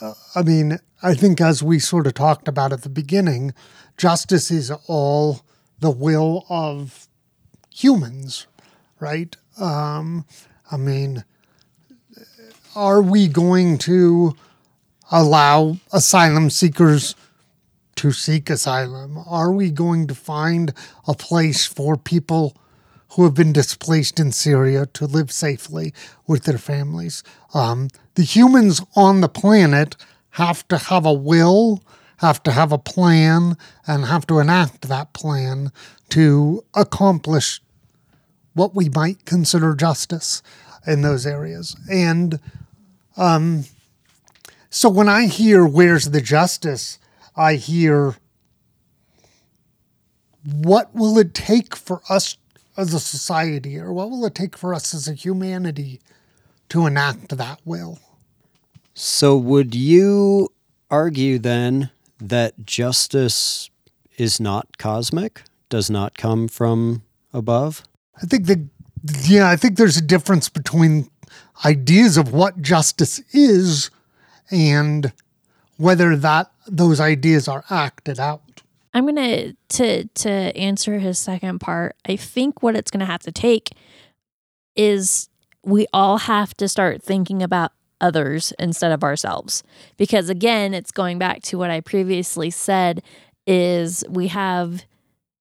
uh, 0.00 0.14
I 0.34 0.42
mean, 0.42 0.78
I 1.02 1.14
think 1.14 1.40
as 1.40 1.62
we 1.62 1.78
sort 1.78 2.06
of 2.06 2.14
talked 2.14 2.48
about 2.48 2.72
at 2.72 2.82
the 2.82 2.88
beginning, 2.88 3.52
justice 3.96 4.50
is 4.50 4.70
all 4.86 5.40
the 5.80 5.90
will 5.90 6.44
of 6.48 7.08
humans, 7.74 8.46
right? 9.00 9.36
Um, 9.58 10.24
I 10.70 10.76
mean, 10.76 11.24
are 12.74 13.02
we 13.02 13.28
going 13.28 13.78
to 13.78 14.34
allow 15.10 15.76
asylum 15.92 16.50
seekers 16.50 17.14
to 17.96 18.12
seek 18.12 18.48
asylum? 18.48 19.18
Are 19.26 19.52
we 19.52 19.70
going 19.70 20.06
to 20.06 20.14
find 20.14 20.72
a 21.06 21.14
place 21.14 21.66
for 21.66 21.96
people 21.96 22.56
who 23.10 23.24
have 23.24 23.34
been 23.34 23.52
displaced 23.52 24.18
in 24.18 24.32
Syria 24.32 24.86
to 24.86 25.06
live 25.06 25.30
safely 25.30 25.92
with 26.26 26.44
their 26.44 26.58
families? 26.58 27.22
Um, 27.52 27.88
the 28.14 28.22
humans 28.22 28.80
on 28.96 29.20
the 29.20 29.28
planet 29.28 29.96
have 30.30 30.66
to 30.68 30.78
have 30.78 31.04
a 31.04 31.12
will, 31.12 31.82
have 32.18 32.42
to 32.44 32.52
have 32.52 32.72
a 32.72 32.78
plan, 32.78 33.58
and 33.86 34.06
have 34.06 34.26
to 34.28 34.38
enact 34.38 34.88
that 34.88 35.12
plan 35.12 35.72
to 36.08 36.64
accomplish 36.74 37.60
what 38.54 38.74
we 38.74 38.88
might 38.88 39.26
consider 39.26 39.74
justice 39.74 40.42
in 40.86 41.02
those 41.02 41.26
areas. 41.26 41.76
And 41.90 42.40
um, 43.16 43.64
so 44.70 44.88
when 44.88 45.08
I 45.08 45.26
hear 45.26 45.66
where's 45.66 46.06
the 46.06 46.20
justice, 46.20 46.98
I 47.36 47.54
hear 47.54 48.16
what 50.44 50.94
will 50.94 51.18
it 51.18 51.34
take 51.34 51.76
for 51.76 52.02
us 52.08 52.36
as 52.76 52.94
a 52.94 53.00
society, 53.00 53.78
or 53.78 53.92
what 53.92 54.10
will 54.10 54.24
it 54.24 54.34
take 54.34 54.56
for 54.56 54.74
us 54.74 54.94
as 54.94 55.06
a 55.06 55.12
humanity 55.12 56.00
to 56.70 56.86
enact 56.86 57.36
that 57.36 57.60
will? 57.64 57.98
So, 58.94 59.36
would 59.36 59.74
you 59.74 60.48
argue 60.90 61.38
then 61.38 61.90
that 62.18 62.64
justice 62.64 63.70
is 64.16 64.40
not 64.40 64.78
cosmic, 64.78 65.42
does 65.68 65.90
not 65.90 66.16
come 66.16 66.48
from 66.48 67.02
above? 67.32 67.82
I 68.22 68.26
think 68.26 68.46
that, 68.46 68.66
yeah, 69.24 69.48
I 69.48 69.56
think 69.56 69.76
there's 69.76 69.96
a 69.96 70.02
difference 70.02 70.48
between 70.48 71.08
ideas 71.64 72.16
of 72.16 72.32
what 72.32 72.60
justice 72.60 73.20
is 73.32 73.90
and 74.50 75.12
whether 75.76 76.16
that 76.16 76.50
those 76.66 77.00
ideas 77.00 77.48
are 77.48 77.64
acted 77.70 78.20
out. 78.20 78.62
I'm 78.94 79.06
gonna 79.06 79.54
to 79.70 80.04
to 80.04 80.30
answer 80.30 80.98
his 80.98 81.18
second 81.18 81.60
part. 81.60 81.96
I 82.06 82.16
think 82.16 82.62
what 82.62 82.76
it's 82.76 82.90
gonna 82.90 83.06
have 83.06 83.22
to 83.22 83.32
take 83.32 83.70
is 84.76 85.28
we 85.64 85.86
all 85.92 86.18
have 86.18 86.54
to 86.58 86.68
start 86.68 87.02
thinking 87.02 87.42
about 87.42 87.72
others 88.00 88.52
instead 88.58 88.92
of 88.92 89.02
ourselves. 89.02 89.62
Because 89.96 90.28
again, 90.28 90.74
it's 90.74 90.90
going 90.90 91.18
back 91.18 91.42
to 91.42 91.56
what 91.56 91.70
I 91.70 91.80
previously 91.80 92.50
said 92.50 93.02
is 93.46 94.04
we 94.08 94.28
have 94.28 94.84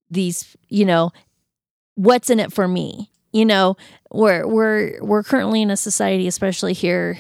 these, 0.09 0.55
you 0.69 0.85
know, 0.85 1.11
what's 1.95 2.29
in 2.29 2.39
it 2.39 2.53
for 2.53 2.67
me? 2.67 3.10
You 3.31 3.45
know, 3.45 3.77
we're 4.11 4.47
we're 4.47 5.03
we're 5.03 5.23
currently 5.23 5.61
in 5.61 5.71
a 5.71 5.77
society, 5.77 6.27
especially 6.27 6.73
here 6.73 7.17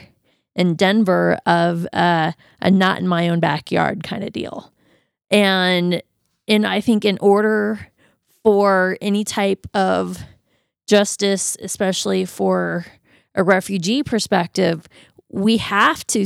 in 0.55 0.75
Denver, 0.75 1.37
of 1.45 1.87
uh, 1.93 2.33
a 2.61 2.71
not 2.71 2.99
in 2.99 3.07
my 3.07 3.29
own 3.29 3.39
backyard 3.39 4.03
kind 4.03 4.23
of 4.23 4.33
deal. 4.33 4.71
And 5.29 6.01
and 6.47 6.67
I 6.67 6.81
think 6.81 7.05
in 7.05 7.17
order 7.19 7.87
for 8.43 8.97
any 9.01 9.23
type 9.23 9.67
of 9.73 10.19
justice, 10.87 11.55
especially 11.61 12.25
for 12.25 12.85
a 13.35 13.43
refugee 13.43 14.03
perspective, 14.03 14.87
we 15.29 15.57
have 15.57 16.05
to 16.07 16.25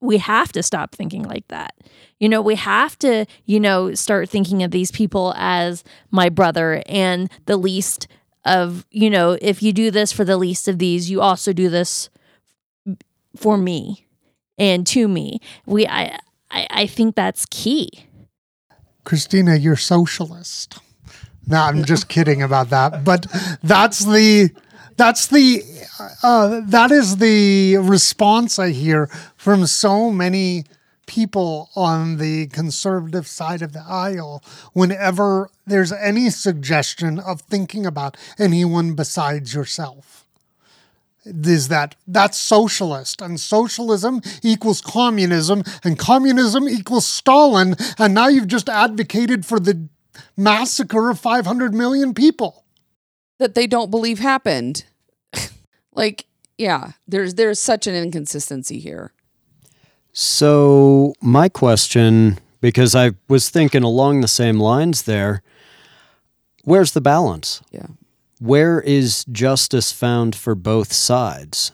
we 0.00 0.18
have 0.18 0.50
to 0.52 0.62
stop 0.62 0.94
thinking 0.94 1.22
like 1.22 1.46
that. 1.48 1.74
You 2.18 2.28
know, 2.28 2.40
we 2.40 2.56
have 2.56 2.98
to, 3.00 3.26
you 3.44 3.60
know, 3.60 3.94
start 3.94 4.28
thinking 4.28 4.62
of 4.62 4.70
these 4.70 4.90
people 4.90 5.32
as 5.36 5.84
my 6.10 6.28
brother 6.28 6.82
and 6.86 7.30
the 7.46 7.56
least 7.56 8.08
of, 8.44 8.86
you 8.90 9.10
know, 9.10 9.38
if 9.40 9.62
you 9.62 9.72
do 9.72 9.90
this 9.90 10.12
for 10.12 10.24
the 10.24 10.36
least 10.36 10.68
of 10.68 10.78
these, 10.78 11.10
you 11.10 11.20
also 11.20 11.52
do 11.52 11.68
this 11.68 12.10
for 13.36 13.56
me 13.56 14.06
and 14.58 14.86
to 14.88 15.08
me. 15.08 15.40
We 15.66 15.86
I 15.86 16.18
I, 16.50 16.66
I 16.70 16.86
think 16.86 17.14
that's 17.14 17.46
key. 17.46 17.90
Christina, 19.04 19.56
you're 19.56 19.76
socialist. 19.76 20.78
No, 21.46 21.60
I'm 21.60 21.84
just 21.84 22.08
kidding 22.08 22.42
about 22.42 22.70
that. 22.70 23.04
But 23.04 23.26
that's 23.62 24.04
the 24.04 24.50
that's 24.96 25.26
the 25.26 25.62
uh, 26.22 26.60
that 26.66 26.90
is 26.90 27.16
the 27.16 27.78
response 27.78 28.58
I 28.58 28.70
hear 28.70 29.06
from 29.36 29.66
so 29.66 30.10
many 30.10 30.64
people 31.06 31.70
on 31.74 32.18
the 32.18 32.46
conservative 32.48 33.26
side 33.26 33.62
of 33.62 33.72
the 33.72 33.84
aisle 33.86 34.42
whenever 34.72 35.50
there's 35.66 35.92
any 35.92 36.30
suggestion 36.30 37.18
of 37.18 37.40
thinking 37.42 37.84
about 37.84 38.16
anyone 38.38 38.94
besides 38.94 39.54
yourself 39.54 40.26
is 41.24 41.68
that 41.68 41.94
that's 42.06 42.36
socialist 42.36 43.20
and 43.20 43.38
socialism 43.38 44.20
equals 44.42 44.80
communism 44.80 45.62
and 45.84 45.98
communism 45.98 46.68
equals 46.68 47.06
Stalin 47.06 47.76
and 47.98 48.14
now 48.14 48.28
you've 48.28 48.48
just 48.48 48.68
advocated 48.68 49.46
for 49.46 49.60
the 49.60 49.88
massacre 50.36 51.10
of 51.10 51.20
500 51.20 51.74
million 51.74 52.14
people 52.14 52.62
that 53.42 53.54
they 53.54 53.66
don't 53.66 53.90
believe 53.90 54.20
happened. 54.20 54.84
like, 55.92 56.26
yeah, 56.56 56.92
there's 57.08 57.34
there's 57.34 57.58
such 57.58 57.86
an 57.86 57.94
inconsistency 57.94 58.78
here. 58.78 59.12
So, 60.12 61.14
my 61.22 61.48
question, 61.48 62.38
because 62.60 62.94
I 62.94 63.12
was 63.28 63.48
thinking 63.48 63.82
along 63.82 64.20
the 64.20 64.28
same 64.28 64.58
lines 64.60 65.02
there, 65.02 65.42
where's 66.64 66.92
the 66.92 67.00
balance? 67.00 67.62
Yeah. 67.70 67.86
Where 68.38 68.80
is 68.80 69.24
justice 69.26 69.90
found 69.90 70.36
for 70.36 70.54
both 70.54 70.92
sides? 70.92 71.72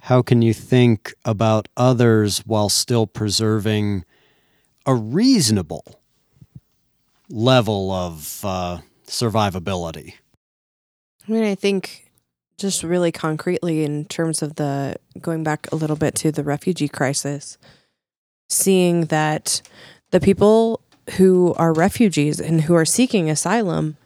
How 0.00 0.20
can 0.20 0.42
you 0.42 0.52
think 0.52 1.14
about 1.24 1.68
others 1.76 2.40
while 2.40 2.68
still 2.68 3.06
preserving 3.06 4.04
a 4.84 4.94
reasonable 4.94 6.00
level 7.28 7.90
of 7.90 8.44
uh, 8.44 8.78
survivability? 9.06 10.14
I 11.26 11.32
mean, 11.32 11.44
I 11.44 11.54
think 11.54 12.05
just 12.58 12.82
really 12.82 13.12
concretely 13.12 13.84
in 13.84 14.04
terms 14.06 14.42
of 14.42 14.56
the 14.56 14.96
going 15.20 15.44
back 15.44 15.70
a 15.70 15.76
little 15.76 15.96
bit 15.96 16.14
to 16.16 16.32
the 16.32 16.42
refugee 16.42 16.88
crisis, 16.88 17.58
seeing 18.48 19.06
that 19.06 19.60
the 20.10 20.20
people 20.20 20.80
who 21.16 21.54
are 21.54 21.72
refugees 21.72 22.40
and 22.40 22.62
who 22.62 22.74
are 22.74 22.84
seeking 22.84 23.30
asylum, 23.30 23.96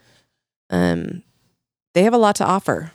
um, 0.69 1.23
they 1.95 2.03
have 2.03 2.15
a 2.15 2.19
lot 2.19 2.37
to 2.37 2.45
offer, 2.45 2.93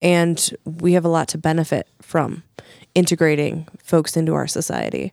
and 0.00 0.54
we 0.64 0.92
have 0.92 1.04
a 1.04 1.08
lot 1.08 1.28
to 1.28 1.38
benefit 1.38 1.88
from 2.00 2.42
integrating 2.94 3.66
folks 3.82 4.16
into 4.16 4.34
our 4.34 4.46
society. 4.46 5.12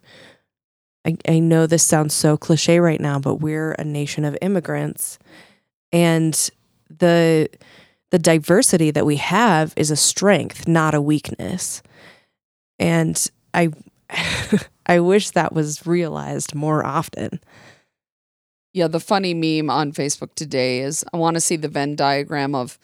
I, 1.05 1.17
I 1.27 1.39
know 1.39 1.65
this 1.65 1.85
sounds 1.85 2.13
so 2.13 2.37
cliche 2.37 2.79
right 2.79 2.99
now, 2.99 3.19
but 3.19 3.35
we're 3.35 3.71
a 3.73 3.83
nation 3.83 4.25
of 4.25 4.37
immigrants, 4.41 5.17
and 5.91 6.49
the 6.89 7.49
the 8.11 8.19
diversity 8.19 8.91
that 8.91 9.05
we 9.05 9.17
have 9.17 9.73
is 9.75 9.91
a 9.91 9.95
strength, 9.95 10.67
not 10.67 10.95
a 10.95 11.01
weakness. 11.01 11.81
And 12.79 13.29
I 13.53 13.69
I 14.85 14.99
wish 14.99 15.31
that 15.31 15.53
was 15.53 15.85
realized 15.85 16.55
more 16.55 16.85
often. 16.85 17.39
Yeah, 18.73 18.87
the 18.87 18.99
funny 18.99 19.33
meme 19.33 19.69
on 19.69 19.91
Facebook 19.91 20.33
today 20.35 20.79
is 20.81 21.03
I 21.13 21.17
want 21.17 21.35
to 21.35 21.41
see 21.41 21.55
the 21.55 21.67
Venn 21.67 21.95
diagram 21.95 22.55
of 22.55 22.79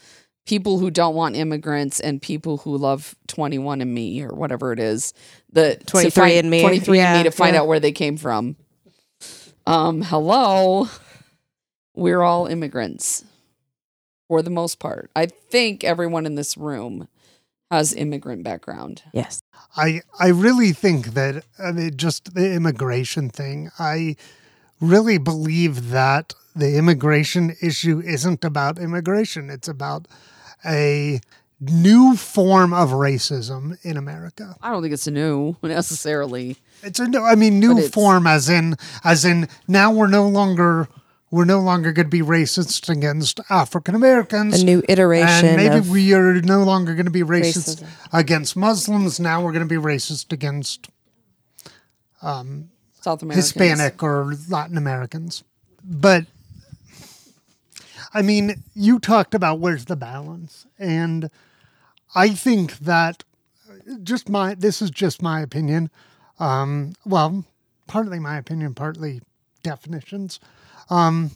people 0.46 0.78
who 0.78 0.92
don't 0.92 1.16
want 1.16 1.36
immigrants 1.36 2.00
and 2.00 2.22
people 2.22 2.58
who 2.58 2.78
love 2.78 3.16
21 3.28 3.82
and 3.82 3.94
me 3.94 4.22
or 4.22 4.30
whatever 4.30 4.72
it 4.72 4.80
is. 4.80 5.14
The 5.52 5.80
23 5.88 6.38
and 6.38 6.50
me. 6.50 6.62
23 6.62 7.00
and 7.00 7.18
me 7.18 7.24
to 7.24 7.32
find 7.32 7.56
yeah. 7.56 7.62
out 7.62 7.68
where 7.68 7.80
they 7.80 7.92
came 7.92 8.18
from. 8.18 8.56
Um, 9.66 10.04
hello. 10.04 10.88
We're 11.96 12.22
all 12.22 12.46
immigrants 12.46 13.24
for 14.28 14.42
the 14.42 14.50
most 14.50 14.80
part. 14.80 15.10
I 15.16 15.26
think 15.28 15.84
everyone 15.84 16.26
in 16.26 16.36
this 16.36 16.58
room 16.58 17.08
has 17.72 17.94
immigrant 17.94 18.44
background. 18.44 19.04
Yes. 19.14 19.42
I 19.76 20.02
I 20.20 20.28
really 20.28 20.72
think 20.72 21.08
that 21.14 21.44
I 21.60 21.72
mean, 21.72 21.98
just 21.98 22.34
the 22.34 22.54
immigration 22.54 23.30
thing. 23.30 23.72
I 23.80 24.16
really 24.80 25.18
believe 25.18 25.90
that 25.90 26.34
the 26.56 26.78
immigration 26.78 27.56
issue 27.62 28.02
isn't 28.06 28.44
about 28.44 28.80
immigration. 28.80 29.50
It's 29.50 29.68
about 29.68 30.08
a 30.66 31.20
new 31.60 32.16
form 32.16 32.74
of 32.74 32.90
racism 32.90 33.78
in 33.84 33.98
America. 33.98 34.56
I 34.62 34.72
don't 34.72 34.82
think 34.82 34.94
it's 34.94 35.08
new 35.08 35.56
necessarily. 35.64 36.58
It's 36.84 37.00
a 37.00 37.08
new 37.08 37.22
I 37.22 37.36
mean 37.36 37.60
new 37.60 37.88
form 37.88 38.28
as 38.28 38.50
in 38.50 38.76
as 39.04 39.26
in 39.26 39.48
now 39.68 39.92
we're 39.92 40.08
no 40.08 40.28
longer 40.28 40.88
we're 41.36 41.44
no 41.44 41.60
longer 41.60 41.92
going 41.92 42.06
to 42.06 42.10
be 42.10 42.22
racist 42.22 42.88
against 42.88 43.42
African 43.50 43.94
Americans. 43.94 44.62
A 44.62 44.66
new 44.66 44.82
iteration 44.88 45.46
and 45.46 45.58
maybe 45.58 45.76
of 45.76 45.90
we 45.90 46.14
are 46.14 46.42
no 46.42 46.64
longer 46.64 46.96
going 46.96 47.08
to 47.08 47.12
be 47.12 47.24
racist 47.24 47.84
racism. 47.84 47.88
against 48.14 48.56
Muslims. 48.56 49.20
Now 49.20 49.44
we're 49.44 49.52
going 49.52 49.68
to 49.68 49.82
be 49.82 49.82
racist 49.82 50.32
against 50.32 50.88
South 52.22 53.22
Americans. 53.22 53.36
Hispanic 53.36 54.02
or 54.02 54.34
Latin 54.50 54.78
Americans. 54.78 55.44
But 55.84 56.26
I 58.14 58.22
mean, 58.22 58.64
you 58.74 58.98
talked 58.98 59.34
about 59.34 59.60
where's 59.60 59.86
the 59.86 59.98
balance, 59.98 60.66
and 60.80 61.30
I 62.16 62.30
think 62.30 62.80
that 62.80 63.26
just 64.04 64.30
my 64.30 64.56
this 64.56 64.82
is 64.82 64.90
just 64.90 65.22
my 65.22 65.42
opinion. 65.42 65.90
Um, 66.40 66.94
well, 67.06 67.44
partly 67.88 68.20
my 68.20 68.38
opinion, 68.38 68.74
partly 68.74 69.22
definitions. 69.64 70.40
Um, 70.90 71.32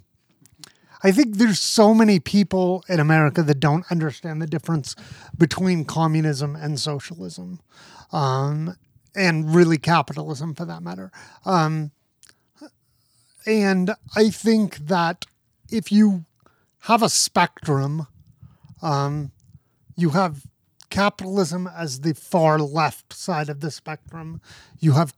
I 1.02 1.12
think 1.12 1.38
there's 1.38 1.62
so 1.62 1.94
many 1.94 2.20
people 2.20 2.84
in 2.90 3.00
America 3.00 3.42
that 3.44 3.60
don't 3.60 3.90
understand 3.90 4.42
the 4.42 4.48
difference 4.48 4.96
between 5.38 5.86
communism 5.86 6.56
and 6.56 6.80
socialism, 6.80 7.62
um, 8.12 8.76
and 9.16 9.56
really 9.56 9.78
capitalism 9.78 10.54
for 10.54 10.66
that 10.66 10.84
matter. 10.84 11.12
Um, 11.46 11.92
and 13.46 13.92
I 14.16 14.30
think 14.30 14.78
that 14.88 15.26
if 15.72 15.92
you 15.92 16.26
have 16.82 17.02
a 17.02 17.10
spectrum, 17.10 18.08
um, 18.82 19.32
you 19.96 20.12
have 20.12 20.44
capitalism 20.90 21.68
as 21.68 22.02
the 22.02 22.14
far 22.14 22.60
left 22.60 23.14
side 23.14 23.50
of 23.50 23.62
the 23.62 23.72
spectrum. 23.72 24.42
You 24.80 24.94
have 24.94 25.14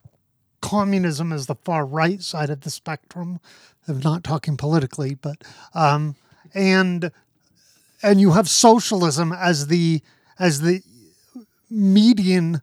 communism 0.62 1.34
as 1.34 1.48
the 1.48 1.56
far 1.56 1.86
right 1.86 2.22
side 2.22 2.50
of 2.50 2.62
the 2.62 2.70
spectrum. 2.70 3.40
I'm 3.88 4.00
not 4.00 4.24
talking 4.24 4.58
politically, 4.58 5.16
but 5.16 5.44
um, 5.74 6.16
and 6.54 7.12
and 8.04 8.22
you 8.22 8.32
have 8.32 8.50
socialism 8.50 9.32
as 9.32 9.68
the 9.68 10.02
as 10.40 10.62
the 10.62 10.82
median 11.70 12.62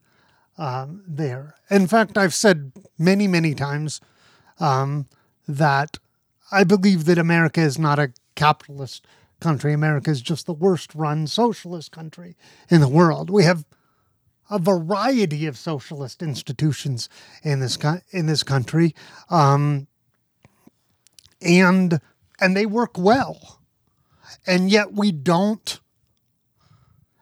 um, 0.56 1.02
there. 1.06 1.54
In 1.70 1.86
fact, 1.86 2.18
I've 2.18 2.34
said 2.34 2.72
many 2.98 3.26
many 3.26 3.54
times 3.54 4.00
um, 4.60 5.06
that 5.46 5.98
I 6.50 6.64
believe 6.64 7.04
that 7.06 7.18
America 7.18 7.60
is 7.60 7.78
not 7.78 7.98
a 7.98 8.12
capitalist 8.34 9.06
country. 9.40 9.72
America 9.72 10.10
is 10.10 10.22
just 10.22 10.46
the 10.46 10.52
worst 10.52 10.94
run 10.94 11.26
socialist 11.26 11.92
country 11.92 12.36
in 12.70 12.80
the 12.80 12.88
world. 12.88 13.30
We 13.30 13.44
have 13.44 13.64
a 14.50 14.58
variety 14.58 15.46
of 15.46 15.58
socialist 15.58 16.22
institutions 16.22 17.08
in 17.42 17.60
this 17.60 17.76
in 18.10 18.26
this 18.26 18.42
country, 18.42 18.94
um, 19.30 19.87
and 21.40 22.00
and 22.40 22.56
they 22.56 22.66
work 22.66 22.96
well, 22.96 23.60
and 24.46 24.70
yet 24.70 24.92
we 24.92 25.12
don't. 25.12 25.80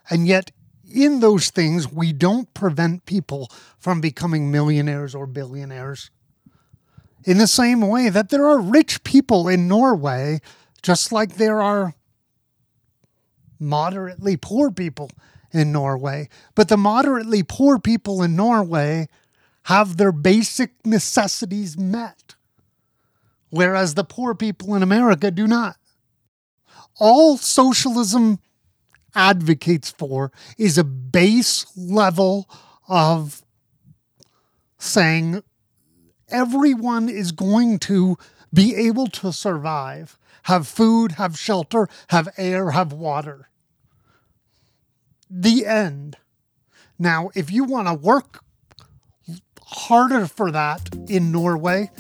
And 0.08 0.26
yet, 0.26 0.52
in 0.88 1.20
those 1.20 1.50
things, 1.50 1.90
we 1.90 2.12
don't 2.12 2.52
prevent 2.54 3.06
people 3.06 3.50
from 3.78 4.00
becoming 4.00 4.52
millionaires 4.52 5.14
or 5.14 5.26
billionaires. 5.26 6.10
In 7.24 7.38
the 7.38 7.48
same 7.48 7.80
way 7.80 8.08
that 8.08 8.28
there 8.28 8.46
are 8.46 8.60
rich 8.60 9.02
people 9.02 9.48
in 9.48 9.66
Norway, 9.66 10.40
just 10.82 11.10
like 11.10 11.34
there 11.34 11.60
are 11.60 11.94
moderately 13.58 14.36
poor 14.36 14.70
people 14.70 15.10
in 15.50 15.72
Norway. 15.72 16.28
But 16.54 16.68
the 16.68 16.76
moderately 16.76 17.42
poor 17.42 17.80
people 17.80 18.22
in 18.22 18.36
Norway 18.36 19.08
have 19.64 19.96
their 19.96 20.12
basic 20.12 20.70
necessities 20.84 21.76
met, 21.76 22.35
whereas 23.50 23.94
the 23.94 24.04
poor 24.04 24.34
people 24.34 24.74
in 24.74 24.82
America 24.82 25.30
do 25.30 25.46
not. 25.46 25.76
All 26.98 27.36
socialism 27.36 28.38
advocates 29.14 29.90
for 29.90 30.32
is 30.58 30.78
a 30.78 30.84
base 30.84 31.66
level 31.76 32.48
of 32.88 33.42
saying 34.78 35.42
everyone 36.28 37.08
is 37.08 37.32
going 37.32 37.78
to 37.78 38.16
be 38.52 38.74
able 38.74 39.06
to 39.08 39.32
survive, 39.32 40.18
have 40.44 40.66
food, 40.66 41.12
have 41.12 41.38
shelter, 41.38 41.88
have 42.08 42.28
air, 42.36 42.70
have 42.70 42.92
water 42.92 43.48
the 45.30 45.66
end. 45.66 46.16
Now, 46.98 47.30
if 47.34 47.50
you 47.50 47.64
want 47.64 47.88
to 47.88 47.94
work 47.94 48.42
harder 49.62 50.26
for 50.26 50.50
that 50.50 50.88
in 51.08 51.32
Norway, 51.32 51.90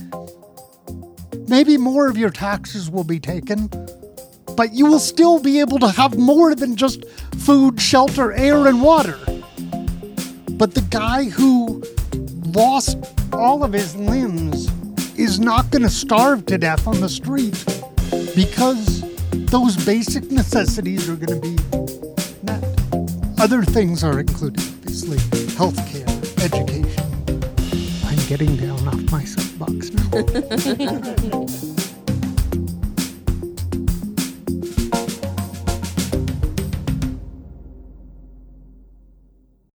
maybe 1.48 1.76
more 1.76 2.08
of 2.08 2.16
your 2.16 2.30
taxes 2.30 2.90
will 2.90 3.04
be 3.04 3.20
taken, 3.20 3.70
but 4.56 4.72
you 4.72 4.86
will 4.86 5.00
still 5.00 5.38
be 5.38 5.60
able 5.60 5.78
to 5.78 5.88
have 5.88 6.18
more 6.18 6.54
than 6.54 6.76
just 6.76 7.04
food, 7.38 7.80
shelter, 7.80 8.32
air, 8.32 8.66
and 8.66 8.82
water. 8.82 9.18
But 10.52 10.74
the 10.74 10.86
guy 10.90 11.24
who 11.24 11.82
lost 12.52 12.98
all 13.32 13.62
of 13.62 13.72
his 13.72 13.94
limbs 13.94 14.70
is 15.18 15.38
not 15.38 15.70
going 15.70 15.82
to 15.82 15.90
starve 15.90 16.46
to 16.46 16.58
death 16.58 16.86
on 16.86 17.00
the 17.00 17.08
street 17.08 17.64
because 18.34 19.04
those 19.50 19.76
basic 19.84 20.30
necessities 20.30 21.08
are 21.08 21.16
going 21.16 21.40
to 21.40 21.48
be 21.48 21.56
met. 22.42 23.40
other 23.40 23.62
things 23.62 24.02
are 24.02 24.20
included, 24.20 24.60
obviously, 24.60 25.18
healthcare, 25.56 26.08
education. 26.42 27.04
I'm 28.04 28.28
getting 28.28 28.56
down 28.56 28.88
off 28.88 29.12
my 29.12 29.24
now. 29.58 31.46